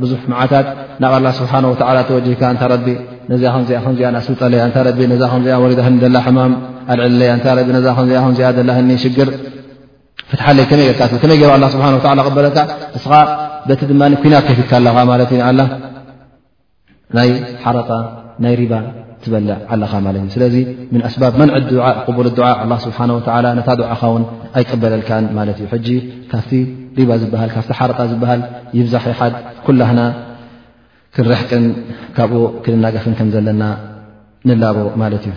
ብዙሕ 0.00 0.20
መዓታት 0.32 0.66
ናብ 1.02 1.12
ኣላ 1.18 1.26
ስብሓን 1.40 1.64
ወላ 1.70 1.98
ተወጂህካ 2.08 2.42
እንታ 2.54 2.62
ረቢ 2.72 2.86
ነዚ 3.30 3.42
ከዚኣ 3.54 3.78
ዚኣ 3.98 4.08
ንኣስብጠለያ 4.14 4.60
እታ 4.70 4.76
ነዛ 5.12 5.22
ከዚኣ 5.32 5.54
ወሪዳ 5.62 5.80
ኒ 5.94 6.10
ላ 6.16 6.18
ሕማም 6.26 6.52
ኣልዕልለያ 6.94 7.30
እታቢ 7.38 7.66
ነዛ 7.76 7.86
ከዚኣ 7.98 8.24
ዚኣ 8.40 8.48
ላ 8.68 8.76
ህኒ 8.78 8.90
ሽግር 9.04 9.30
ፍትሓለይ 10.30 10.64
ከመይ 10.70 10.86
ጌርካ 11.00 11.16
ከመይ 11.22 11.38
ር 11.48 11.52
ኣላ 11.56 11.64
ስብሓን 11.76 12.16
ላ 12.20 12.26
ቅበለካ 12.28 12.58
እስኻ 12.98 13.12
በቲ 13.70 13.80
ድማ 13.90 14.02
ኩናት 14.22 14.44
ከፊትካ 14.50 14.72
ኣለካ 14.82 14.98
ማለትኢንኣላ 15.12 15.60
ናይ 17.16 17.30
ሓረፃ 17.64 17.90
ናይ 18.44 18.54
ሪባ 18.62 18.72
ኻስለዚ 19.26 20.56
ስ 21.14 21.20
መንዕ 21.40 21.54
ስብሓ 22.84 23.00
ታ 23.26 23.38
ዓኻን 23.92 24.22
ኣይቀበለልካ 24.58 25.10
ካብቲ 26.32 26.50
ባ 27.32 27.44
ሓረጣ 27.78 27.98
ዝ 28.12 28.14
ይብዛሕ 28.78 29.04
ይሓድ 29.12 29.32
ኩላና 29.66 30.00
ክንረሕቅን 31.14 31.64
ካብኡ 32.16 32.40
ክንናቀፍን 32.64 33.14
ከዘለና 33.18 33.62
ንላቦ 34.48 34.78
ማት 35.00 35.12
እዩ 35.18 35.32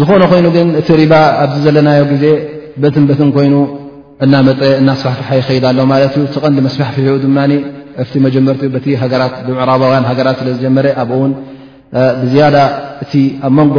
ዝኾነ 0.00 0.22
ኮይኑ 0.32 0.46
ግን 0.56 0.68
እቲ 0.80 0.88
ሪባ 1.00 1.14
ኣብዚ 1.42 1.56
ዘለናዮ 1.66 2.00
ግዜ 2.12 2.24
በትንበትን 2.82 3.28
ኮይኑ 3.36 3.54
እና 4.24 4.34
እናስባሕ 4.80 5.28
ይኸይ 5.40 5.58
ኣሎ 5.70 5.78
ማ 5.90 5.94
ቐንዲ 6.44 6.58
መስባሕ 6.66 6.88
ፍኡ 6.96 7.06
ድማ 7.24 7.38
መጀመርኡ 8.26 8.60
ብምዕባው 9.48 9.92
ሃራት 10.10 10.36
ስለዝጀመረ 10.42 10.86
ኣብውን 11.02 11.32
ብዝያዳ 12.20 12.56
እቲ 13.04 13.12
ኣብ 13.46 13.52
መንጎ 13.58 13.76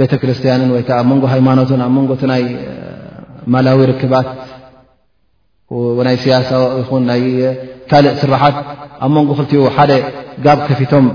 ቤተክርስትያንን 0.00 0.70
ወይከዓ 0.74 0.96
ኣብ 1.02 1.06
መንጎ 1.10 1.24
ሃይማኖትን 1.34 1.80
ኣብ 1.86 1.92
መንጎ 1.96 2.10
እ 2.18 2.26
ናይ 2.32 2.42
ማላዊ 3.54 3.80
ርክባት 3.90 4.28
ናይ 6.06 6.16
ስያሳ 6.24 6.50
ይኹን 6.80 7.02
ናይ 7.10 7.22
ካልእ 7.90 8.16
ስራሓት 8.22 8.56
ኣብ 9.04 9.10
መንጎ 9.16 9.28
ክልትኡ 9.38 9.62
ሓደ 9.76 9.92
ጋብ 10.44 10.58
ከፊቶም 10.68 11.06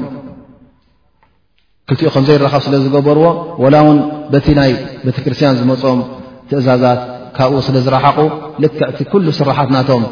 ክልቲኡ 1.89 2.09
ከምዘይ 2.15 2.37
ረኻብ 2.45 2.61
ስለ 2.65 2.75
ዝገበርዎ 2.85 3.25
ዋላ 3.63 3.75
ውን 3.87 3.97
በቲ 4.33 4.45
ናይ 4.59 4.71
ቤተክርስትያን 5.05 5.57
ዝመፅኦም 5.61 6.01
ትእዛዛት 6.49 7.01
ካብኡ 7.37 7.59
ስለ 7.67 7.75
ዝረሓቑ 7.85 8.17
ልክዕቲ 8.63 8.99
ኩሉ 9.11 9.25
ስራሓት 9.39 9.69
ናቶም 9.75 10.03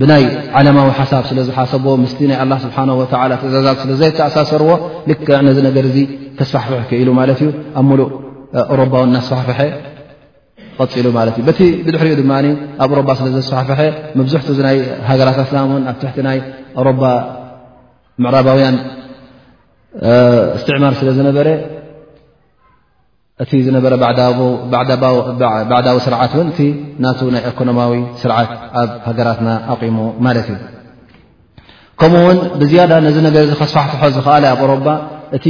ብናይ 0.00 0.22
ዓለማዊ 0.58 0.88
ሓሳብ 0.98 1.24
ስለ 1.30 1.38
ዝሓሰብዎ 1.48 1.90
ምስ 2.04 2.12
ናይ 2.30 2.38
ላ 2.52 2.54
ስብሓ 2.64 2.76
ተእዛ 3.42 3.54
ስለዘይተኣሳሰርዎ 3.82 4.70
ልክ 5.10 5.20
ነዚ 5.46 5.58
ነገር 5.68 5.86
ዚ 5.94 5.98
ስፋሕፈሐ 6.48 6.80
ክ 6.90 6.98
ኢሉ 7.02 7.10
ማለት 7.20 7.38
እዩ 7.44 7.50
ኣብ 7.80 7.84
ሙሉእ 7.90 8.08
ሮባ 8.80 8.94
ን 9.04 9.08
እናስፋሕፈሐ 9.10 9.58
ቀፅ 10.78 10.92
ሉ 11.04 11.08
ት 11.14 11.30
እዩ 11.38 11.44
በቲ 11.48 11.60
ብድሕሪኡ 11.86 12.14
ድማ 12.22 12.32
ኣብ 12.84 12.90
ሮባ 13.00 13.08
ስለ 13.20 13.26
ዘስፋሕፈሐ 13.36 13.80
መብዝሕቲኡ 14.20 14.54
ናይ 14.66 14.76
ሃገራት 15.10 15.38
ኣስላም 15.44 15.70
እን 15.78 15.84
ኣብ 15.92 15.96
ትሕቲ 16.02 16.18
ናይ 16.28 16.38
ሮባ 16.88 17.02
ምዕራባውያን 18.24 18.76
እስትዕማር 20.58 20.94
ስለ 21.02 21.08
ዝነበረ 21.20 21.48
እቲ 23.42 23.50
ዝነበረ 23.66 23.92
ባዕዳዊ 25.70 25.96
ስርዓት 26.04 26.32
ውን 26.38 26.48
እቲ 26.52 26.60
ናቱ 27.04 27.20
ናይ 27.34 27.42
ኢኮኖማዊ 27.50 27.92
ስርዓት 28.20 28.50
ኣብ 28.80 28.90
ሃገራትና 29.06 29.48
ኣቂሙ 29.72 29.96
ማለት 30.26 30.46
እዩ 30.52 30.58
ከምኡ 32.00 32.20
ውን 32.26 32.38
ብዝያዳ 32.60 32.92
ነዚ 33.06 33.16
ነገር 33.28 33.42
እዚ 33.46 33.52
ከስፋሕትሖ 33.60 34.02
ዝክኣለ 34.16 34.44
ኣብ 34.52 34.60
ኦሮባ 34.66 34.86
እቲ 35.38 35.46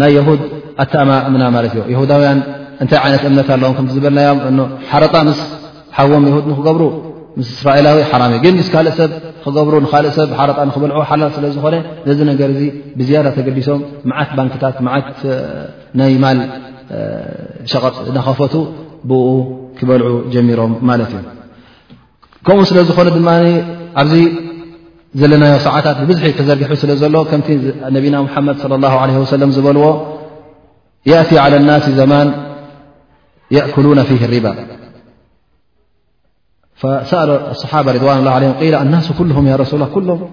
ናይ 0.00 0.10
የሁድ 0.18 0.40
ኣተኣማእምና 0.84 1.42
ማለት 1.56 1.74
እዩ 1.76 1.82
የሁዳውያን 1.94 2.38
እንታይ 2.82 2.98
ዓይነት 3.04 3.22
እምነት 3.30 3.50
ኣለዎም 3.56 3.74
ከምዝበልናዮም 3.78 4.38
ሓረጣ 4.90 5.14
ምስ 5.30 5.40
ሓዎም 5.96 6.24
የድ 6.30 6.46
ንክገብሩ 6.52 6.82
ምስ 7.40 7.50
እስራኤላዊ 7.56 7.98
ሓራ 8.12 8.22
እዩ 8.30 8.38
ግን 8.46 8.54
ምስ 8.60 8.70
ካልእ 8.76 8.94
ሰብ 9.00 9.10
ክገብሩ 9.46 9.74
ንካልእ 9.86 10.14
ሰብ 10.18 10.30
ሓረጣ 10.42 10.58
ንክበልዑ 10.70 11.02
ሓላል 11.10 11.32
ስለ 11.38 11.44
ዝኮነ 11.56 11.74
ነዚ 12.08 12.20
ነገር 12.32 12.50
ዚ 12.60 12.62
ብዝያዳ 13.00 13.26
ተገዲሶም 13.40 13.82
መዓት 14.12 14.30
ባንክታት 14.38 14.78
ዓት 14.96 15.18
ናይ 15.98 16.14
ማል 16.26 16.38
ሸቐጥ 17.72 17.94
ናኸፈቱ 18.16 18.54
ብ 19.08 19.12
ክበልዑ 19.78 20.08
ጀሚሮም 20.34 20.72
ማለት 20.88 21.10
እዩ 21.16 21.22
ከምኡ 22.46 22.62
ስለዝኾኑ 22.70 23.08
ድማ 23.16 23.28
ኣብዚ 24.02 24.12
ዘለናዮ 25.20 25.54
ሰዓታት 25.66 25.98
ብዝሒ 26.08 26.24
ክዘጊሑ 26.38 26.72
ስለ 26.82 26.90
ዘሎ 27.02 27.16
ከም 27.30 27.40
ነና 27.92 28.56
ድ 28.56 29.16
صى 29.30 29.38
ه 29.42 29.52
ዝበልዎ 29.56 29.84
أ 31.10 31.14
على 31.44 31.56
ና 31.68 31.70
ዘማን 31.98 32.28
أك 33.56 33.74
ሪባ 34.34 34.46
ሰ 36.82 36.84
صሓ 37.60 37.72
ዋ 38.08 38.12
ه 38.62 38.62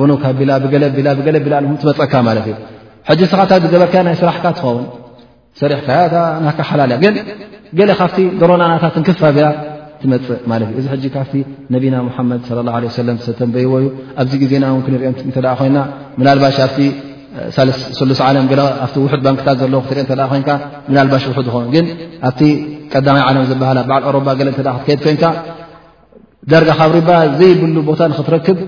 ቦካ 0.00 0.24
ብብለ 0.38 1.38
ትመፀካ 1.82 2.14
ማት 2.28 2.38
እዩ 2.42 2.54
ጂ 3.18 3.22
ስኻታ 3.32 3.52
ገበርካ 3.72 3.94
ናይ 4.06 4.14
ስራሕካ 4.22 4.46
ትኸውን 4.58 4.84
ሰሪሕካ 5.60 5.88
ሓላልእያ 6.70 6.98
ግን 7.04 7.14
ገ 7.78 7.96
ካብቲ 8.00 8.16
ደሮናናታት 8.40 8.94
ንክፋቢላ 9.00 9.46
ትመፅእ 10.00 10.40
ማት 10.50 10.60
እዩእዚ 10.80 11.04
ካብቲ 11.16 11.32
ነቢና 11.74 11.94
ሓመድ 12.16 12.40
ተንበይዎእዩ 13.40 13.86
ኣብዚ 14.22 14.32
ግዜና 14.42 14.64
ክንሪኦ 14.86 15.52
ኮይና 15.60 15.78
ባ 16.42 16.46
ኣሉስ 17.18 17.40
ው 17.42 18.24
ባክታት 19.26 19.60
ክት 19.88 20.10
ባሽ 21.12 21.24
ው 21.30 21.34
ኸውን 21.54 21.66
ግ 21.74 21.78
ኣብ 22.28 22.38
ቀማይ 22.92 23.22
ዓለም 23.28 23.44
ዝበሃላ 23.50 23.78
በዓል 23.88 24.04
ሮባ 24.18 24.28
ክከድ 24.58 25.00
ኮይንካ 25.06 25.24
ዳርጋ 26.50 26.70
ካብ 26.80 26.90
ሪባ 26.98 27.08
ዘይብሉ 27.38 27.76
ቦታ 27.88 28.00
ንክትረክብ 28.12 28.58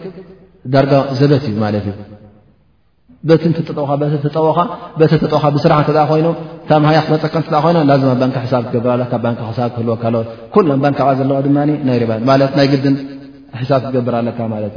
ዳ 0.75 0.79
ዘበት 1.19 1.43
እዩ 1.49 1.57
ማትእበት 1.63 3.43
እጠወጠወካ 3.61 5.45
ብስራሕ 5.57 5.79
ኮይኑ 6.11 6.27
ታሃያ 6.71 6.99
መፀቀ 7.13 7.35
ይኖ 7.71 7.77
ናዚ 7.91 8.03
ን 8.31 8.33
ሳብ 8.53 8.65
ትገብር 8.73 9.01
ሳብ 9.59 9.69
ክህልዎካም 9.77 10.15
ን 10.73 10.79
ብ 10.85 11.13
ዘለዎ 11.21 11.39
ይሪባ 11.97 12.13
ናይ 12.59 12.67
ግድን 12.73 12.97
ሳብ 13.71 13.81
ትገብር 13.87 14.15
ኣለካ 14.23 14.39
ማት 14.55 14.75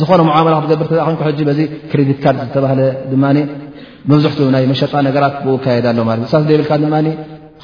ዝኾነ 0.00 0.20
ዓመ 0.38 0.46
ክትገብር 0.64 0.88
ይኑ 1.32 1.46
በዚ 1.50 1.60
ክሬዲትካርድ 1.92 2.38
ዝተባሃለ 2.48 2.80
ድማ 3.12 3.24
መብዝሕት 4.10 4.38
ናይ 4.54 4.64
መሸጣን 4.74 5.06
ነራት 5.16 5.36
ብካየ 5.46 5.78
ኣሎእደብልካ 6.02 6.70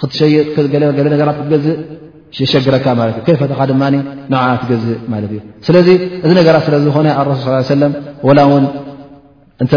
ትሸጥለ 0.03 0.77
ነራት 1.21 1.37
ክትገዝእ 1.41 1.77
ፈ 2.37 2.39
ድ 2.69 3.75
ን 3.93 4.01
ትገዝእ 4.63 4.99
ማ 5.13 5.17
እ 5.25 5.39
ስለዚ 5.67 5.89
እዚ 6.25 6.31
ነራት 6.39 6.63
ስለ 6.67 6.75
ዝኮነ 6.85 7.09
ሱል 7.69 7.83
ላ 8.39 8.43
እተ 9.65 9.75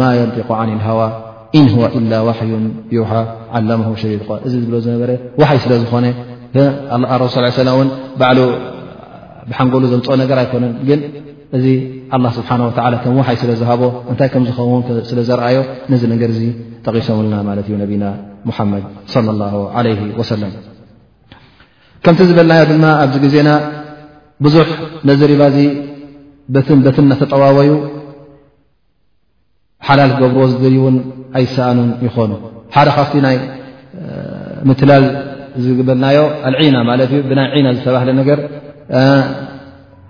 ማ 0.00 0.02
يንطق 0.20 0.50
ع 0.60 0.92
ዋ 0.98 1.00
إ 1.58 1.60
ዓለ 3.56 3.70
ሸ 4.02 4.04
እዚ 4.46 4.54
ዝብ 4.64 4.72
ዝነበ 4.84 5.04
ይ 5.40 5.58
ስለዝ 5.64 5.82
ባ 8.20 8.26
ብሓንጎሉ 9.50 9.84
ዘምፅኦ 9.92 10.14
ነር 10.20 10.38
ኣይኮነ 10.40 10.64
እዚ 11.56 11.66
ላ 12.24 12.28
ስብሓ 12.38 12.48
ወ 12.68 12.72
ከም 13.04 13.14
ውሓይ 13.20 13.36
ስለ 13.42 13.50
ዝሃቦ 13.60 13.82
እንታይ 14.10 14.28
ከም 14.34 14.42
ዝኸውንስለ 14.48 15.18
ዘርአዮ 15.28 15.58
ነዚ 15.92 16.02
ነገር 16.12 16.30
ጠቒሶምልና 16.86 17.34
ማለት 17.48 17.64
እዩ 17.68 17.74
ነቢና 17.84 18.04
ሙሓመድ 18.48 18.84
ለ 19.28 19.34
ላ 19.40 19.48
ለ 19.86 19.88
ወሰለም 20.18 20.52
ከምቲ 22.04 22.18
ዝበልናዮ 22.30 22.62
ድማ 22.70 22.84
ኣብዚ 23.04 23.16
ግዜና 23.24 23.48
ብዙሕ 24.44 24.68
ነዚ 25.08 25.20
ሪባ 25.32 25.42
ዚ 25.56 25.58
ንበትን 26.78 27.06
ናተጠዋወዩ 27.10 27.70
ሓላል 29.88 30.12
ገብርዎ 30.20 30.42
ዝግልይውን 30.54 30.96
ኣይሰኣኑን 31.38 31.90
ይኾኑ 32.06 32.32
ሓደ 32.76 32.88
ካፍቲ 32.96 33.14
ናይ 33.26 33.36
ምትላል 34.68 35.04
ዝግበልናዮ 35.66 36.18
ኣልዒና 36.48 36.76
ማለት 36.90 37.10
እዩ 37.16 37.22
ብናይ 37.30 37.48
ዒና 37.58 37.68
ዝተባህለ 37.76 38.08
ነገር 38.20 38.38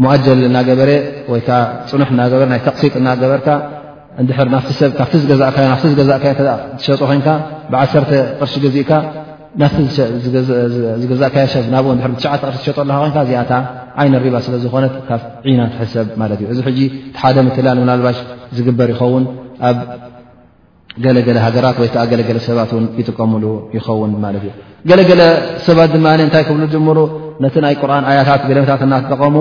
ሙጀል 0.05 0.39
እናገበረ 0.49 0.91
ወይ 1.33 1.41
ፅኑሕ 1.91 2.09
እናበናይ 2.15 2.61
ተቕሲጥ 2.67 2.93
እናገበርካ 3.03 3.49
ካ 4.99 5.05
ዝ 5.11 5.23
ዝገዛእዮዝሸ 5.23 6.95
ኮ 7.01 7.33
ብ1 7.73 7.93
ቅርሺ 8.41 8.55
ግዚእካ 8.65 8.91
ናፍ 9.61 9.75
ዝገዛእካዮናብዓር 11.03 12.25
ሸ 12.47 13.31
ዚኣ 13.31 13.53
ይ 14.07 14.11
ሪባ 14.25 14.37
ስለዝኾነ 14.47 14.85
ካብ 15.09 15.23
ዒና 15.47 15.61
ትሰብ 15.77 16.07
ማ 16.21 16.29
እ 16.41 16.49
እዚ 16.53 16.59
ሓደምትላ 17.21 17.69
ናልባሽ 17.91 18.19
ዝግበር 18.57 18.89
ይኸውን 18.95 19.25
ኣብ 19.69 19.79
ገለገለ 21.05 21.37
ሃገራት 21.47 21.77
ወይ 21.83 21.89
ገለገለ 22.13 22.39
ሰባት 22.49 22.71
ይጥቀምሉ 23.01 23.45
ይኸውን 23.77 24.13
እዩ 24.43 24.47
ገለገለ 24.91 25.23
ሰባት 25.67 25.91
ድ 25.97 26.01
እታይ 26.29 26.45
ክብ 26.51 26.89
ሩ 26.99 27.01
ነቲ 27.45 27.55
ናይ 27.67 27.75
ቁርን 27.83 28.05
ኣያታት 28.11 28.43
ግለመታት 28.51 28.81
እናጠቀሙ 28.87 29.35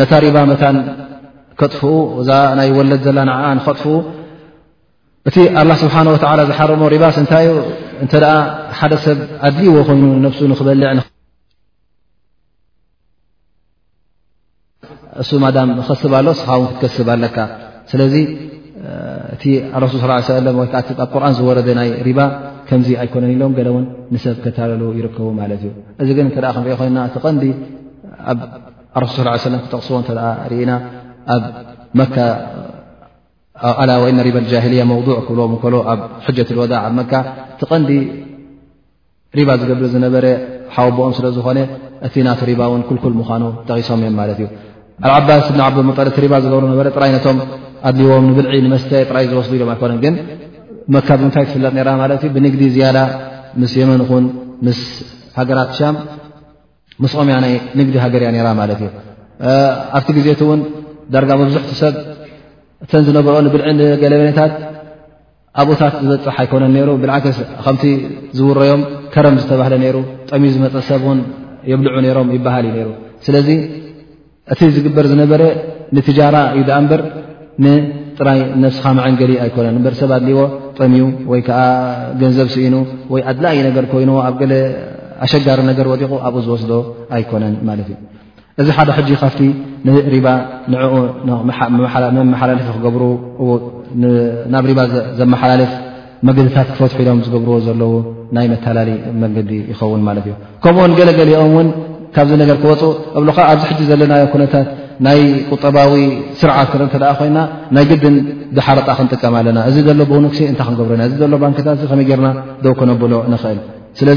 ነታ 0.00 0.12
ሪባ 0.24 0.38
መታን 0.50 0.76
ከጥፍኡ 1.60 1.92
እዛ 2.20 2.30
ናይ 2.58 2.68
ወለድ 2.78 3.00
ዘላናዓኣ 3.06 3.46
ኸጥፍኡ 3.66 3.94
እቲ 5.28 5.36
ላ 5.68 5.72
ስብሓን 5.84 6.08
ወላ 6.14 6.40
ዝሓርሞ 6.50 6.82
ሪባስእንታይ 6.94 7.46
ዩ 7.48 7.52
እንተ 8.04 8.12
ሓደ 8.78 8.92
ሰብ 9.04 9.18
ኣድልይዎ 9.46 9.76
ኮይኑ 9.88 10.04
ነፍሱ 10.26 10.40
ንኽበልዕ 10.52 10.88
እሱ 15.22 15.30
ማዳም 15.42 15.70
ኸስብ 15.88 16.12
ኣሎ 16.18 16.28
ስኻ 16.40 16.48
ውን 16.60 16.66
ክትከስብ 16.70 17.08
ኣለካ 17.14 17.36
ስለዚ 17.90 18.14
እቲ 19.34 19.44
ረሱል 19.82 20.10
ስ 20.28 20.36
ለ 20.46 20.52
ወከኣብ 20.60 21.00
ቁርን 21.14 21.34
ዝወረደ 21.38 21.68
ናይ 21.80 21.90
ሪባ 22.08 22.20
ከምዚ 22.68 22.88
ኣይኮነን 23.02 23.32
ኢሎም 23.34 23.52
ገለ 23.58 23.68
ውን 23.76 23.84
ንሰብ 24.14 24.36
ከታለሉ 24.46 24.82
ይርከቡ 25.00 25.26
ማለት 25.40 25.60
እዩ 25.70 25.74
እዚ 26.02 26.08
ግን 26.18 26.28
ተ 26.36 26.44
ክንሪኦ 26.56 26.76
ኮይንና 26.80 26.98
እቲ 27.10 27.16
ቐንዲ 27.26 27.44
ሱ 29.16 29.24
ም 29.52 29.56
ክተቕስዎ 29.64 29.96
ተ 30.08 30.14
ርኢና 30.50 30.72
ኣብ 31.34 31.42
መ 32.00 32.04
ሪባ 34.26 34.36
ጃልያ 34.52 34.82
መዕ 34.92 35.00
ክብልዎም 35.26 35.52
እ 35.56 35.80
ኣብ 35.92 36.00
ሕጀት 36.26 36.48
ወዳ 36.60 36.72
ኣብ 36.86 36.94
መካ 37.00 37.12
ቲቐንዲ 37.60 37.90
ሪባ 39.38 39.48
ዝገብር 39.60 39.84
ዝነበረ 39.94 40.26
ሓወቦኦም 40.74 41.12
ስለዝኮነ 41.18 41.58
እቲ 42.06 42.14
ናተ 42.26 42.40
ሪባ 42.50 42.60
እውን 42.68 42.82
ኩልኩል 42.88 43.14
ምዃኑ 43.20 43.42
ጠቂሶም 43.68 44.00
እዮም 44.02 44.14
ማለት 44.20 44.38
እዩ 44.42 44.46
ኣልዓባስ 45.06 45.46
ብ 45.54 45.62
ዓሙጠቲ 45.80 46.16
ሪባ 46.24 46.34
ዝገብሩ 46.44 46.64
ነበረ 46.72 46.86
ጥራይ 46.96 47.10
ነቶም 47.16 47.38
ኣድልዎም 47.88 48.24
ንብልዒ 48.28 48.54
ንመስተ 48.66 48.90
ጥራይ 49.10 49.26
ዝወስዱ 49.32 49.52
ኢሎም 49.58 49.70
ኣይኮነ 49.74 49.92
ግን 50.04 50.14
መካ 50.94 51.08
ብምታይ 51.20 51.44
ትፍለጥ 51.48 51.72
ማት 52.02 52.12
እዩ 52.22 52.30
ብንግዲ 52.36 52.62
ዝያዳ 52.76 52.98
ምስ 53.62 53.72
የመን 53.80 54.02
ኹን 54.10 54.24
ምስ 54.66 54.80
ሃገራት 55.38 55.72
ሻ 55.78 55.90
ምስኦም 57.02 57.28
ያ 57.32 57.36
ናይ 57.44 57.52
ንግዲ 57.78 57.96
ሃገር 58.04 58.20
እያ 58.26 58.30
ነራ 58.36 58.48
ማለት 58.60 58.80
እዩ 58.86 58.90
ኣብቲ 59.98 60.08
ግዜቲ 60.18 60.40
እውን 60.46 60.60
ደረጋ 61.14 61.30
መብዙሕቲ 61.42 61.70
ሰብ 61.80 61.94
እተን 62.84 63.02
ዝነብርኦ 63.08 63.36
ንብልዕ 63.46 63.66
ገለ 64.02 64.12
በነታት 64.20 64.52
ኣብኡታት 65.60 65.94
ዝበፅሕ 66.08 66.36
ኣይኮነን 66.42 66.72
ነይሩ 66.76 66.90
ብልዓክስ 67.02 67.38
ከምቲ 67.66 67.84
ዝውረዮም 68.38 68.82
ከረም 69.14 69.36
ዝተባህለ 69.42 69.74
ነይሩ 69.84 69.96
ጠሚዩ 70.30 70.50
ዝመፀ 70.56 70.74
ሰብ 70.90 71.00
እውን 71.06 71.20
የብልዑ 71.70 71.94
ነይሮም 72.06 72.28
ይበሃል 72.36 72.66
እዩ 72.70 72.74
ነይሩ 72.80 72.90
ስለዚ 73.26 73.48
እቲ 74.52 74.60
ዝግበር 74.76 75.06
ዝነበረ 75.12 75.42
ንትጃራ 75.96 76.36
እዩ 76.56 76.62
ዳኣ 76.68 76.78
እምበር 76.82 77.00
ንጥራይ 77.64 78.40
ነፍስኻ 78.64 78.86
መዐንገሊ 78.98 79.32
ኣይኮነን 79.44 79.76
እበር 79.80 79.94
ሰብ 80.00 80.10
ኣድልይዎ 80.18 80.40
ጠሚዩ 80.78 81.04
ወይ 81.30 81.40
ከዓ 81.48 81.60
ገንዘብ 82.20 82.48
ስኢኑ 82.54 82.74
ወይ 83.14 83.22
ኣድላዪ 83.32 83.58
ነገር 83.68 83.84
ኮይኑዎ 83.94 84.20
ኣብ 84.28 84.34
ገለ 84.42 84.54
ኣሸጋሪ 85.24 85.60
ነገር 85.70 85.86
ወዲቑ 85.92 86.12
ኣብኡ 86.28 86.40
ዝወስዶ 86.46 86.72
ኣይኮነን 87.16 87.54
ማለት 87.68 87.86
እዩ 87.92 87.96
እዚ 88.62 88.68
ሓደ 88.76 88.88
ሕጂ 88.98 89.08
ካብቲ 89.22 89.40
ንሪባ 89.86 90.26
ንኡ 90.72 91.38
መሓላለፍ 92.32 92.66
ክናብ 92.84 94.64
ሪባ 94.70 94.80
ዘመሓላለፍ 95.20 95.70
መገድታት 96.28 96.68
ክፈትሒሎም 96.74 97.18
ዝገብርዎ 97.26 97.56
ዘለዎ 97.66 97.92
ናይ 98.36 98.46
መታላለ 98.52 98.88
መንገዲ 99.22 99.50
ይኸውን 99.72 100.00
ማለት 100.08 100.24
እዩ 100.28 100.34
ከምኡዎን 100.64 100.92
ገለገሊኦም 100.98 101.44
እውን 101.52 101.68
ካብዚ 102.16 102.32
ነገር 102.42 102.56
ክወፁ 102.64 102.82
ኣብዚ 103.50 103.62
ሕጂ 103.70 103.80
ዘለናዮ 103.90 104.24
ኩነታት 104.34 104.66
ናይ 105.06 105.20
ቁጠባዊ 105.52 105.92
ስርዓት 106.40 106.70
እተደ 106.86 107.04
ኮይና 107.18 107.38
ናይ 107.76 107.84
ግድን 107.90 108.14
ብሓረጣ 108.56 108.88
ክንጥቀመ 108.98 109.34
ኣለና 109.40 109.58
እዚ 109.70 109.76
ዘሎ 109.88 110.00
ብኑክሲ 110.12 110.40
እንታይ 110.50 110.66
ክንገብሩ 110.68 110.92
ኢና 110.96 111.02
እዚ 111.08 111.20
ሎ 111.32 111.36
ባንክታት 111.44 111.84
ከመይ 111.90 112.06
ጌርና 112.10 112.28
ደው 112.64 112.72
ኮነኣብሎ 112.80 113.12
ንኽእል 113.32 113.58
ስለ 113.98 114.08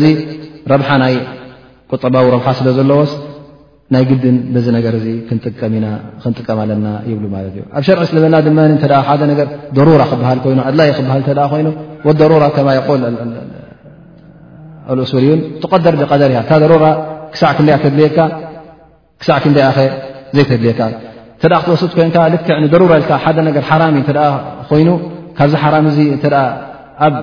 ረብሓ 0.71 0.89
ናይ 1.03 1.13
ቁጠባዊ 1.93 2.25
ረብሓ 2.35 2.47
ስለ 2.59 2.67
ዘለዎስ 2.77 3.11
ናይ 3.93 4.03
ግድን 4.09 4.35
በዚ 4.55 4.65
ነገር 4.75 4.93
ክቀና 5.29 5.87
ክንጥቀም 6.23 6.59
ኣለና 6.63 6.87
ይብ 7.11 7.21
ማለት 7.35 7.53
እዩ 7.55 7.61
ኣብ 7.77 7.83
ሸርዒ 7.87 8.03
ስለመና 8.11 8.35
ድማ 8.45 8.59
እተ 8.75 8.85
ሓደ 9.07 9.21
ር 9.39 9.47
ደሩራ 9.77 10.01
ክብሃል 10.11 10.39
ይ 10.51 10.61
ኣድላይ 10.69 10.89
ክሃ 10.99 11.09
ኮይኑ 11.53 11.67
ደሩራ 12.21 12.43
ከማ 12.57 12.69
ቆል 12.87 13.01
ሱሊዩን 15.13 15.41
ተቀደር 15.63 15.95
ብቀደር 16.01 16.31
ክሳዕክንኣ 17.33 17.73
ተድልየካ 17.83 18.17
ክሳዕ 19.21 19.37
ክንኸ 19.43 19.67
ዘይተድልየካ 20.35 20.81
እተ 21.43 21.49
ክትወስጥ 21.61 21.91
ኮይንካ 21.99 22.17
ልክዕ 22.33 22.57
ደሩራ 22.73 22.91
ል 23.01 23.05
ሓደ 23.25 23.37
ገር 23.57 23.65
ሓራምእዩ 23.69 24.05
ኮይኑ 24.71 24.89
ካብዚ 25.37 25.53
ሓራም 25.63 25.85
እ 25.93 26.07
ኣብ 27.05 27.13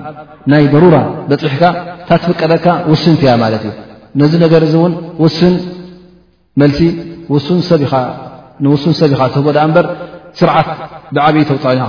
ናይ 0.51 0.63
ደሩራ 0.73 0.95
በፅሕካ 1.29 1.63
እታ 2.03 2.09
ትፍቀደካ 2.23 2.65
ውስን 2.91 3.13
እትያ 3.17 3.31
ማለት 3.43 3.63
እዩ 3.67 3.71
ነዚ 4.21 4.33
ነገር 4.45 4.61
እዚ 4.67 4.75
እውን 4.79 4.93
ውስን 5.23 5.55
መልሲ 6.61 6.79
ንውሱን 8.63 8.83
ሰብ 9.01 9.09
ኢኻ 9.15 9.21
ትህቦ 9.33 9.47
ዳ 9.57 9.59
እበር 9.69 9.85
ስርዓት 10.39 10.69
ብዓብዪ 11.15 11.35
ተውጥዖን 11.49 11.79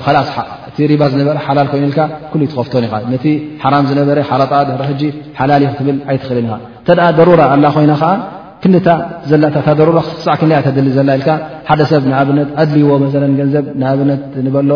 ስእቲ 0.67 0.79
ሪባ 0.91 1.03
ዝነበረ 1.13 1.37
ሓላል 1.47 1.69
ኮይኑኢልካ 1.73 1.99
ኩሉይ 2.33 2.49
ትኸፍቶን 2.53 2.85
ኢኻ 2.89 2.95
ነቲ 3.15 3.25
ሓራም 3.63 3.85
ዝነበረ 3.91 4.19
ሓረጣ 4.31 4.53
ድረሕጂ 4.71 5.03
ሓላል 5.39 5.63
እይክትብል 5.67 5.97
ኣይትኽእልን 6.11 6.47
ኢኻ 6.49 6.55
ተ 6.89 7.09
ደሩራ 7.19 7.41
ኣላ 7.55 7.65
ኮይና 7.77 7.93
ከዓ 8.03 8.11
ክንደታ 8.63 8.89
ዘላደሩ 9.31 9.91
ሳዕ 10.27 10.35
ክን 10.41 10.51
ተደሊ 10.67 10.89
ዘላ 10.99 11.11
ኢልካ 11.19 11.31
ሓደ 11.69 11.81
ሰብ 11.93 12.03
ንኣብነት 12.11 12.49
ኣድልይዎ 12.63 12.91
መዘለን 13.05 13.35
ገንዘብ 13.41 13.67
ንኣብነት 13.81 14.23
ንበሎ 14.47 14.71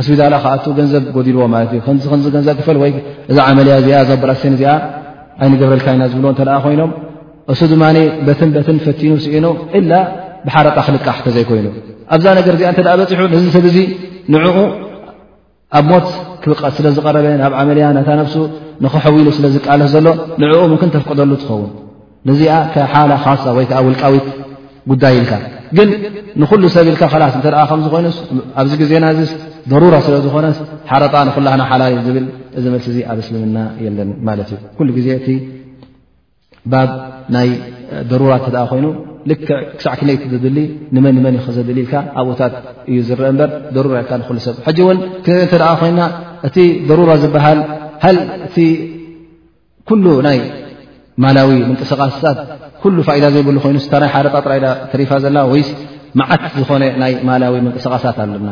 ኣስፒታላ 0.00 0.34
ከዓ 0.44 0.52
ቱ 0.64 0.68
ገንዘብ 0.78 1.02
ጎዲልዎ 1.16 1.42
ማለት 1.54 1.70
እዩ 1.76 1.80
ከንዚ 1.86 2.26
ገንዘብ 2.34 2.54
ክፈል 2.60 2.76
ወእዛ 2.82 3.38
ዓመልያ 3.48 3.72
እዚኣ 3.80 3.96
ዘብራሲን 4.10 4.52
እዚኣ 4.56 4.70
ኣይኒ 5.42 5.52
ገብረልካኢና 5.62 6.02
ዝብልዎ 6.12 6.30
ተ 6.38 6.44
ኮይኖም 6.64 6.90
እሱ 7.52 7.60
ድማ 7.72 7.82
በትን 8.26 8.50
በትን 8.54 8.76
ፈቲኑ 8.86 9.12
ስኢኑ 9.24 9.46
ኢላ 9.80 9.92
ብሓረጣ 10.46 10.76
ክልቃሕተ 10.86 11.26
ዘይኮይኑ 11.36 11.66
ኣብዛ 12.14 12.26
ነገር 12.38 12.52
እዚኣ 12.58 12.68
እተ 12.74 12.80
በፂሑ 13.00 13.20
ነዚ 13.34 13.44
ሰብ 13.56 13.64
እዙ 13.70 13.78
ንዕኡ 14.34 14.56
ኣብ 15.78 15.84
ሞት 15.90 16.06
ስለ 16.78 16.86
ዝቐረበ 16.98 17.26
ናብ 17.42 17.52
ዓመልያ 17.62 17.84
ናታ 17.98 18.08
ነብሱ 18.20 18.34
ንኽሕውኢሉ 18.84 19.28
ስለዝቃለፍ 19.40 19.88
ዘሎ 19.96 20.06
ንዕኡ 20.42 20.62
ምንክንተፍቅደሉ 20.72 21.30
ትኸውን 21.42 21.70
ንዚኣ 22.30 22.54
ሓላ 22.92 23.12
ካሳ 23.24 23.44
ወይከዓ 23.58 23.78
ውልቃዊት 23.86 24.26
ይ 24.84 24.94
ኢልግን 24.94 25.74
ንኩሉ 26.42 26.62
ሰብ 26.74 26.86
ኢልካላስ 26.92 27.34
እተ 27.40 27.46
ከምዝኮይኑ 27.70 28.06
ኣብዚ 28.60 28.72
ግዜና 28.82 29.04
ዚ 29.18 29.20
ደሩራ 29.70 29.94
ስለ 30.06 30.14
ዝኾነስ 30.24 30.56
ሓረጣ 30.90 31.14
ንኩላና 31.28 31.62
ሓላል 31.70 31.92
ዝብል 32.06 32.26
እዚ 32.58 32.64
መልስ 32.72 32.86
እዚ 32.92 32.98
ኣብ 33.10 33.18
እስልምና 33.22 33.58
የለን 33.84 34.10
ማለት 34.28 34.48
እዩ 34.52 34.58
ኩሉ 34.78 34.88
ግዜ 34.96 35.08
እቲ 35.20 35.28
ባብ 36.72 36.90
ናይ 37.34 37.48
ደሩራ 38.10 38.32
እተ 38.48 38.56
ኮይኑ 38.72 38.86
ልክዕ 39.30 39.50
ክሳዕ 39.78 39.94
ክነይትድሊ 40.00 40.58
ንመንመን 40.94 41.34
እ 41.38 41.40
ክዘድል 41.46 41.78
ኢልካ 41.84 41.94
ኣብኡታት 42.20 42.54
እዩ 42.90 42.98
ዝረአ 43.08 43.30
በር 43.40 43.50
ደሩራ 43.76 43.94
ኢልካ 44.02 44.12
ን 44.36 44.40
ሰብ 44.48 44.56
ጂ 44.76 44.78
እውን 44.84 44.98
እተደ 45.46 45.62
ኮይና 45.82 46.00
እቲ 46.48 46.56
ደሩራ 46.90 47.10
ዝበሃል 47.24 47.60
ሃ 48.06 48.14
እቲ 48.48 48.56
ኩሉ 49.90 50.04
ናይ 50.28 50.40
ማላዊ 51.22 51.50
ምንቅስቃስታት 51.70 52.38
ኩሉ 52.82 52.96
ፋኢዳ 53.08 53.24
ዘይብሉ 53.34 53.56
ኮይኑስታ 53.64 53.92
ናይ 54.02 54.10
ሓረጣ 54.14 54.36
ጥራይ 54.46 54.60
ተሪፋ 54.92 55.10
ዘለና 55.24 55.38
ወይስ 55.52 55.68
መዓት 56.20 56.42
ዝኾነ 56.60 56.82
ናይ 57.02 57.12
ማላዊ 57.28 57.54
ምንቅስቓሳት 57.64 58.16
ኣለና 58.24 58.48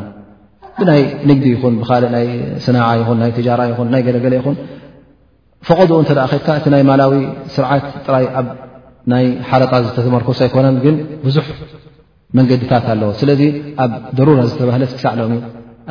ብናይ 0.79 1.01
ንግዲ 1.29 1.47
ይኹን 1.55 1.75
ብካልእ 1.81 2.11
ናይ 2.17 2.27
ስና 2.65 2.77
ይኹን 3.01 3.19
ናይ 3.23 3.31
ትጃራ 3.39 3.61
ይኹን 3.71 3.89
ናይ 3.95 4.03
ገለገለ 4.07 4.35
ይኹን 4.41 4.57
ፈቐድኡ 5.69 5.97
እንተደ 6.03 6.19
ከድካ 6.33 6.49
እቲ 6.61 6.67
ናይ 6.75 6.83
ማላዊ 6.91 7.13
ስርዓት 7.55 7.85
ጥራይ 8.07 8.27
ኣብ 8.41 8.47
ናይ 9.13 9.25
ሓረጣ 9.49 9.73
ዝተተመርኮስ 9.87 10.39
ኣይኮነን 10.47 10.77
ግን 10.85 10.97
ብዙሕ 11.27 11.47
መንገድታት 12.39 12.85
ኣለዎ 12.93 13.11
ስለዚ 13.23 13.41
ኣብ 13.85 13.93
ደሩራ 14.19 14.41
ዝተባህለስክሳዕ 14.51 15.13
ሎሚ 15.23 15.35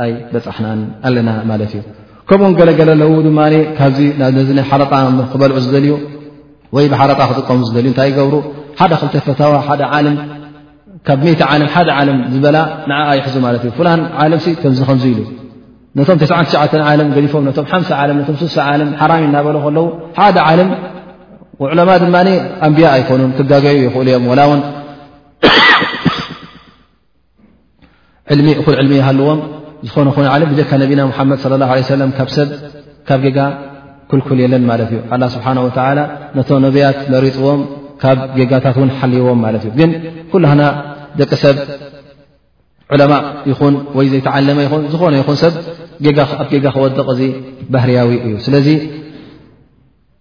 ኣይ 0.04 0.12
በፃሕናን 0.34 0.82
ኣለና 1.10 1.30
ማለት 1.52 1.72
እዩ 1.78 1.84
ከምኡእውን 2.30 2.58
ገለገለ 2.60 2.90
ለው 3.02 3.12
ድማ 3.28 3.40
ካብዚ 3.80 4.00
ነዚ 4.22 4.50
ሓረጣ 4.72 4.92
ክበልዑ 5.34 5.56
ዝዘልዩ 5.68 5.92
ወይ 6.76 6.86
ብሓረጣ 6.92 7.20
ክጥቀም 7.30 7.60
ዝደልዩ 7.68 7.88
እንታይ 7.92 8.08
ይገብሩ 8.12 8.36
ሓደ 8.80 8.92
ክል 9.02 9.18
ፈታዋ 9.28 9.54
ሓደ 9.68 9.82
ዓም 9.98 10.18
ካብ 11.08 11.22
ሓደ 11.76 11.90
ለም 12.08 12.18
ዝበላ 12.34 12.58
ንዓ 12.90 13.08
ይሕዙ 13.20 13.36
ማለት 13.46 13.62
እዩ 13.68 13.72
ፍላ 13.78 13.90
ዓለም 14.24 14.40
ከምዚ 14.64 14.80
ከምዙ 14.90 15.06
ኢሉ 15.14 15.20
ነቶም 15.98 16.20
ዓለም 16.92 17.08
ገዲፎም 17.16 17.48
ቶ 17.58 17.64
6ሳ 18.42 18.68
ም 18.90 18.90
ሓራም 19.02 19.24
እናበሎ 19.30 19.56
ከለው 19.66 19.86
ሓደ 20.20 20.38
ዓለም 20.50 20.70
ዑለማ 21.66 21.90
ድማ 22.02 22.16
ኣንብያ 22.68 22.86
ኣይኮኑን 22.98 23.32
ክጋገዒ 23.38 23.78
ይኽእሉ 23.88 24.08
እዮም 24.12 24.28
ላ 24.40 24.44
ውን 24.50 24.62
ሚ 28.46 28.50
ኩ 28.66 28.68
ዕልሚ 28.82 28.94
ይሃለዎም 29.02 29.40
ዝኾነ 29.88 30.08
ለ 30.42 30.46
ብጀካ 30.52 30.72
ነቢና 30.84 31.02
ሓመድ 31.18 31.44
ላ 31.62 31.68
ሰብካብ 31.90 33.20
ጌጋ 33.26 33.38
ኩልኩል 34.12 34.38
የለን 34.44 34.64
ማለት 34.70 34.90
እዩ 34.94 35.00
ላ 35.22 35.26
ስብሓን 35.36 35.58
ወላ 35.66 36.00
ነቶ 36.38 36.50
ነብያት 36.66 37.00
መሪፅዎም 37.14 37.62
ካብ 38.02 38.20
ጌጋታት 38.38 38.76
ውን 38.82 38.92
ሓልይዎም 39.00 39.40
ማለት 39.46 39.64
እዩ 39.68 39.72
ግን 39.80 39.92
ኩሉ 40.32 40.44
ክና 40.52 40.62
ደቂ 41.20 41.32
ሰብ 41.44 41.58
ዑለማ 42.94 43.14
ይኹን 43.50 43.74
ወይ 43.98 44.08
ዘይተዓለመ 44.14 44.58
ይኹን 44.66 44.84
ዝኾነ 44.94 45.14
ይኹን 45.22 45.38
ሰብ 45.44 45.54
ኣብ 46.42 46.48
ጌጋ 46.54 46.66
ክወደቕ 46.76 47.08
እዚ 47.16 47.22
ባህርያዊ 47.74 48.10
እዩ 48.28 48.34
ስለዚ 48.46 48.68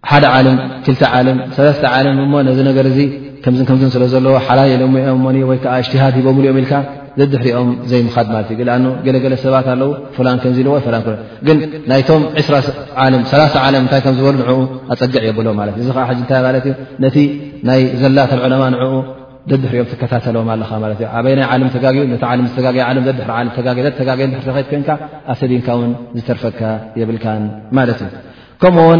ሓደ 0.09 0.25
ዓለም 0.37 0.57
ትልተ 0.85 1.01
ዓለም 1.17 1.37
ሰለስተ 1.57 1.85
ዓለም 1.97 2.17
እሞ 2.25 2.33
ነዚ 2.49 2.59
ነገር 2.69 2.87
ዚ 2.97 3.01
ከምዝ 3.43 3.61
ከምዝ 3.69 3.85
ስለዘለዎ 3.95 4.35
ሓላይ 4.47 4.67
የለኦም 4.73 4.95
ሞኒ 5.25 5.37
ወይከዓ 5.51 5.73
እጅትሃድ 5.81 6.13
ሂቦሙሉኦም 6.19 6.57
ኢልካ 6.61 6.73
ዘድሕርኦም 7.19 7.69
ዘይምካድ 7.91 8.27
ማለት 8.33 8.49
እዩኣ 8.53 8.71
ገለገለ 9.05 9.33
ሰባት 9.43 9.67
ኣለው 9.73 9.89
ፍላን 10.15 10.37
ከምዚ 10.43 10.57
ልዎይ 10.67 10.81
ላ 10.95 10.99
ግን 11.47 11.57
ናይቶም 11.91 12.23
2ስ 12.47 12.67
ዓ 13.03 13.07
ላ 13.41 13.43
ዓለም 13.65 13.83
ንታይ 13.85 14.01
ከም 14.05 14.15
ዝበሉ 14.19 14.35
ንኡ 14.41 14.49
ኣፀግዕ 14.95 15.23
የብሎ 15.29 15.47
ማለት 15.61 15.75
እዩ 15.79 15.85
እዚ 15.89 15.95
ዓ 16.03 16.05
ሓ 16.09 16.17
ንታይ 16.23 16.41
ማለትእ 16.47 16.75
ነቲ 17.05 17.17
ናይ 17.69 17.81
ዘላተል 18.01 18.41
ዑለማ 18.47 18.63
ንኡ 18.73 18.83
ደድሕርኦም 19.51 19.87
ትከታተሎም 19.93 20.49
ኣለካ 20.55 20.71
ማለት 20.85 20.97
እዩ 21.03 21.07
ዓበይ 21.17 21.33
ናይ 21.39 21.47
ዓለም 21.53 21.69
ተጋግኡ 21.77 22.03
ነቲ 22.13 22.23
ዓለ 22.89 22.97
ዘድ 23.07 23.19
ዘጋ 24.01 24.09
ድኸት 24.19 24.67
ኮይንካ 24.73 24.89
ኣብ 25.33 25.37
ተዲንካ 25.41 25.67
ውን 25.81 25.91
ዝተርፈካ 26.19 26.61
የብልካን 27.01 27.43
ማለት 27.79 28.01
እዩከው 28.07 28.95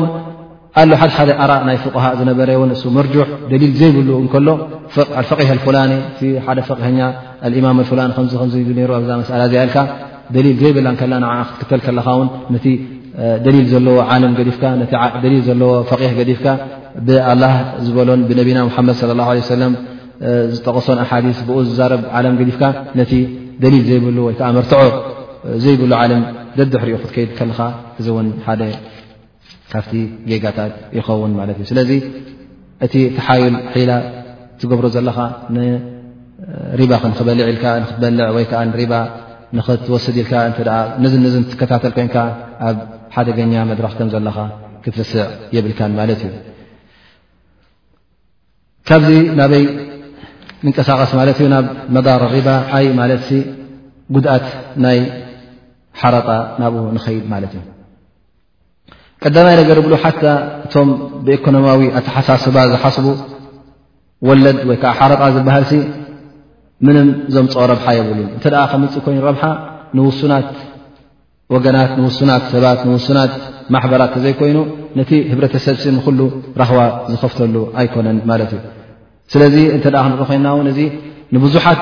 ሓደ 0.79 0.91
ሓደ 1.15 1.29
ኣራ 1.43 1.51
ናይ 1.67 1.77
فقሃ 1.85 2.03
ዝነበረ 2.19 2.49
ን 2.69 2.71
እ 2.87 2.91
መርሕ 2.97 3.11
ደሊል 3.51 3.71
ዘይብሉ 3.79 4.09
ከሎ 4.33 4.47
ላኒ 5.75 5.93
ሓደ 6.69 6.83
ኛ 6.97 6.99
እማም 7.59 7.79
ላን 7.99 8.11
ሩ 8.19 8.91
ኣብዛ 8.99 9.09
መላ 9.21 9.41
ያልካ 9.61 9.77
ደሊል 10.35 10.57
ዘይብላ 10.61 10.87
ከላ 11.01 11.13
ክትክተል 11.49 11.81
ከለኻውን 11.87 12.27
ነቲ 12.55 12.65
ደሊል 13.45 13.65
ዘለ 13.73 13.87
ፍ 15.89 15.91
ፍካ 16.39 16.45
ብኣላ 17.07 17.43
ዝበሎን 17.85 18.21
ብነቢና 18.29 18.59
መድ 18.89 19.03
ه 19.27 19.59
ለ 19.61 19.65
ዝጠቀሶን 20.55 20.97
ኣሓ 21.03 21.11
ብኡ 21.47 21.57
ዝዛብ 21.67 21.91
ዓለ 22.17 22.25
ዲፍካ 22.49 22.63
ነቲ 22.99 23.11
ደሊል 23.63 23.83
ዘይብ 23.89 24.03
ወይዓ 24.27 24.41
መርትዖ 24.57 24.81
ዘይብሉ 25.63 25.91
ዓለም 26.01 26.23
ደድሕ 26.59 26.81
ሪኡ 26.89 26.95
ክትከይድ 27.01 27.29
ከለካ 27.39 27.59
እዚውን 27.99 28.27
ሓደ 28.47 28.61
ካብቲ 29.71 29.91
ጌጋታት 30.29 30.73
ይኸውን 30.97 31.33
ማለት 31.39 31.57
እዩ 31.61 31.65
ስለዚ 31.71 31.91
እቲ 32.85 32.93
ተሓዩል 33.17 33.55
ሒላ 33.75 33.91
ዝገብሮ 34.61 34.85
ዘለኻ 34.95 35.17
ንሪባ 35.55 36.91
ክንክበልዕ 37.03 37.45
ኢልካ 37.51 37.65
ንክትበልዕ 37.83 38.27
ወይከዓ 38.35 38.59
ንሪባ 38.69 38.93
ንኽትወስድ 39.57 40.15
ኢልካ 40.21 40.33
እ 40.49 40.51
ንዝንዝን 41.03 41.43
ትከታተል 41.51 41.93
ኮይንካ 41.97 42.17
ኣብ 42.67 42.77
ሓደገኛ 43.15 43.53
መድረኽ 43.71 43.93
ከም 43.99 44.09
ዘለኻ 44.13 44.37
ክትርስዕ 44.83 45.25
የብልካን 45.55 45.93
ማለት 45.99 46.19
እዩ 46.29 46.33
ካብዚ 48.89 49.09
ናበይ 49.39 49.63
ንንቀሳቐስ 50.67 51.11
ማለት 51.21 51.37
እዩ 51.41 51.47
ናብ 51.55 51.65
መዳር 51.97 52.23
ሪባ 52.35 52.47
ዓይ 52.77 52.87
ማለት 53.01 53.25
ጉድኣት 54.15 54.45
ናይ 54.85 54.99
ሓረጣ 56.01 56.29
ናብኡ 56.61 56.81
ንኸይድ 56.95 57.25
ማለት 57.33 57.53
እዩ 57.57 57.61
ቀዳማይ 59.23 59.55
ነገር 59.61 59.77
ይብሉ 59.81 59.93
ሓታ 60.03 60.21
እቶም 60.65 60.89
ብኢኮኖማዊ 61.25 61.79
ኣተሓሳስባ 61.99 62.57
ዝሓስቡ 62.71 63.07
ወለድ 64.27 64.57
ወይ 64.69 64.77
ከዓ 64.81 64.91
ሓረጣ 64.99 65.21
ዝበሃልሲ 65.35 65.71
ምንም 66.87 67.07
ዘምፅኦ 67.35 67.63
ረብሓ 67.71 67.85
የብሉን 67.97 68.29
እንተደ 68.35 68.53
ከምፅእ 68.71 69.03
ኮይኑ 69.05 69.17
ረብሓ 69.29 69.43
ንውሱናት 69.97 70.47
ወገናት 71.53 71.91
ንውሱናት 71.99 72.43
ሰባት 72.53 72.79
ንውሱናት 72.87 73.33
ማሕበራት 73.73 74.11
ተዘይኮይኑ 74.15 74.57
ነቲ 74.99 75.11
ህብረተሰብ 75.31 75.75
ሲ 75.83 75.85
ንኩሉ 75.97 76.19
ረኽባ 76.61 76.79
ዝከፍተሉ 77.11 77.55
ኣይኮነን 77.81 78.17
ማለት 78.31 78.51
እዩ 78.55 78.61
ስለዚ 79.33 79.55
እንተ 79.75 79.85
ክንርኢ 79.95 80.23
ኮይንና 80.29 80.47
እውን 80.55 80.67
እዚ 80.73 80.79
ንብዙሓት 81.35 81.81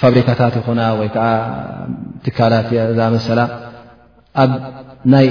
ፋብሪካታት 0.00 0.54
ይኾና 0.60 0.80
ወይ 1.00 1.08
ከዓ 1.16 1.26
ትካላት 2.24 2.68
እዛ 2.92 3.00
መሰላ 3.16 3.40
ኣብ 4.42 4.50
ይ 5.26 5.30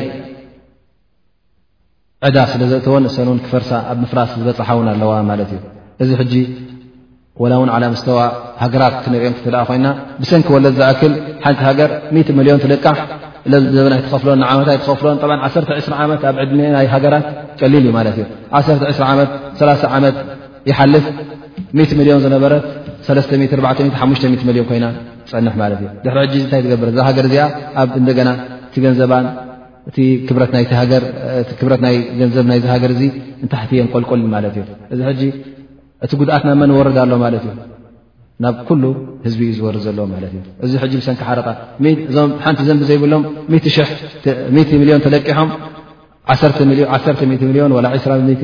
ዕዳ 2.28 2.38
ስለ 2.52 2.62
ዘእተወን 2.72 3.04
እሰን 3.10 3.28
ን 3.38 3.40
ክፈርሳ 3.46 3.72
ኣብ 3.92 3.98
ምፍራስ 4.04 4.30
ዝበፅሓውን 4.40 4.88
ኣለዋ 4.94 5.12
ማለት 5.32 5.50
እዩ 5.56 5.62
እዚ 6.04 6.10
ሕጂ 6.22 6.34
ወላ 7.44 7.54
ውን 7.62 7.70
ዓ 7.76 7.78
ምስተዋ 7.94 8.20
ሃገራት 8.62 8.96
ክንሪኦ 9.04 9.30
ክትልኣ 9.38 9.62
ኮይና 9.70 9.88
ብሰንኪ 10.22 10.48
ወለ 10.56 10.66
ዝኣክል 10.78 11.14
ሓንቲ 11.44 11.60
ሃገር 11.68 11.90
10 12.18 12.32
ሚሊዮን 12.40 12.60
ትልቃሕ 12.66 12.98
ዘበና 13.78 13.94
ይትኸፍሎን 14.00 14.40
ንዓታት 14.44 14.76
ይትኸፍሎን 14.80 15.18
120ዓት 15.48 16.24
ኣብ 16.30 16.38
ዕድ 16.44 16.52
ናይ 16.76 16.88
ሃገራት 16.94 17.28
ቀሊል 17.62 17.84
እዩ 17.86 17.92
ማለት 17.98 18.18
እዩ 18.22 18.26
120ዓ3 18.56 19.84
ዓመ 19.96 20.06
ይሓልፍ 20.70 21.06
0 21.84 21.98
ሚሊዮን 22.02 22.22
ዝነበረት0 22.26 23.32
ሚሊዮን 24.50 24.68
ኮይና 24.72 24.86
ፀንሕ 25.32 25.54
ማለት 25.64 25.82
እ 25.88 26.14
ድ 26.32 26.44
እታይ 26.46 26.62
ዝገብር 26.66 26.88
እ 27.00 27.02
ሃገር 27.10 27.26
እዚኣ 27.30 27.46
ኣብ 27.82 27.90
እንደገና 28.02 28.30
ቲ 28.74 28.82
ገንዘባን 28.86 29.26
ክብረት 30.28 31.80
ናይ 31.86 31.96
ገንዘብ 32.22 32.46
ናይዝ 32.50 32.66
ሃገር 32.74 32.92
እዚ 32.96 33.02
እንታሕትየንቆልቆል 33.44 34.22
ማለት 34.36 34.56
እዩ 34.60 34.64
እዚ 34.94 35.02
ጂ 35.20 35.24
እቲ 36.06 36.12
ጉድኣትና 36.22 36.52
መን 36.62 36.72
ወርዳ 36.80 36.98
ኣሎ 37.06 37.12
ማለት 37.26 37.44
እዩ 37.48 37.52
ናብ 38.46 38.56
ኩሉ 38.68 38.84
ህዝቢ 39.26 39.42
እዩ 39.50 39.52
ዝወር 39.60 39.78
ዘሎዎ 39.86 40.06
ማለት 40.16 40.32
እዩ 40.38 40.42
እዚ 40.66 40.72
ሕጂ 40.84 40.94
ብሰንካ 41.02 41.22
ሓረጣ 41.30 41.48
እ 41.84 41.94
ሓንቲ 42.48 42.60
ዘንቢ 42.70 42.82
ዘይብሎም 42.92 43.24
00 44.28 44.60
ሚሊዮን 44.82 45.04
ተለቂሖም 45.08 45.52
10 46.34 46.60
ዮን 46.60 46.72
2 46.98 47.30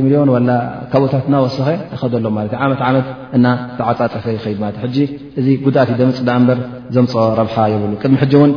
ሚሊዮን 0.06 0.50
ካብታት 0.92 1.26
ናወሰኸ 1.34 1.68
ይኸደሎም 1.96 2.34
ማለት 2.40 2.52
እዩ 2.56 2.62
ዓመት 2.66 2.82
ዓመት 2.90 3.08
እና 3.38 3.46
ተዓፃፀፈ 3.80 4.26
ይኸይድ 4.38 4.60
እዩ 4.72 4.76
ሕጂ 4.86 4.98
እዚ 5.42 5.48
ጉድኣትዩ 5.66 5.98
ደምፅ 6.02 6.20
ዳ 6.28 6.36
እምበር 6.40 6.60
ዘምፅ 6.98 7.14
ረብሓ 7.42 7.56
ይብሉ 7.76 7.94
ቅድሚ 8.04 8.18
ሕጂ 8.24 8.34
እውን 8.40 8.52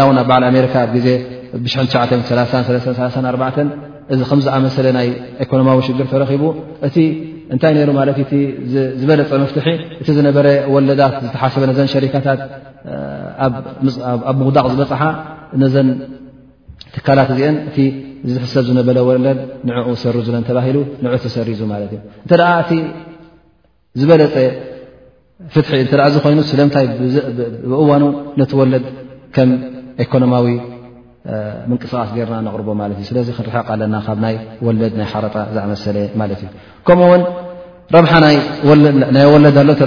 ላ 0.00 0.06
ውን 0.10 0.18
ኣብ 0.22 0.28
ባዓል 0.32 0.44
ኣሜርካ 0.50 0.74
ኣብ 0.86 0.90
ግዜ 0.98 1.08
ብ94 1.62 3.42
እዚ 4.14 4.20
ከምዝኣመሰለ 4.30 4.86
ናይ 4.96 5.06
ኤኮኖማዊ 5.42 5.78
ሽግር 5.84 6.06
ተረኪቡ 6.10 6.42
እቲ 6.86 6.96
እንታይ 7.54 7.72
ነይሩ 7.76 7.90
ማት 7.98 8.08
እዩ 8.28 8.74
እ 8.80 8.82
ዝበለፀ 9.00 9.30
መፍትሒ 9.42 9.68
እቲ 10.00 10.08
ዝነበረ 10.16 10.46
ወለዳት 10.74 11.14
ዝተሓሰበ 11.24 11.62
ነዘን 11.70 11.88
ሸሪካታት 11.92 12.40
ኣብ 13.44 13.54
ምውዳቕ 14.40 14.64
ዝበፅሓ 14.72 15.02
ነዘን 15.62 15.88
ትካላት 16.96 17.30
እዚአን 17.34 17.56
እቲ 17.68 17.78
ዝሕሰብ 18.34 18.64
ዝነበለ 18.68 18.98
ወለድ 19.08 19.40
ንዕኡ 19.70 19.86
ሰር 20.02 20.18
ዝለን 20.26 20.44
ተባሂሉ 20.50 20.76
ንዑ 21.06 21.14
ተሰርዙ 21.24 21.60
ማለት 21.72 21.90
እዩ 21.96 22.00
እንተ 22.24 22.32
ደ 22.42 22.44
እቲ 22.64 22.72
ዝበለፀ 24.02 24.36
ፍትሒ 25.56 25.72
እተ 25.86 25.92
እዚኮይኑ 26.10 26.40
ስለምንታይ 26.52 26.86
ብእዋኑ 27.72 28.04
ነቲወለድ 28.40 28.84
ከም 29.36 29.50
ኤኮኖማዊ 30.06 30.46
ምንቅስቃስ 31.70 32.10
ገርና 32.16 32.36
ነቕርቦ 32.46 32.68
ማት 32.80 32.90
እዩ 32.94 33.02
ስለዚ 33.10 33.28
ክንርሕቕ 33.36 33.66
ኣለና 33.74 33.94
ካብ 34.06 34.18
ናይ 34.24 34.34
ወለድ 34.66 34.92
ናይ 35.00 35.06
ሓረጣ 35.12 35.34
ዝኣመሰለማለት 35.54 36.40
እዩ 36.44 36.48
ከምኡውን 36.86 37.22
ረብሓ 37.94 38.12
ናይ 38.24 38.36
ወለድ 38.68 38.94
ናይረሎ 39.16 39.70
ተ 39.80 39.86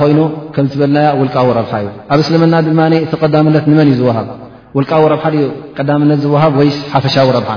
ኮይኑ 0.00 0.20
ከምዝበልና 0.54 0.98
ውልቃዊ 1.20 1.46
ብሓ 1.62 1.72
እዩ 1.82 1.90
ኣብ 2.12 2.18
እስልምና 2.24 2.54
ድማ 2.68 2.80
እቲ 3.04 3.12
ቀዳምነት 3.22 3.64
ንመን 3.72 3.88
እዩ 3.92 3.98
ዝሃብ 4.02 4.26
ውልቃዊ 4.78 5.04
ብሓ 5.16 5.24
ዩ 5.40 5.46
ቀዳምነት 5.78 6.18
ዝሃብ 6.26 6.52
ወይ 6.60 6.70
ሓፈሻዊ 6.94 7.28
ብሓ 7.46 7.54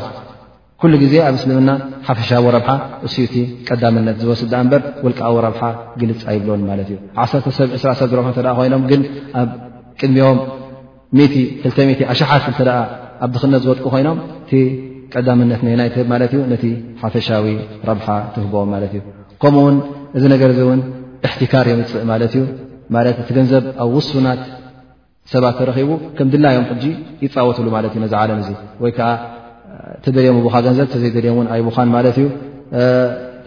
ኩሉ 0.82 0.94
ግዜ 1.06 1.14
ኣብ 1.28 1.34
እስልምና 1.40 1.72
ሓፈሻዊ 2.10 2.46
ረብሓ 2.58 2.70
እዩቲ 3.08 3.34
ቀዳምነት 3.70 4.16
ዝወስዳ 4.24 4.54
በር 4.72 4.82
ውልቃዊ 5.06 5.36
ብሓ 5.58 5.64
ግልፅ 6.02 6.22
ይብልን 6.38 6.64
ማለት 6.70 6.88
እዩ 6.92 6.98
1ሰብ 7.28 7.42
20ራሰብዝረብሑ 7.82 8.32
ተ 8.38 8.56
ኮይኖም 8.60 8.84
ግን 8.92 9.02
ኣብ 9.42 9.50
ቅድሚኦም 10.00 10.38
2 11.16 12.06
ኣሽሓት 12.12 12.44
ቲ 12.58 12.64
ደ 12.68 12.74
ኣብ 13.26 13.30
ቲክነት 13.36 13.62
ዝወጥቁ 13.64 13.86
ኮይኖም 13.94 14.18
እቲ 14.44 14.52
ቀዳምነት 15.14 15.62
ነናይትህብ 15.68 16.08
ማለትእዩ 16.12 16.42
ነቲ 16.52 16.66
ሓፈሻዊ 17.02 17.46
ረብሓ 17.90 18.08
ትህብኦም 18.34 18.70
ማለት 18.74 18.92
እዩ 18.96 19.02
ከምኡውን 19.42 19.76
እዚ 20.18 20.24
ነገር 20.34 20.50
እ 20.54 20.58
እውን 20.66 20.80
እሕትካር 21.28 21.66
እዮም 21.72 21.82
ይፅእ 21.88 22.04
ማ 22.94 22.98
እቲ 23.12 23.30
ገንዘብ 23.38 23.64
ኣብ 23.84 23.90
ውሱናት 23.98 24.42
ሰባት 25.34 25.54
ተረኺቡ 25.60 25.90
ከም 26.18 26.28
ድላዮም 26.34 26.66
ሕጂ 26.72 26.86
ይፃወትሉ 27.26 27.68
ማለት 27.76 27.92
እዩ 27.96 28.02
ነዚ 28.06 28.14
ዓለም 28.22 28.40
እ 28.54 28.56
ወይ 28.84 28.92
ከዓ 28.98 29.10
ተደልዮም 30.06 30.40
ቡካ 30.48 30.56
ገንዘብ 30.68 30.88
ተዘይ 30.94 31.12
ደልዮም 31.18 31.38
እን 31.44 31.48
ኣይ 31.54 31.62
ቡኻን 31.68 31.90
ማለት 31.96 32.16
እዩ 32.22 32.28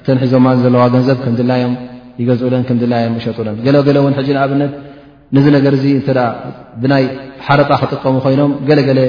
ተንሒዞማ 0.07 0.47
ዘለዋ 0.65 0.83
ገንዘብ 0.95 1.19
ከም 1.25 1.35
ድላዮም 1.41 1.75
ይገዝለን 2.21 2.62
ከም 2.69 2.77
ድላዮም 2.83 3.15
ይሸጡለን 3.21 3.57
ገሎ 3.67 3.77
ገሎ 3.89 3.97
ውን 4.07 4.15
ጂ 4.27 4.29
ንኣብነት 4.39 4.73
ንዚ 5.37 5.47
ነገር 5.57 5.72
እዚ 5.78 5.85
እተ 6.01 6.09
ብናይ 6.82 7.05
ሓረጣ 7.47 7.70
ክጥቀሙ 7.80 8.16
ኮይኖም 8.24 8.51
ገለገለ 8.68 9.01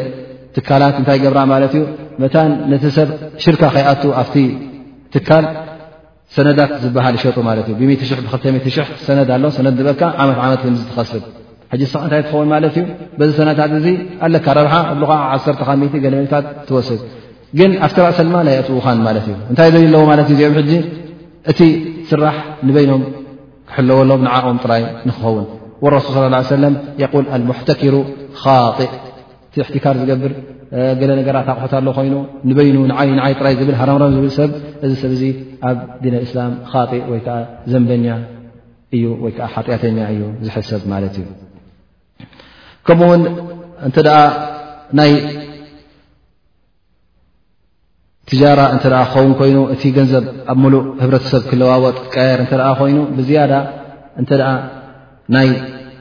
ትካላት 0.56 0.96
እንታይ 1.00 1.18
ገብራ 1.24 1.40
ማለት 1.54 1.72
እዩ 1.78 1.84
መታን 2.22 2.52
ነቲ 2.72 2.84
ሰብ 2.98 3.10
ሽርካ 3.44 3.62
ከይኣቱ 3.76 4.04
ኣብቲ 4.22 4.36
ትካል 5.14 5.46
ሰነታት 6.36 6.72
ዝብሃል 6.84 7.16
ይሸጡ 7.18 7.38
ማለት 7.50 7.66
እዩ 7.72 7.76
ብብ200 7.80 8.86
ሰነድ 9.08 9.30
ኣሎ 9.36 9.44
ሰነ 9.58 9.68
በካ 9.90 10.02
ዓመት 10.24 10.40
ዓመት 10.46 10.62
ዝትኸስብ 10.80 11.24
ሕ 11.74 11.78
ስ 11.92 11.94
እንታይ 12.06 12.22
ትኸውን 12.28 12.50
ማለት 12.56 12.74
እዩ 12.80 12.84
በዚ 13.20 13.30
ሰነታት 13.40 13.72
እዚ 13.80 13.88
ኣለካ 14.28 14.48
ረብሓ 14.60 14.74
ኣብልካ 14.94 15.12
ዓ 15.34 15.38
ገለሜታት 16.06 16.46
ትወስድ 16.70 17.02
ግን 17.60 17.72
ኣብትራእ 17.86 18.14
ሰልማ 18.22 18.36
ናይ 18.48 18.56
ኣፅዉኻን 18.62 19.00
ማለት 19.10 19.26
እዩ 19.30 19.36
እንታይ 19.52 19.70
ዘዩ 19.76 19.86
ኣለዎ 19.90 20.02
ማለት 20.12 20.28
እዩ 20.34 20.38
እዚኦም 20.46 20.56
ሕዚ 20.60 20.72
እቲ 21.52 21.60
ስራሕ 22.10 22.36
ንበይኖም 22.70 23.04
ክሕለወሎም 23.70 24.22
ንዓኦም 24.28 24.58
ጥራይ 24.64 24.82
ንክኸውን 25.08 25.46
ረሱል 25.94 26.16
صለ 26.24 26.34
ه 26.40 26.44
ሰለም 26.58 26.74
ል 27.24 27.26
ኣልሙሕተኪሩ 27.36 27.96
ካጢ 28.44 28.80
ቲእሕትካር 29.54 29.96
ዝገብር 30.02 30.32
ገለ 31.00 31.12
ነገራት 31.20 31.48
ኣቑሑት 31.54 31.74
ሎ 31.88 31.90
ኮይኑ 31.98 32.16
ንበይኑ 32.50 32.76
ይ 33.06 33.10
ዓይ 33.26 33.34
ጥራይ 33.40 33.54
ዝብል 33.60 33.76
ሃረምረም 33.82 34.12
ዝብል 34.18 34.32
ሰብ 34.38 34.52
እዚ 34.86 34.92
ሰብ 35.02 35.12
ዚ 35.22 35.24
ኣብ 35.70 35.78
ዲን 36.04 36.16
እስላም 36.26 36.52
ጢ 36.92 36.92
ወይዓ 37.12 37.28
ዘንበኛ 37.72 38.08
እዩ 38.96 39.04
ወዓ 39.24 39.40
ሓጢኣተኛ 39.54 39.98
እዩ 40.14 40.22
ዝሰብ 40.46 40.82
ማለት 40.94 41.16
እዩ 41.22 41.28
ከምኡውን 42.88 43.22
እተ 43.88 43.98
ናይ 45.00 45.12
ትጃራ 48.30 48.62
እ 48.76 48.78
ክኸውን 48.84 49.32
ኮይኑ 49.40 49.58
እቲ 49.74 49.84
ገንዘብ 49.98 50.26
ኣብ 50.52 50.58
ሙሉእ 50.64 50.84
ህብረተሰብ 51.02 51.44
ክለዋወጥ 51.52 51.98
ቀየር 52.16 52.40
እተ 52.46 52.54
ኮይኑ 52.80 53.00
ብዝያዳ 53.18 53.54
እ 54.22 54.26
ናይ 55.34 55.48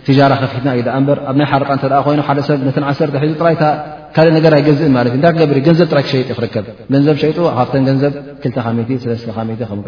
ትጃራ 0.06 0.32
ከፊትና 0.40 0.70
እዩ 0.78 0.82
በር 1.08 1.18
ኣብ 1.28 1.36
ናይ 1.40 1.46
ሓረጣ 1.50 1.70
እተ 1.78 1.86
ኮይኑ 2.06 2.20
ሓደ 2.28 2.38
ሰብ 2.48 2.58
ነተ 2.66 2.76
ዓተ 2.90 2.98
ሒዙ 3.24 3.30
ጥራይታ 3.40 3.64
ካልእ 4.16 4.32
ነገር 4.36 4.52
ኣይገዝእ 4.56 4.90
ማ 4.96 4.98
እ 5.04 5.10
እታይ 5.18 5.30
ክገብርእ 5.36 5.62
ገንዘብ 5.68 5.86
ጥራይቲ 5.92 6.08
ሸጡ 6.16 6.20
ይክርከብ 6.32 6.66
ገንዘብ 6.94 7.16
ሸጡ 7.22 7.38
ካብተ 7.58 7.72
ገንዘብ 7.88 8.12
2 8.48 9.06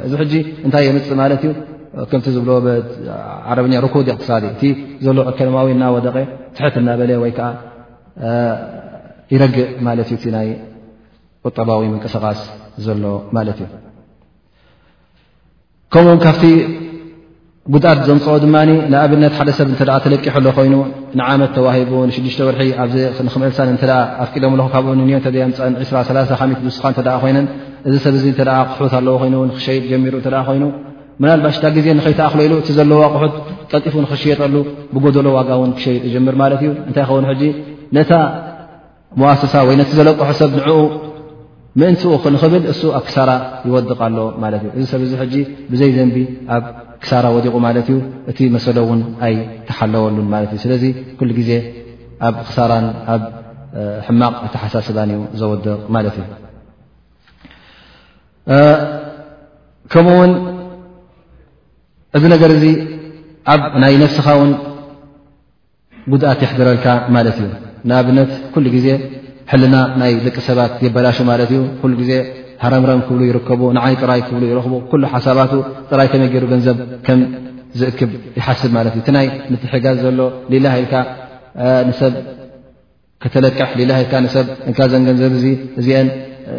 እዚ 0.06 0.12
ሕጂ 0.22 0.34
እንታይ 0.66 0.82
የምፅእ 0.88 1.16
ማለት 1.22 1.42
እዩ 1.48 1.52
ከምቲ 2.10 2.26
ዝብዓረኛ 2.36 3.74
ርኮዲ 3.86 4.08
ትሳዲ 4.22 4.44
እቲ 4.54 4.62
ዘሎ 5.04 5.18
ኣከማዊ 5.32 5.68
እና 5.76 5.84
ወደቀ 5.96 6.16
ትሕት 6.56 6.74
እናበለ 6.82 7.10
ወይከዓ 7.24 7.48
ይረግእ 9.34 9.68
ማት 9.86 10.08
ዩ 10.14 10.18
እ 10.26 10.32
ናይ 10.36 10.48
ቁጠባዊ 11.46 11.82
ምንቅስቓስ 11.92 12.40
ዘሎ 12.86 13.04
ማለት 13.36 13.58
እዩ 13.64 13.68
ከምኡው 15.92 16.18
ካብቲ 16.26 16.42
ጉት 17.74 17.84
ዞምፅኦ 18.08 18.32
ድማ 18.42 18.56
ንኣብነት 18.90 19.32
ሓደ 19.38 19.48
ሰብ 19.58 19.68
ተለቂሐ 20.04 20.34
ሎ 20.44 20.48
ኮይኑ 20.56 20.74
ንዓመት 21.18 21.50
ተዋሂቡ 21.56 21.90
ንሽሽተ 22.08 22.40
ወር 22.46 22.56
ክምልሳ 23.34 23.58
ኣፍም 24.24 24.52
ኹካብኡ 24.66 24.92
ኒተፀ 24.98 25.34
2 26.10 26.74
ስኻ 26.76 26.84
ኮይነን 27.22 27.46
እዚ 27.88 27.94
ሰብ 28.04 28.14
ቁሑት 28.76 28.92
ኣለይ 28.98 29.34
ክሸይ 29.56 29.78
ጀሚሩ 29.92 30.14
ይኑ 30.56 30.64
ናባሽ 31.24 31.56
ታ 31.62 31.66
ግዜ 31.76 31.86
ንከይተኣክለሉ 31.98 32.52
እቲ 32.62 32.68
ዘለዎ 32.78 32.98
ኣቑሑት 33.06 33.34
ጠጢፉ 33.70 33.94
ክሽየጠሉ 34.10 34.54
ብጎደሎ 34.94 35.26
ዋጋ 35.36 35.50
ውን 35.60 35.70
ክሸይ 35.76 35.96
ጀምር 36.14 36.34
ማት 36.40 36.52
እዩ 36.56 36.68
እንታይ 36.88 37.04
ኸውን 37.10 37.26
ነታ 37.96 38.12
መዋሰሳ 39.20 39.54
ወይ 39.68 39.76
ነቲ 39.80 39.90
ዘለቀሑ 39.98 40.30
ሰብ 40.40 40.50
ንኡ 40.58 40.66
ምእንትኡ 41.80 42.10
ክንክብል 42.24 42.62
እሱ 42.72 42.80
ኣብ 42.98 43.04
ክሳራ 43.08 43.30
ይወድቕ 43.68 43.98
ኣሎ 44.08 44.16
ማ 44.44 44.52
እ 44.56 44.68
እዚ 44.78 44.84
ሰብ 44.92 45.02
ብዘይ 45.72 45.90
ዘንቢ 45.96 46.16
ክሳራ 47.02 47.26
ወዲቑ 47.36 47.54
ማለት 47.66 47.86
እዩ 47.92 47.96
እቲ 48.30 48.38
መሰሎ 48.54 48.76
እውን 48.86 49.00
ኣይተሓለወሉን 49.26 50.28
ማለት 50.34 50.50
እ 50.56 50.58
ስለዚ 50.64 50.84
ኩሉ 51.18 51.30
ግዜ 51.38 51.50
ኣብ 52.26 52.34
ክሳራን 52.48 52.86
ኣብ 53.14 53.22
ሕማቅ 54.06 54.32
ተሓሳስባን 54.54 55.10
እዩ 55.14 55.20
ዘወድቕ 55.40 55.76
ማለት 55.96 56.14
እዩ 56.20 56.24
ከምኡ 59.92 60.14
ውን 60.20 60.32
እዚ 62.18 62.24
ነገር 62.34 62.50
እዚ 62.56 62.64
ኣብ 63.54 63.62
ናይ 63.82 63.94
ነፍስኻ 64.04 64.26
ውን 64.40 64.50
ጉድኣት 66.12 66.40
ይሕድረልካ 66.46 66.86
ማለት 67.16 67.36
እዩ 67.42 67.48
ንኣብነት 67.90 68.30
ኩሉ 68.54 68.66
ግዜ 68.76 68.88
ሕልና 69.50 69.76
ናይ 70.00 70.12
ደቂ 70.26 70.36
ሰባት 70.48 70.72
የበላሹ 70.86 71.18
ማለት 71.32 71.50
እዩ 71.54 71.60
ሉ 71.90 72.04
ዜ 72.08 72.12
ሃረምረም 72.62 73.00
ክብሉ 73.06 73.20
ይርከቡ 73.30 73.60
ንዓይ 73.76 73.94
ጥራይ 74.02 74.20
ክብሉ 74.26 74.42
ይረኽቡ 74.50 74.74
ኩሉ 74.90 75.02
ሓሳባት 75.14 75.52
ጥራይ 75.90 76.06
ከመይ 76.12 76.28
ገይሩ 76.34 76.44
ገንዘብ 76.52 76.76
ከም 77.06 77.20
ዝእክብ 77.80 78.10
ይሓስብ 78.38 78.70
ማት 78.76 78.86
እ 78.98 79.00
እናይ 79.12 79.26
ሕጋዝ 79.72 79.96
ዘሎ 80.06 80.20
ሌላልካ 80.52 80.94
ንሰብ 81.88 82.12
ከተለቅሕ 83.24 83.70
ልብዘን 83.80 85.02
ገንዘብ 85.08 85.32
እአ 85.82 85.92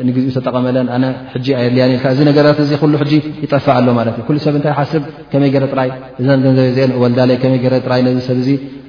ንግኡ 0.07 0.25
ተጠቐመለን 0.35 0.87
ኣነ 0.95 1.03
ጂ 1.43 1.45
ኣየልያን 1.59 1.91
ል 1.95 1.97
እዚ 2.13 2.19
ነገት 2.29 2.45
እ 2.63 2.65
ሕጂ 3.01 3.11
ይጠፋዓ 3.43 3.75
ኣሎ 3.81 3.89
ት 4.17 4.19
እ 4.39 4.41
ሰብ 4.45 4.53
ታይ 4.65 4.73
ሓስብ 4.79 5.03
ከመይ 5.31 5.49
ገይ 5.53 5.61
ጥራይ 5.73 5.89
እ 6.21 6.23
ገንዘብ 6.45 6.91
ወልዳለይ 7.03 7.35
ይ 7.55 7.57
ራይ 7.93 8.01
ዚ 8.19 8.21
ሰብ 8.27 8.39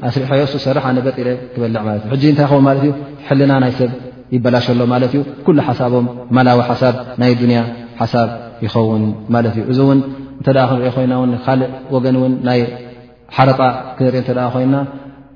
ኣስሪዕ 0.08 0.26
ሐዮ 0.32 0.42
ሱ 0.54 0.56
ሰርሕ 0.66 0.84
ኣነበ 0.92 1.06
ክበልዕይውና 1.16 3.54
ይብ 3.72 3.90
ይበላሸሎ 4.36 4.80
ማለት 4.92 5.12
እዩ 5.16 5.20
ኩሉ 5.46 5.58
ሓሳቦም 5.68 6.06
ማላዊ 6.36 6.58
ሓሳብ 6.70 6.94
ናይ 7.20 7.32
ዱንያ 7.40 7.58
ሓሳብ 8.00 8.28
ይኸውን 8.64 9.02
ማለት 9.34 9.54
እዩ 9.58 9.62
እዚ 9.72 9.78
እውን 9.84 10.00
እንተ 10.38 10.48
ክንሪኦ 10.70 10.90
ኮይናካልእ 10.96 11.70
ወገን 11.94 12.16
እውን 12.20 12.32
ናይ 12.48 12.60
ሓረፃ 13.36 13.60
ክንሪኢ 13.96 14.20
እተ 14.24 14.30
ኮይና 14.54 14.74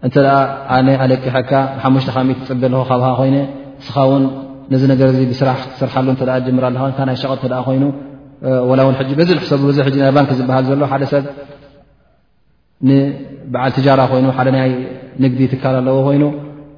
እንተ 0.06 0.16
ኣነ 0.76 0.88
ኣለቂሐካ 1.04 1.52
ንሓሙሽተት 1.76 2.16
ፅብ 2.50 2.62
ልኹ 2.72 2.82
ካብሃ 2.90 3.08
ኮይነ 3.20 3.36
ስኻ 3.86 3.96
ውን 4.10 4.24
ነዚ 4.72 4.82
ነገር 4.92 5.08
ዚ 5.18 5.20
ብስራሕ 5.32 5.56
ክስርሓሉ 5.72 6.06
ጀምራ 6.46 6.64
ልካ 6.76 6.98
ናይ 7.10 7.16
ሸቐጥ 7.22 7.42
ኮይኑ 7.68 7.84
ላ 8.78 8.82
ው 8.88 8.92
በዝሰ 9.18 9.50
ዚ 9.76 9.80
ሕ 9.86 9.90
ናይ 10.04 10.10
ባንኪ 10.16 10.30
ዝበሃል 10.38 10.64
ዘሎ 10.68 10.82
ሓደ 10.92 11.02
ሰብ 11.12 11.24
ንበዓል 12.88 13.70
ትጃራ 13.76 14.00
ኮይኑ 14.12 14.26
ሓደ 14.36 14.48
ናይ 14.56 14.70
ንግዲ 15.24 15.40
ትካር 15.52 15.74
ኣለዎ 15.80 15.96
ኮይኑ 16.06 16.22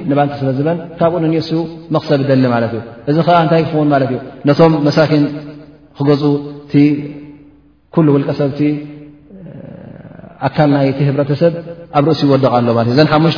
ንባንኪ 0.09 0.31
ስለዝበን 0.41 0.77
ካብኡ 0.99 1.13
ንኒእሱ 1.23 1.51
መኽሰብ 1.95 2.19
ደሊ 2.29 2.43
ማለት 2.55 2.71
እዩ 2.77 2.81
እዚ 3.09 3.17
ከዓ 3.27 3.37
እንታይ 3.45 3.61
ክኽውን 3.67 3.89
ማለት 3.95 4.09
እዩ 4.13 4.19
ነቶም 4.49 4.73
መሳኪን 4.87 5.23
ክገፁ 5.99 6.23
እቲ 6.67 6.73
ኩሉ 7.95 8.07
ውልቀሰብቲ 8.15 8.59
ኣካል 10.47 10.69
ናይእቲ 10.75 10.99
ህብረተሰብ 11.09 11.53
ኣብ 11.97 12.03
ርእሲ 12.09 12.21
ይወደቕ 12.29 12.53
ኣሎ 12.59 12.67
ማለትእ 12.79 12.93
እዘ 12.95 13.01
ሓሙሽ 13.13 13.35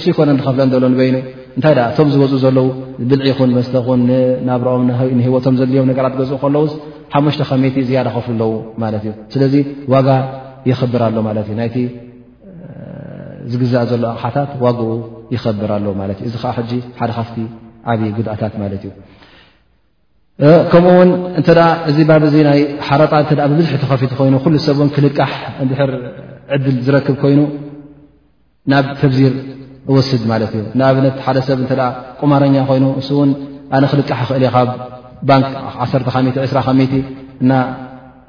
እሱ 0.00 0.04
ይኮነ 0.12 0.28
ኸፍለን 0.48 0.70
ዘሎ 0.74 0.84
ንበይኑ 0.94 1.16
እንታይ 1.56 1.74
እቶም 1.90 2.08
ዝገዝኡ 2.14 2.36
ዘለው 2.44 2.66
ብልዒ 3.10 3.26
ኹን 3.38 3.50
መስተኹን 3.58 4.02
ናብሮኦም 4.48 4.82
ንሂወቶም 5.18 5.54
ዘድልዮም 5.60 5.88
ነገራት 5.90 6.14
ገዝኡ 6.20 6.36
ከለው 6.42 6.64
ሓሙሽተ 7.14 7.40
ከመይቲ 7.48 7.76
ዝያደ 7.88 8.08
ከፍሉኣለው 8.16 8.50
ማለት 8.82 9.02
እዩ 9.06 9.12
ስለዚ 9.34 9.54
ዋጋ 9.92 10.08
ይኽብር 10.70 11.02
ኣሎ 11.08 11.16
ማለት 11.28 11.46
እዩ 11.50 11.56
ናይቲ 11.60 11.76
ዝግዛእ 13.52 13.86
ዘሎ 13.92 14.04
ኣቕሓታት 14.12 14.50
ዋግኡ 14.64 14.90
ይኽብር 15.34 15.70
ኣሎ 15.76 15.86
ማለት 16.00 16.18
እ 16.24 16.26
እዚ 16.28 16.34
ከዓ 16.42 16.52
ሕጂ 16.58 16.72
ሓደ 16.98 17.10
ካፍቲ 17.18 17.36
ዓብዪ 17.92 18.10
ጉድኣታት 18.16 18.54
ማለት 18.62 18.82
እዩ 18.86 18.90
ከምኡ 20.72 20.92
ውን 20.98 21.10
እንተ 21.38 21.48
እዚ 21.90 21.98
ባብዚ 22.10 22.34
ናይ 22.48 22.60
ሓረጣ 22.88 23.12
እ 23.22 23.26
ብብዙሕ 23.54 23.72
ተከፊት 23.84 24.12
ኮይኑ 24.18 24.34
ኩሉ 24.44 24.54
ሰብእ 24.66 24.90
ክልቃሕ 24.96 25.32
እድር 25.64 25.90
ዕድል 26.56 26.76
ዝረክብ 26.86 27.16
ኮይኑ 27.22 27.40
ናብ 28.72 28.86
ተብዚር 29.00 29.32
ስማለትእ 30.08 30.62
ንኣብነት 30.78 31.16
ሓደ 31.24 31.38
ሰብ 31.48 31.58
እተ 31.64 31.72
ቁማርኛ 32.20 32.56
ኮይኑ 32.68 32.84
ን 32.94 33.02
እውን 33.12 33.30
ኣነ 33.76 33.84
ክልቃሕ 33.92 34.20
ክኽእል 34.28 34.42
እ 34.44 34.50
ካብ 34.54 34.68
ባንክ 35.28 35.46
2 36.52 36.98
ና 37.50 37.52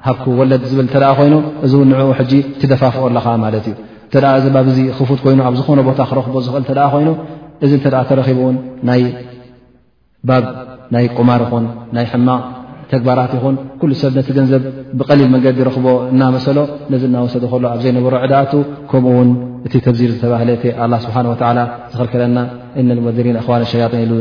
ሃብኪ 0.06 0.24
ወለድ 0.38 0.62
ዝብል 0.70 0.86
ተ 0.94 0.96
ኮይኑ 1.18 1.34
እዚ 1.64 1.72
እው 1.78 1.82
ንዕኡ 1.90 2.08
ሕጂ 2.18 2.32
ትደፋፍኦ 2.60 3.02
ኣለካ 3.10 3.26
ማለት 3.44 3.64
እዩ 3.70 3.74
ተ 4.12 4.14
እዚ 4.38 4.46
ባብዚ 4.56 4.78
ክፉት 4.98 5.20
ኮይኑ 5.24 5.38
ኣብ 5.48 5.54
ዝኾነ 5.58 5.78
ቦታ 5.88 6.00
ክረኽቦ 6.10 6.36
ዝኽእል 6.46 6.64
ተ 6.70 6.72
ኮይኑ 6.94 7.08
እዚ 7.64 7.72
እተ 7.80 7.86
ተረኪቡ 8.08 8.38
እውን 8.44 8.56
ናይ 8.88 9.02
ባብ 10.28 10.44
ናይ 10.94 11.04
ቁማር 11.16 11.42
ኹን 11.50 11.64
ናይ 11.96 12.06
ሕማቅ 12.12 12.42
ግባራት 12.92 13.32
ሰብ 14.02 14.14
ገንዘብ 14.38 14.62
ብቐሊል 15.00 15.28
መንድ 15.34 15.58
ረኽቦ 15.68 15.86
እናሰሎ 16.12 16.58
ነዚ 16.92 17.02
እናወሰ 17.10 17.34
ሎ 17.42 17.50
ኣብ 17.72 17.80
ዘይነበሮ 17.84 18.14
ዕዳእቱ 18.26 18.52
ከምኡውን 18.90 19.28
እቲ 19.66 19.74
ተብዚር 19.86 20.10
ዝ 20.14 20.20
ዝለና 23.18 23.48
ሸን 23.72 24.12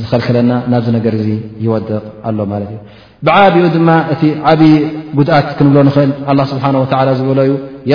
ዝከለና 0.00 0.50
ናብ 0.72 0.84
ይቕ 1.62 1.88
ኣሎ 2.28 2.38
ብዓብኡ 3.26 3.64
ድማ 3.76 3.90
እቲ 4.12 4.22
ዓብዪ 4.50 4.70
ጉኣት 5.18 5.48
ክንብሎ 5.58 5.88
እል 6.32 7.10
ዝበሎዩ 7.20 7.50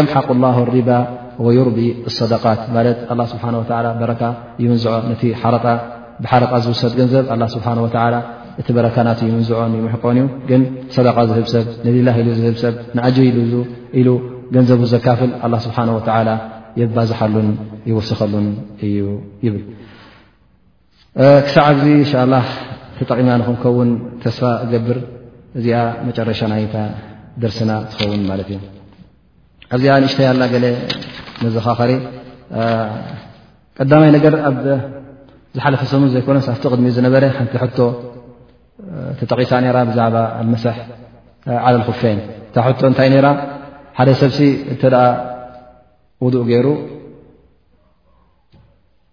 ምሓق 0.06 0.28
ላه 0.44 0.58
ሪባ 0.76 0.90
ርቢ 1.68 1.78
صደት 2.18 3.08
ካ 4.22 4.24
ይዝዖ 4.64 4.90
ረ 6.34 6.36
ዝውሰድ 6.66 6.94
ገንዘብ 7.00 7.26
እቲ 8.62 8.68
በረካናት 8.78 9.20
ይምዝዖን 9.30 9.74
ይምሕቆን 9.80 10.18
እዩ 10.20 10.28
ግን 10.50 10.62
ሰዳቃ 10.96 11.18
ዝህብሰብ 11.30 11.66
ንድላ 11.86 12.10
ኢሉ 12.22 12.28
ዝህብሰብ 12.40 12.74
ንዓጀ 12.98 13.18
ኢሉ 14.00 14.10
ገንዘቡ 14.56 14.82
ዘካፍል 14.94 15.32
ኣላ 15.46 15.54
ስብሓ 15.66 15.78
ወ 15.98 16.02
የባዝሓሉን 16.82 17.48
ይወስኸሉን 17.90 18.48
እዩ 18.88 18.98
ይብል 19.46 19.64
ክሳዕዚ 21.46 21.82
ንሻ 22.02 22.12
ላ 22.32 22.36
ተጠቒምና 22.98 23.30
ንክንከውን 23.42 23.90
ተስፋ 24.24 24.42
እገብር 24.64 24.98
እዚኣ 25.60 25.78
መጨረሻ 26.08 26.40
ናይታ 26.52 26.76
ደርስና 27.44 27.72
ትኸውን 27.92 28.24
ማለት 28.32 28.48
እዩ 28.52 28.60
ኣብዚኣ 29.76 29.94
ንእሽተያላ 30.04 30.44
ገለ 30.54 30.66
መዘኻኸሪ 31.44 31.94
ቀዳማይ 33.80 34.12
ነገር 34.18 34.36
ኣብ 34.50 34.56
ዝሓለፈሰሙ 35.58 36.04
ዘይኮነ 36.16 36.38
ብቲ 36.58 36.64
ቅድሚ 36.74 36.88
ዝነበረ 36.98 37.24
ሓንቲ 37.40 37.56
ቶ 37.80 37.82
እቲጠቂሳ 39.14 39.52
ብዛዕባ 39.90 40.18
መስሕ 40.52 40.76
ዓለ 41.68 41.76
لخፌን 41.82 42.20
እታ 42.50 42.56
ሕቶ 42.66 42.80
እንታይ 42.92 43.10
ራ 43.26 43.28
ሓደ 43.98 44.10
ሰብሲ 44.22 44.40
እተ 44.74 44.82
ውዱእ 46.24 46.44
ገይሩ 46.52 46.68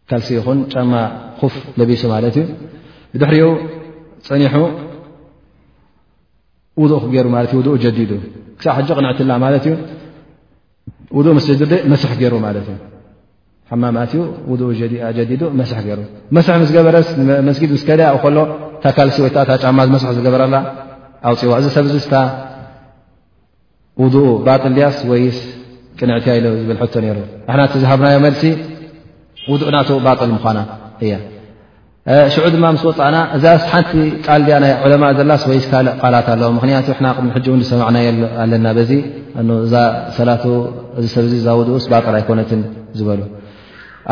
ካልሲ 0.08 0.28
ይኹን 0.38 0.58
ጫማ 0.72 0.92
خፍ 1.40 1.54
ለቢሱ 1.78 2.02
ማለት 2.14 2.34
እዩ 2.40 2.46
ብድሕሪኡ 3.12 3.46
ፀኒሑ 4.26 4.54
ውኡሩ 6.80 7.06
እ 7.38 7.60
ውኡ 7.60 7.66
ጀዲዱ 7.84 8.10
ክሳብ 8.58 8.74
ሓጂ 8.78 8.86
ቕንዕትላ 8.98 9.32
ማት 9.44 9.54
እዩ 9.68 9.74
ውኡ 11.16 11.26
ምስ 11.38 11.46
ድ 11.72 11.74
መስሕ 11.92 12.10
ገይሩ 12.22 12.34
ማት 12.46 12.58
እ 12.60 12.64
ሓማማትኡ 13.70 14.22
ውኡ 14.50 14.60
ጀዲዱ 15.18 15.42
መስ 15.60 15.70
ገይሩ 15.88 16.00
መስሕ 16.36 16.52
ምስ 16.62 16.70
ገበረስ 16.76 17.08
መስጊድ 17.48 17.70
ስ 17.82 17.84
ከደ 17.88 18.00
ብ 18.16 18.24
ከሎ 18.24 18.36
ታካሲ 18.84 19.16
ወታታ 19.24 19.50
ጫማ 19.64 19.78
ዝመስሑ 19.88 20.10
ዝገበረላ 20.16 20.56
ኣውፅዋ 21.28 21.52
እዚ 21.60 21.66
ሰብዚ 21.76 21.94
ታ 22.14 22.18
ውድኡ 24.02 24.24
ባጥል 24.46 24.74
ያስወይስ 24.82 25.38
ቅንዕት 25.98 26.24
ኢ 26.32 26.38
ዝብል 26.62 26.78
ቶ 26.94 27.04
ይሩ 27.10 27.18
ዝሃብናዮ 27.82 28.16
መልሲ 28.26 28.42
ውዱእ 29.52 29.70
ናት 29.74 29.88
ባጥል 30.06 30.30
ምኳና 30.36 30.58
እ 31.06 31.14
ሽዑ 32.32 32.44
ድማ 32.54 32.64
ምስ 32.76 32.82
ወፃእና 32.88 33.16
እዛኣ 33.36 33.54
ሓንቲ 33.70 33.92
ቃል 34.26 34.42
ዕለማ 34.86 35.04
ዘላስወይስ 35.18 35.66
ካእ 35.70 36.10
ላት 36.14 36.26
ኣለዎ 36.34 36.48
ምክንያቱ 36.58 36.86
ሚ 37.26 37.28
ሕ 37.36 37.40
እሰማዕናኣለና 37.66 38.66
ዚ 38.90 39.00
ዛ 39.74 39.84
ሰላት 40.18 40.44
እዚ 40.98 41.06
ሰብ 41.14 41.26
ዛ 41.46 41.56
ውኡስ 41.60 41.86
ባል 41.92 42.04
ኣይኮነት 42.18 42.50
ዝበ 42.98 43.08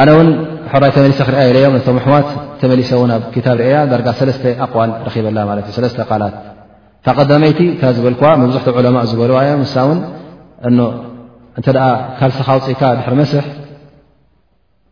ኣነ 0.01 0.09
እውን 0.17 0.29
ሕራይ 0.73 0.91
ተመሊሰ 0.97 1.19
ክርአ 1.29 1.41
የለዮም 1.49 1.73
ነቶም 1.77 1.97
ኣሕዋት 2.01 2.29
ተመሊሰ 2.61 2.91
ውን 3.01 3.11
ኣብ 3.17 3.23
ታብ 3.47 3.57
ርአያ 3.61 3.77
ዳርጋ 3.91 4.09
ሰለስተ 4.21 4.45
ኣቕዋል 4.65 4.91
ረኪበላ 5.07 5.39
ማት 5.49 5.67
እ 5.79 5.83
ለስተ 5.85 5.99
ቃላት 6.11 6.35
ታ 7.05 7.09
ቀዳመይቲ 7.19 7.61
ካ 7.81 7.91
ዝበል 7.97 8.15
መብዙሕቶ 8.43 8.69
ዑለማ 8.79 8.97
ዝበልዋ 9.11 9.39
ዮም 9.51 9.63
እሳ 9.67 9.75
እውን 9.87 10.01
እተ 11.61 11.67
ካልሲ 12.19 12.39
ኻውፅኢካ 12.49 12.83
ድሕሪ 12.99 13.15
መስሕ 13.23 13.43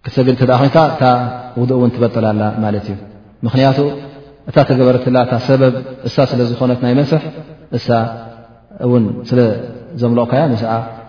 ክሰግል 0.04 0.34
እተ 0.36 0.42
ኮንካ 0.60 0.76
እታ 0.94 1.04
ውዱእ 1.60 1.76
እውን 1.80 1.90
ትበጥላላ 1.94 2.42
ማለት 2.64 2.84
እዩ 2.90 2.96
ምክንያቱ 3.46 3.78
እታ 4.50 4.56
ተገበረትላ 4.70 5.16
እታ 5.26 5.32
ሰበብ 5.46 5.74
እሳ 6.10 6.16
ስለ 6.32 6.40
ዝኾነት 6.50 6.80
ናይ 6.86 6.94
መስሕ 7.00 7.22
እሳ 7.78 7.88
ውን 8.92 9.06
ስለዘምልቕካያ 9.30 10.42
ንስ 10.52 10.64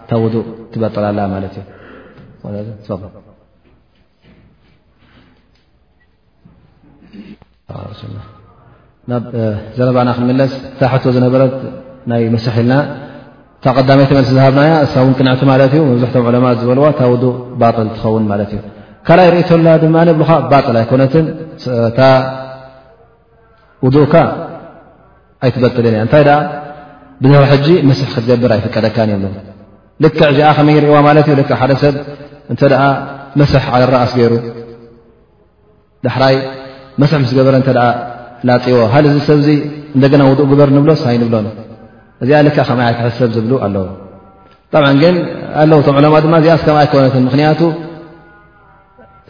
እታ 0.05 0.11
ውዱእ 0.25 0.47
ትበጥላላ 0.75 1.19
ማለት 1.35 1.57
እዩ 1.59 2.87
ናብ 9.11 9.23
ዘረባና 9.77 10.09
ክመለስ 10.17 10.51
እታ 10.73 10.81
ሕቶ 10.93 11.03
ዝነበረት 11.15 11.53
ናይ 12.11 12.23
መስሒ 12.35 12.47
ኢልና 12.59 12.73
እታ 13.57 13.65
ቀዳመይ 13.77 14.05
ተመሲ 14.11 14.29
ዝሃብና 14.37 14.61
ውን 15.05 15.13
ቅንዕቱ 15.19 15.41
ማለት 15.51 15.71
እዩ 15.75 15.81
መብዝሕቶም 15.89 16.27
ዕለማ 16.29 16.45
ዝበልዎ 16.59 16.85
ታ 16.99 17.09
ውእ 17.11 17.25
ባል 17.61 17.73
ትኸውን 17.95 18.25
ማለት 18.31 18.51
እዩ 18.55 18.59
ካ 19.07 19.17
ርእተላ 19.33 19.67
ድማ 19.83 19.97
ብካ 20.21 20.29
ባል 20.51 20.77
ኣይኮነት 20.83 21.13
ታ 21.97 21.99
ውዱእካ 23.85 24.13
ኣይትበጥልን 25.43 25.93
እ 25.97 26.01
እንታይ 26.05 26.23
ብ 27.21 27.25
ሕጂ 27.51 27.67
መስሒ 27.89 28.03
ክዘብር 28.15 28.51
ኣይፍቀደካን 28.57 29.09
የሎ 29.13 29.23
ልክዕ 30.03 30.29
ኣ 30.49 30.51
ከመይ 30.57 30.77
ርእዋ 30.85 30.97
ማለት 31.09 31.27
ሓደ 31.61 31.71
ሰብ 31.83 31.95
እተ 32.53 32.61
መስሕ 33.41 33.63
ረእስ 33.93 34.13
ገይሩ 34.19 34.33
ራይ 36.23 36.35
ስ 37.09 37.13
ምስ 37.23 37.31
ገበረ 37.37 37.55
ተ 37.67 37.71
ላፅዎ 38.47 38.77
ሃ 38.93 38.97
እዚ 39.09 39.15
ሰብዚ 39.29 39.47
እደና 40.05 40.21
ውኡ 40.29 40.39
ግበር 40.51 40.69
ንብሎ 40.75 40.91
ሳይ 41.03 41.15
ንብሎ 41.21 41.35
እዚኣ 42.23 42.39
ከ 42.55 42.97
ክሰብ 42.99 43.29
ዝብ 43.35 43.51
ኣለዎ 43.65 43.85
ግ 45.01 45.03
ኣው 45.73 45.79
ቶም 45.85 45.95
ዕለማ 45.99 46.15
ድማ 46.25 46.33
እዚኣ 46.41 46.57
ምኣይነት 46.77 47.15
ምክንያቱ 47.27 47.61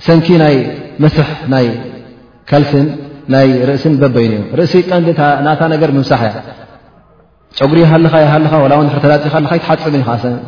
ሰንኪ 0.08 0.28
ናይ 0.44 0.56
መስ 1.04 1.16
ናይ 1.54 1.68
ካልሲን 2.50 2.88
ናይ 3.34 3.48
ርእሲን 3.70 3.94
በበይን 4.02 4.34
እዩ 4.38 4.44
ርእሲ 4.60 4.74
ቀንዲታ 4.90 5.22
ነገር 5.74 5.90
ምምሳሕ 5.98 6.22
እያ 6.32 6.42
ጨጉሪ 7.60 7.78
ይሃልኻ 7.86 8.14
ሃልኻ 8.34 8.54
ተላ 9.04 9.14
ትሓፅብን 9.26 10.04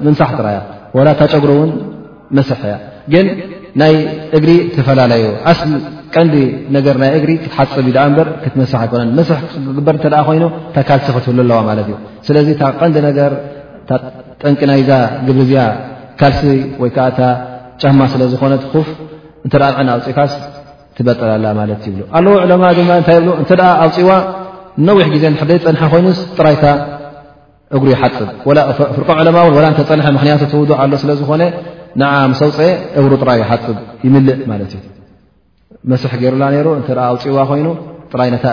ምሳ 0.07 0.21
ያ 0.55 0.59
ላ 1.07 1.11
ታ 1.19 1.23
ጨጉሪ 1.33 1.51
እውን 1.57 1.71
መስ 2.37 2.49
እያ 2.55 2.73
ናይ 3.81 3.93
እግሪ 4.37 4.49
ተፈላለዩ 4.75 5.23
ኣስ 5.51 5.61
ቀንዲ 6.15 6.35
ነገር 6.75 6.95
ናይ 7.03 7.11
እግሪ 7.19 7.31
ክትሓፅብ 7.43 7.85
ዩ 7.89 7.93
ዳ 7.95 7.99
እበር 8.09 8.27
ክትመሳሕ 8.43 8.79
ኣይኮነን 8.85 9.11
መስሕ 9.19 9.37
ክግበር 9.53 9.95
እተ 9.99 10.07
ኮይኑ 10.27 10.43
ታ 10.73 10.77
ካልሲ 10.89 11.07
ክትህል 11.15 11.39
ኣለዋ 11.45 11.57
ማለት 11.69 11.87
እዩ 11.91 11.95
ስለዚ 12.27 12.47
እታ 12.55 12.61
ቀንዲ 12.79 12.95
ነገር 13.07 13.31
ጠንቂ 14.41 14.59
ናይዛ 14.71 14.89
ግብርእዚያ 15.27 15.63
ካልሲ 16.21 16.43
ወይ 16.83 16.91
ከዓ 16.97 17.05
እታ 17.13 17.21
ጫማ 17.83 17.99
ስለ 18.13 18.21
ዝኾነ 18.33 18.53
ትኹፍ 18.65 18.87
እንተ 19.45 19.53
ንዕና 19.75 19.89
ኣውፅኢካስ 19.97 20.33
ትበጠላላ 20.97 21.45
ማለት 21.61 21.83
ይብ 21.89 21.97
ኣለዉ 22.17 22.33
ዕለማ 22.45 22.63
ድማ 22.79 22.91
እታይ 23.01 23.17
ብ 23.27 23.29
እንተ 23.41 23.51
ኣውፂዋ 23.85 24.11
ንነዊሕ 24.87 25.07
ግዜን 25.15 25.33
ደየ 25.49 25.59
ፀንሐ 25.67 25.81
ኮይኑስ 25.93 26.19
ጥራይታ 26.37 26.65
እግሪ 27.77 27.87
ይሓፅብ 27.95 28.27
ፍርቀም 28.95 29.17
ዕለማ 29.21 29.37
እውን 29.45 29.55
ወላ 29.57 29.65
እተፀንሐ 29.73 30.07
ምክንያቱ 30.17 30.41
ትውዱእ 30.51 30.77
ኣሎ 30.83 30.93
ስለዝኾነ 31.03 31.41
ንዓሰውፀአ 32.01 32.69
እግሩ 32.99 33.11
ጥራይ 33.23 33.37
ይሓፅብ 33.43 33.77
ይምልእ 34.05 34.39
ማለት 34.51 34.71
እዩ 34.77 34.85
መስሕ 35.91 36.11
ገይሩና 36.21 36.43
ሩ 36.65 36.67
እተ 36.81 36.89
ኣውፅዋ 37.09 37.37
ኮይኑ 37.49 37.67
ጥራይ 38.13 38.29
ታ 38.43 38.45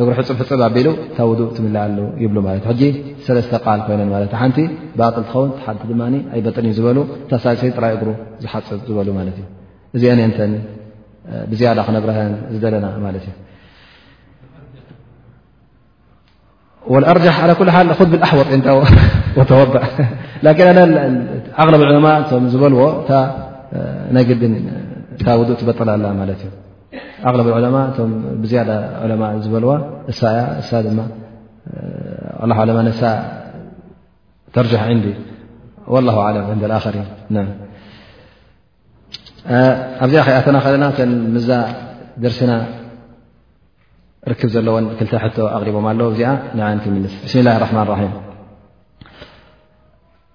እግሪ 0.00 0.12
ሕፅብሕፅብ 0.18 0.60
ኣቢሉ 0.68 0.88
ታ 1.16 1.18
ውእ 1.28 1.40
ትምልእሉ 1.56 1.98
ይብሉለት 2.22 2.54
እዩ 2.62 2.66
ሕጂ 2.70 2.82
ሰለስተ 3.26 3.52
ቃል 3.64 3.78
ኮይነን 3.88 4.08
ት 4.30 4.32
እሓንቲ 4.38 4.58
ብቅል 4.98 5.22
ትኸውን 5.26 5.50
ሓቲ 5.64 5.80
ድማ 5.90 6.00
ኣይበጥን 6.34 6.64
እዩ 6.68 6.72
ዝበሉ 6.78 6.98
ታሳሰቲ 7.30 7.62
ጥራይ 7.78 7.92
እግሩ 7.96 8.08
ዝሓፅብ 8.44 8.78
ዝበሉ 8.88 9.08
ማለት 9.18 9.36
እዩ 9.42 9.48
እዚአንአንተ 10.02 10.38
ብዝያዳ 11.50 11.78
ክነብረሀን 11.88 12.32
ዝደለና 12.54 12.86
ማለት 13.06 13.24
እዩ 16.88 16.98
ኣርጃሕ 17.12 17.36
ዓ 17.44 17.46
ኩ 17.58 17.60
ሓል 17.76 17.86
ብኣሕወጥ 18.12 18.48
ታ 18.68 18.70
غ 19.38 19.40
ء 19.42 19.44
ዝበልዎ 22.52 22.82
ናግ 24.14 24.28
ء 24.32 24.34
ትበጠ 25.60 25.78
ላ 25.88 25.92
غ 26.18 26.20
ء 26.26 29.26
ዝበ 29.44 29.60
ተርح 34.54 34.72
له 36.06 36.16
ኣብዚኣ 40.02 40.26
ኣተና 40.38 40.56
ለና 40.74 40.84
ደርسና 42.22 42.50
ርክብ 44.32 44.48
ዘለዎን 44.54 44.84
ክ 44.98 45.00
ኣቦም 45.56 45.86
ኣ 45.92 45.94
ክ 46.84 46.86
ላ 47.46 47.50
رማ 47.64 47.76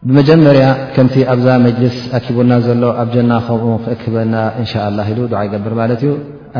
ብመጀመርያ 0.08 0.66
ከምቲ 0.96 1.16
ኣብዛ 1.32 1.48
መጅልስ 1.66 1.96
ኣኪቡና 2.18 2.52
ዘሎ 2.66 2.84
ኣብ 3.02 3.10
ጀና 3.14 3.32
ከምኡ 3.48 3.74
ክእክክበና 3.86 4.36
እንሻء 4.62 4.84
ላه 4.98 5.08
ኢሉ 5.14 5.20
ድዓ 5.32 5.40
ይገብር 5.48 5.74
ማለት 5.82 6.02
ዩ 6.06 6.10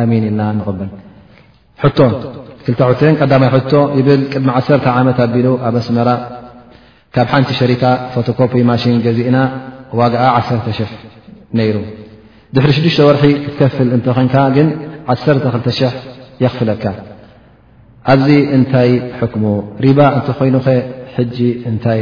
ኣሚን 0.02 0.24
ኢልና 0.30 0.42
ንቕበል 0.58 0.90
ቶ 1.98 2.00
2 2.72 3.24
ዳማይ 3.32 3.52
ቶ 3.72 3.76
ይብል 4.00 4.22
ቅድሚ 4.34 4.48
1 4.62 4.90
ዓመት 4.98 5.18
ኣቢሉ 5.26 5.48
ኣብ 5.68 5.76
ኣስመራ 5.82 6.10
ካብ 7.16 7.28
ሓንቲ 7.34 7.50
ሸሪካ 7.60 7.84
ፎቶኮፒ 8.14 8.52
ማሽን 8.70 8.98
ገዚእና 9.06 9.38
ዋግዓ 10.00 10.20
100 10.70 10.92
ነይሩ 11.60 11.78
ድሕሪ 12.56 12.72
6ዱ 12.90 12.98
ወርሒ 13.10 13.26
ክትከፍል 13.46 13.90
እንተኾንካ 14.00 14.36
ግን 14.58 14.68
12 15.14 15.50
00 15.60 16.00
የኽፍለካ 16.44 16.84
ኣብዚ 18.12 18.30
እንታይ 18.58 18.92
ክሙ 19.32 19.44
ሪባ 19.86 20.00
እንተ 20.18 20.28
ኾይኑኸ 20.38 20.68
ሕጂ 21.16 21.38
እንታይ 21.70 22.02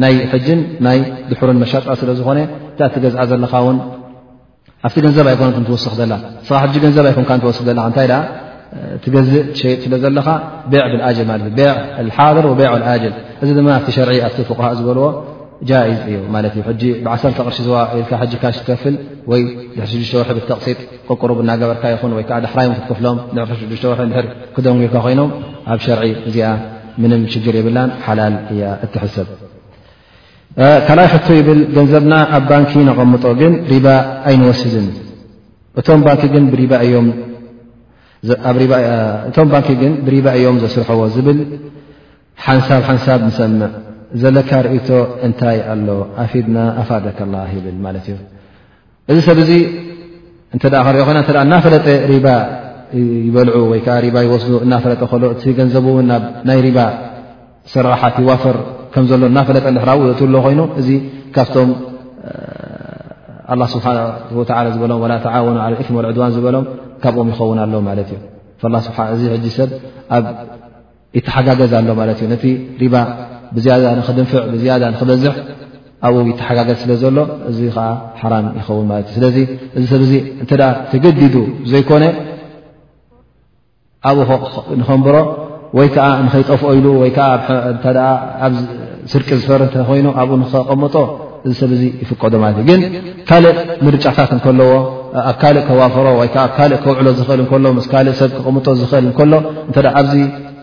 ናይ 0.00 0.14
ናይ 0.86 0.98
ድሕር 1.30 1.48
መሻጣ 1.62 1.86
ስለዝኾነ 2.02 2.38
ገዝ 3.04 3.14
ዘካ 3.42 3.54
ኣቲ 4.86 4.94
ገንዘብ 5.04 5.26
ኣይኮ 5.30 5.42
ስ 5.82 5.86
ገንዘብ 6.84 7.06
ስ 7.56 7.74
ታይ 7.98 8.08
ገዝእ 9.14 9.44
ስ 9.82 10.00
ዘለኻ 10.04 10.28
ع 11.08 11.10
ضር 12.38 12.46
ع 12.74 12.78
ል 13.10 13.14
እዚ 13.42 14.48
قሃ 14.60 14.68
ዝበልዎ 14.78 15.06
ጃዝ 15.70 15.98
እዩ 16.08 16.16
ዓ 17.14 17.16
ቅር 17.36 17.42
ዋ 17.46 17.50
ፍ 17.52 18.32
6 20.00 20.10
ሒ 20.26 20.40
ቕጥ 21.08 21.22
ሩ 21.38 21.40
ና 21.48 21.52
በርካ 21.70 21.84
ራይ 22.58 22.68
ክፍሎ 22.88 23.06
ር 24.20 24.24
ክደልካ 24.56 24.94
ይኖ 25.14 25.22
ኣብ 25.72 25.80
እዚ 26.28 26.38
ሽር 27.42 27.54
የብላ 27.60 27.78
ሓ 28.06 28.14
እትሰብ 28.84 29.28
ካልኣይ 30.86 31.06
ክቱ 31.12 31.26
ይብል 31.38 31.60
ገንዘብና 31.76 32.14
ኣብ 32.36 32.42
ባንኪ 32.50 32.72
ነቐምጦ 32.88 33.24
ግን 33.40 33.52
ሪባ 33.72 33.86
ኣይንወስድን 34.30 34.88
እቶም 35.80 36.00
ባንኪ 36.06 36.22
ግን 39.82 39.94
ብሪባ 40.06 40.22
እዮም 40.38 40.56
ዘስርሐዎ 40.62 41.00
ዝብል 41.14 41.38
ሓንሳብ 42.46 42.80
ሓንሳብ 42.88 43.20
ንሰምዕ 43.28 43.70
ዘለካ 44.22 44.50
ርእቶ 44.64 44.88
እንታይ 45.26 45.58
ኣሎ 45.74 45.88
ኣፊድና 46.24 46.58
ኣፋደካላ 46.82 47.34
ይብል 47.56 47.78
ማለት 47.86 48.06
እዩ 48.12 48.18
እዚ 49.12 49.16
ሰብ 49.28 49.38
እዙ 49.44 49.50
እንተ 50.54 50.64
ክሪኦ 50.86 51.02
ኮይና 51.08 51.20
ተ 51.28 51.32
እናፈለጠ 51.46 51.86
ሪባ 52.12 52.26
ይበልዑ 53.26 53.54
ወይከዓ 53.72 53.96
ሪባ 54.06 54.16
ይወስ 54.26 54.44
እናፈለጠ 54.64 55.00
ሎ 55.22 55.24
እቲ 55.34 55.42
ገንዘቡውን 55.58 56.08
ናይ 56.48 56.58
ሪባ 56.66 56.78
ስራሓት 57.74 58.16
ይዋፈር 58.24 58.56
ከምዘሎ 58.94 59.20
እናፈለጠ 59.32 59.64
ሕራብኡ 59.84 60.04
ትብሎ 60.20 60.36
ኮይኑ 60.46 60.60
እዚ 60.80 60.88
ካብቶም 61.34 61.70
ላ 63.60 63.64
ስብሓ 63.74 63.86
ወ 64.38 64.44
ዝበሎም 64.74 65.00
ላ 65.12 65.14
ተዓወኑ 65.26 65.56
እፍን 65.82 65.94
ዕድዋን 66.10 66.30
ዝበሎም 66.36 66.64
ካብኦም 67.02 67.28
ይኸውን 67.32 67.58
ኣሎ 67.64 67.74
ማለት 67.88 68.10
እዩ 68.16 68.20
እዚ 69.18 69.22
ሕዚ 69.34 69.44
ሰብ 69.58 69.70
ኣብ 70.16 70.24
ይተሓጋገዝ 71.18 71.72
ኣሎ 71.80 71.88
ማለት 72.00 72.18
እዩ 72.22 72.26
ነቲ 72.32 72.44
ሪባ 72.82 72.94
ብዝያዳ 73.56 73.84
ንክድንፍዕ 73.98 74.40
ብዝያዳ 74.52 74.82
ንክበዝሕ 74.92 75.34
ኣብኡ 76.06 76.20
ይተሓጋገዝ 76.32 76.76
ስለ 76.82 76.92
ዘሎ 77.02 77.16
እዚ 77.50 77.58
ከዓ 77.74 77.88
ሓራም 78.20 78.46
ይኸውን 78.60 78.86
ማለት 78.92 79.06
እዩ 79.10 79.14
ስለዚ 79.18 79.32
እዚ 79.78 79.82
ሰብ 79.92 80.02
ዚ 80.10 80.12
እንተኣ 80.42 80.62
ተገዲዱ 80.92 81.34
ዘይኮነ 81.72 82.04
ኣብኡ 84.10 84.30
ንከንብሮ 84.80 85.16
ወይ 85.78 85.88
ከዓ 85.94 86.06
ንኸይቐፍኦ 86.24 86.70
ኢሉ 86.78 86.86
ወይዓ 87.02 87.18
ስርቂ 89.12 89.28
ዝፈር 89.42 89.60
ንተ 89.66 89.76
ኮይኑ 89.88 90.06
ኣብኡ 90.20 90.34
ንከቐመጦ 90.40 90.94
እዚ 91.46 91.52
ሰብ 91.60 91.70
እዙ 91.76 91.82
ይፍቀዶ 92.02 92.34
ማለት 92.42 92.56
እዩ 92.62 92.66
ግን 92.70 92.80
ካልእ 93.28 93.54
ምርጫታት 93.86 94.30
እከለዎ 94.38 94.70
ኣብ 95.30 95.36
ካልእ 95.42 95.64
ከዋፍሮ 95.68 96.06
ወይከዓ 96.20 96.42
ኣ 96.46 96.50
ካልእ 96.58 96.78
ከውዕሎ 96.84 97.06
ዝኽእል 97.18 97.40
እከሎ 97.46 97.64
ስ 97.86 97.88
ካእ 97.92 98.06
ሰብ 98.20 98.30
ክቕምጦ 98.36 98.66
ዝኽእል 98.80 99.06
እከሎ 99.12 99.32
እተ 99.70 99.76
ኣብዚ 100.00 100.14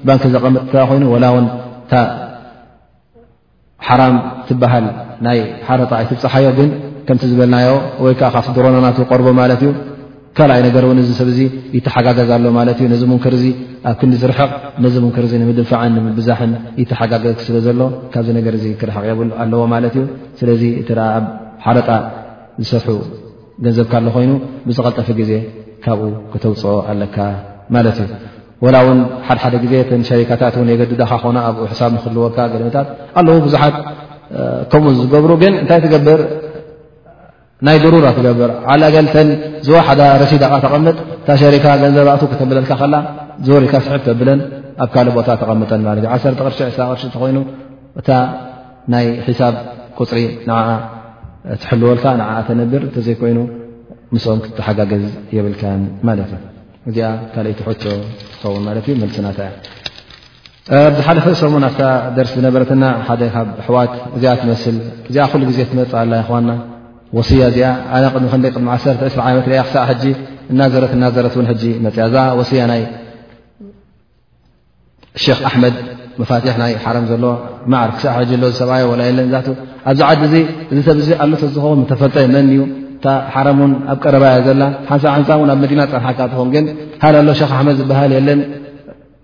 ባንኪ 0.07 0.23
ዘቐምጥ 0.35 0.63
ኮይኑ 0.89 1.03
ወላ 1.15 1.25
ውን 1.35 1.45
እ 1.99 2.01
ሓራም 3.87 4.15
ትበሃል 4.47 4.85
ናይ 5.25 5.39
ሓረጣይ 5.67 6.05
ትብፅሓዮ 6.09 6.47
ግን 6.59 6.69
ከምቲ 7.07 7.23
ዝበልናዮ 7.31 7.69
ወይከዓ 8.05 8.27
ካብቲ 8.35 8.49
ድሮናናት 8.57 8.97
ቆርቦ 9.11 9.27
ማለት 9.41 9.61
እዩ 9.65 9.69
ካልኣይ 10.37 10.61
ነገር 10.67 10.83
እውን 10.87 10.99
እዚ 11.03 11.09
ሰብ 11.19 11.27
እዚ 11.33 11.39
ይተሓጋገዝ 11.77 12.29
ኣሎ 12.35 12.45
ማለት 12.57 12.77
እዩ 12.83 12.87
ነዚ 12.93 13.03
ሙንከር 13.11 13.33
እዚ 13.39 13.45
ኣብ 13.89 13.95
ክንዲ 13.99 14.13
ዝርሕቕ 14.21 14.51
ነዚ 14.85 14.95
ሙንከር 15.05 15.25
እ 15.27 15.37
ንምድንፋዕን 15.41 15.91
ንምብዛሕን 15.97 16.51
ይተሓጋገዝ 16.81 17.33
ክስለ 17.39 17.55
ዘሎ 17.67 17.79
ካብዚ 18.13 18.27
ነገር 18.39 18.55
ዚ 18.63 18.65
ክርሕቕ 18.81 19.17
ኣለዎ 19.43 19.61
ማለት 19.75 19.93
እዩ 19.99 20.03
ስለዚ 20.39 20.61
እቲ 20.81 20.89
ኣ 21.05 21.07
ኣብ 21.19 21.25
ሓረጣ 21.65 21.89
ዝሰርሑ 22.63 22.89
ገንዘብካ 23.63 23.93
ሎ 24.07 24.09
ኮይኑ 24.17 24.31
ብዝቐልጠፈ 24.67 25.07
ግዜ 25.21 25.31
ካብኡ 25.85 26.09
ክተውፅኦ 26.33 26.75
ኣለካ 26.91 27.17
ማለት 27.77 27.97
እዩ 28.03 28.09
ወላ 28.65 28.75
እውን 28.83 28.99
ሓደሓደ 29.27 29.55
ግዜ 29.63 29.73
ተን 29.89 30.01
ሸሪካታት 30.09 30.55
እውን 30.59 30.69
የገድዳካ 30.73 31.11
ኾና 31.23 31.37
ኣብኡ 31.49 31.63
ሕሳብ 31.71 31.91
ንክልወካ 31.95 32.37
ገድመታት 32.53 32.87
ኣለዉ 33.19 33.35
ቡዙሓት 33.45 33.75
ከምኡ 34.71 34.91
ዝገብሩ 35.01 35.31
ግን 35.43 35.53
እንታይ 35.63 35.79
ትገብር 35.85 36.19
ናይ 37.67 37.77
ደሩራ 37.83 38.07
ትገብር 38.17 38.51
ዓላገልተን 38.73 39.29
ዝወሓዳ 39.65 40.01
ረቲዳቓ 40.21 40.53
ተቐምጥ 40.65 40.95
እታ 41.21 41.29
ሸሪካ 41.41 41.65
ገንዘባእቱ 41.81 42.21
ክተብለልካ 42.31 42.71
ኸላ 42.81 42.95
ዞሪ 43.47 43.63
ካ 43.71 43.75
ስሕብ 43.85 44.01
ተብለን 44.05 44.39
ኣብ 44.83 44.89
ካልእ 44.93 45.11
ቦታ 45.17 45.29
ተቐምጠን 45.41 45.81
ማለት 45.87 46.03
እ 46.07 46.09
1ተ 46.19 46.33
ቕርሺ 46.45 46.59
ሳ 46.77 46.87
ቅርሺ 46.91 47.03
እተኮይኑ 47.09 47.37
እታ 48.01 48.09
ናይ 48.93 49.07
ሒሳብ 49.27 49.55
ቁፅሪ 49.99 50.19
ን 50.49 50.51
ትሕልወልካ 51.63 52.05
ን 52.19 52.29
ተነብር 52.47 52.83
እተዘይኮይኑ 52.91 53.39
ምስኦም 54.13 54.39
ክተሓጋገዝ 54.45 55.03
የብልካን 55.35 55.81
ማለት 56.07 56.29
እዩ 56.37 56.47
እዚኣ 56.89 57.09
ካልአ 57.33 57.51
ቲሕቶ 57.59 57.81
ትኸውን 58.31 58.63
ማለት 58.69 58.85
እ 58.93 58.99
መልስናታ 59.03 59.39
እያ 60.73 60.79
ብዚሓለፈ 60.95 61.27
ሰሙ 61.43 61.53
ኣፍ 61.69 61.77
ደርሲ 62.17 62.33
ዝነበረትና 62.39 62.83
ሓደ 63.09 63.21
ካብ 63.35 63.47
ኣሕዋት 63.61 63.93
እዚኣ 64.17 64.33
ትመስል 64.41 64.77
እዚ 65.11 65.17
ሉ 65.39 65.43
ግዜ 65.51 65.59
ትመፅ 65.71 65.93
ኣላ 66.01 66.13
ይና 66.31 66.49
ወስያ 67.17 67.43
እዚኣ 67.51 67.63
ኣነ 67.97 68.05
ድሚ 68.15 68.25
ክደ 68.33 68.45
ድሚ 68.55 68.65
ዓ 68.73 68.75
እ0 68.79 68.91
ዓት 69.33 69.45
ክሳብ 69.49 69.91
ሕ 70.01 70.01
እናዘረት 70.53 70.91
እና 70.97 71.03
ዘረት 71.15 71.33
እ 71.41 71.71
መፅያ 71.85 72.03
እዛ 72.09 72.17
ወሲያ 72.39 72.61
ናይ 72.71 72.81
ክ 75.25 75.37
ኣሕመድ 75.49 75.75
መፋትሕ 76.21 76.55
ናይ 76.61 76.73
ሓረም 76.83 77.05
ዘሎ 77.11 77.23
ማዕር 77.71 77.89
ክሳዕ 77.95 78.13
ሕ 78.19 78.37
ዝሰብዮ 78.43 78.85
የለን 79.09 79.25
እዛ 79.29 79.39
ኣብዛ 79.89 80.01
ዓዲ 80.09 80.21
እዚ 80.79 80.81
ብ 80.89 81.11
ኣሎተዝከቦ 81.25 81.65
ተፈልጠ 81.91 82.15
መን 82.35 82.47
እዩ 82.53 82.61
እታሓረ 82.97 83.47
ውን 83.59 83.71
ኣብ 83.91 83.97
ቀረባያ 84.05 84.35
ዘላ 84.47 84.61
ሓንሳ 84.89 85.05
ሓንሳ 85.15 85.29
እ 85.43 85.43
ኣብ 85.53 85.59
መዲና 85.63 85.81
ፀናሓካ 85.91 86.19
ትኾ 86.31 86.41
ግን 86.55 86.65
ሃል 87.03 87.15
ኣሎ 87.21 87.27
ክ 87.41 87.51
ኣሕመድ 87.57 87.75
ዝበሃል 87.81 88.11
የለን 88.17 88.39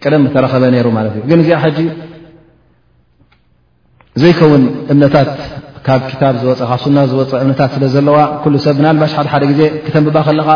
ቀደም 0.03 0.23
ተረከበ 0.35 0.63
ነይሩ 0.75 0.87
ማለት 0.97 1.13
እ 1.19 1.23
ግን 1.31 1.39
እዚ 1.43 1.49
ሕጂ 1.65 1.77
ዘይከውን 4.23 4.63
እምነታት 4.91 5.29
ካብ 5.87 6.01
ክታብ 6.11 6.33
ዝወፀ 6.41 6.59
ካብ 6.69 6.79
ሱና 6.83 6.97
ዝወፀ 7.11 7.31
እምነታት 7.43 7.69
ስለ 7.75 7.83
ዘለዋ 7.95 8.17
ኩሉ 8.43 8.53
ሰብ 8.65 8.73
ብናልባሽ 8.79 9.11
ሓ 9.17 9.21
ሓደ 9.33 9.43
ግዜ 9.51 9.61
ክተብባ 9.85 10.15
ከለኻ 10.27 10.49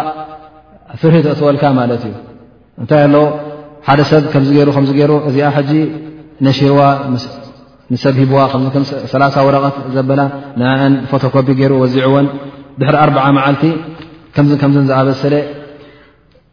ፍርሂ 1.02 1.16
ተእትወልካ 1.26 1.64
ማለት 1.80 2.02
እዩ 2.08 2.14
እንታይ 2.82 3.02
ኣለው 3.08 3.26
ሓደ 3.88 4.00
ሰብ 4.12 4.24
ከም 4.34 4.44
ሩ 4.68 4.70
ከ 4.76 4.80
ገሩ 5.00 5.12
እዚኣ 5.30 5.46
ሕጂ 5.58 5.72
ነሽርዋ 6.46 6.80
ንሰብ 7.94 8.16
ሂዋ 8.22 8.42
ወረቐት 9.48 9.76
ዘበላ 9.96 10.22
አን 10.74 10.94
ፎቶኮፒ 11.12 11.48
ገይሩ 11.60 11.72
ወዚዕዎን 11.84 12.28
ድሕሪ 12.80 12.96
40 13.06 13.32
መዓልቲ 13.38 13.64
ከምዝ 14.36 14.52
ከም 14.62 14.72
ዝኣበሰለ 14.88 15.36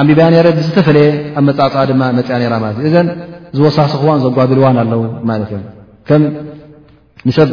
ኣሚብያ 0.00 0.24
ነረ 0.32 0.46
ብዝተፈለየ 0.58 1.06
ኣብ 1.38 1.44
መፃፅ 1.48 1.74
ድማ 1.90 2.02
መፅያ 2.18 2.34
ራ 2.52 2.56
ማለት 2.64 2.78
እ 2.80 2.84
እዘን 2.88 3.08
ዝወሳስኹዋን 3.58 4.18
ዘጓቢልዋን 4.26 4.76
ኣለዉ 4.82 5.02
ማለት 5.30 5.50
እ 5.56 5.60
ከም 6.08 6.22
ንሰብ 7.28 7.48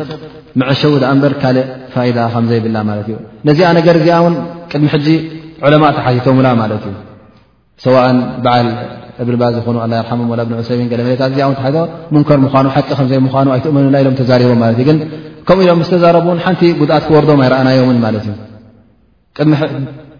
መዕሸው 0.62 0.91
እበር 1.14 1.34
ካልእ 1.41 1.66
ፋኢዳ 1.94 2.18
ከምዘይብላ 2.34 2.78
ማለት 2.90 3.07
እዩ 3.12 3.16
ነዚኣ 3.49 3.70
ነገር 3.80 3.95
እዚኣ 4.02 4.18
ውን 4.26 4.36
ቅድሚ 4.72 4.88
ሕጂ 4.95 5.07
ዕለማእ 5.68 5.94
ተሓቲቶምዉላ 5.98 6.49
ማለት 6.62 6.84
እዩ 6.90 6.95
ሰዋእን 7.86 8.20
በዓል 8.44 8.68
እብልባ 9.24 9.44
ዝኮኑ 9.56 9.76
ላ 9.91 9.95
ኣርሓሙ 10.02 10.22
ብን 10.48 10.56
ዑሰይምን 10.62 10.88
ገለ 10.91 11.02
መለታት 11.07 11.32
እዚ 11.36 11.40
እ 11.52 11.57
ሓ 11.66 11.72
ሙንከር 12.16 12.40
ምኳኑ 12.45 12.66
ሓቂ 12.76 12.90
ከዘይ 12.99 13.20
ምኑ 13.26 13.36
ኣይትእመኑና 13.56 13.95
ኢሎም 14.03 14.16
ተዛሪቦም 14.22 14.60
ማለት 14.64 14.78
እዩግን 14.80 14.98
ከምኡ 15.47 15.63
ኢሎም 15.65 15.81
ዝተዛረቡን 15.88 16.38
ሓንቲ 16.45 16.61
ጉኣት 16.81 17.03
ክወርዶም 17.07 17.39
ኣይረኣናዮምን 17.45 17.97
እ 18.19 18.34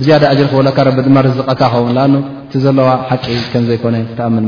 ብዳ 0.00 0.08
ዕጅር 0.32 0.46
ክበካ 0.52 0.78
ድማ 1.06 1.16
ዝቀካ 1.36 1.62
ኸውን 1.72 1.98
እቲ 2.46 2.52
ዘለዋ 2.64 2.88
ሓቂ 3.10 3.24
ዘይኮነ 3.70 3.96
ተኣምን 4.18 4.46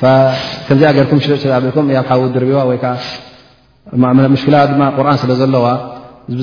እከዚገርኩም 0.00 1.20
ሽኩም 1.24 1.86
ኣ 2.00 2.02
ሓዊ 2.08 2.20
ድርብዋወይምሽላ 2.34 4.56
ማ 4.80 4.88
ቁርን 4.96 5.18
ስለ 5.22 5.30
ዘለዋ 5.40 5.64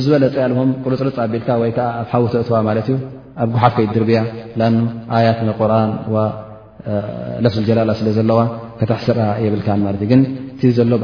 ዝበለ 0.04 0.24
ፀ 0.36 0.40
ያም 0.44 0.70
ቁርፅርፅ 0.84 1.18
ኣቢልካ 1.26 1.50
ወይ 1.62 1.72
ኣብ 1.86 2.06
ሓዊ 2.14 2.24
ተእትዋማ 2.34 2.68
ኣብ 3.44 3.48
ጉሓፍከይድርብያ 3.54 4.20
ኣያት 5.18 5.40
ቁርን 5.60 5.92
ለፍስ 7.44 7.58
ጀላላ 7.68 7.92
ስለዘለዋ 8.02 8.40
ከታሓስ 8.80 9.08
የብልካ 9.46 9.70
እግእ 10.06 10.24
ዘሎ 10.78 10.96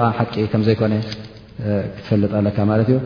ከዘይኮነ 0.54 0.94
ክትፈለጣ 1.96 2.32
ለካ 2.46 2.58
ማለት 2.72 2.90
እዩ 2.92 3.00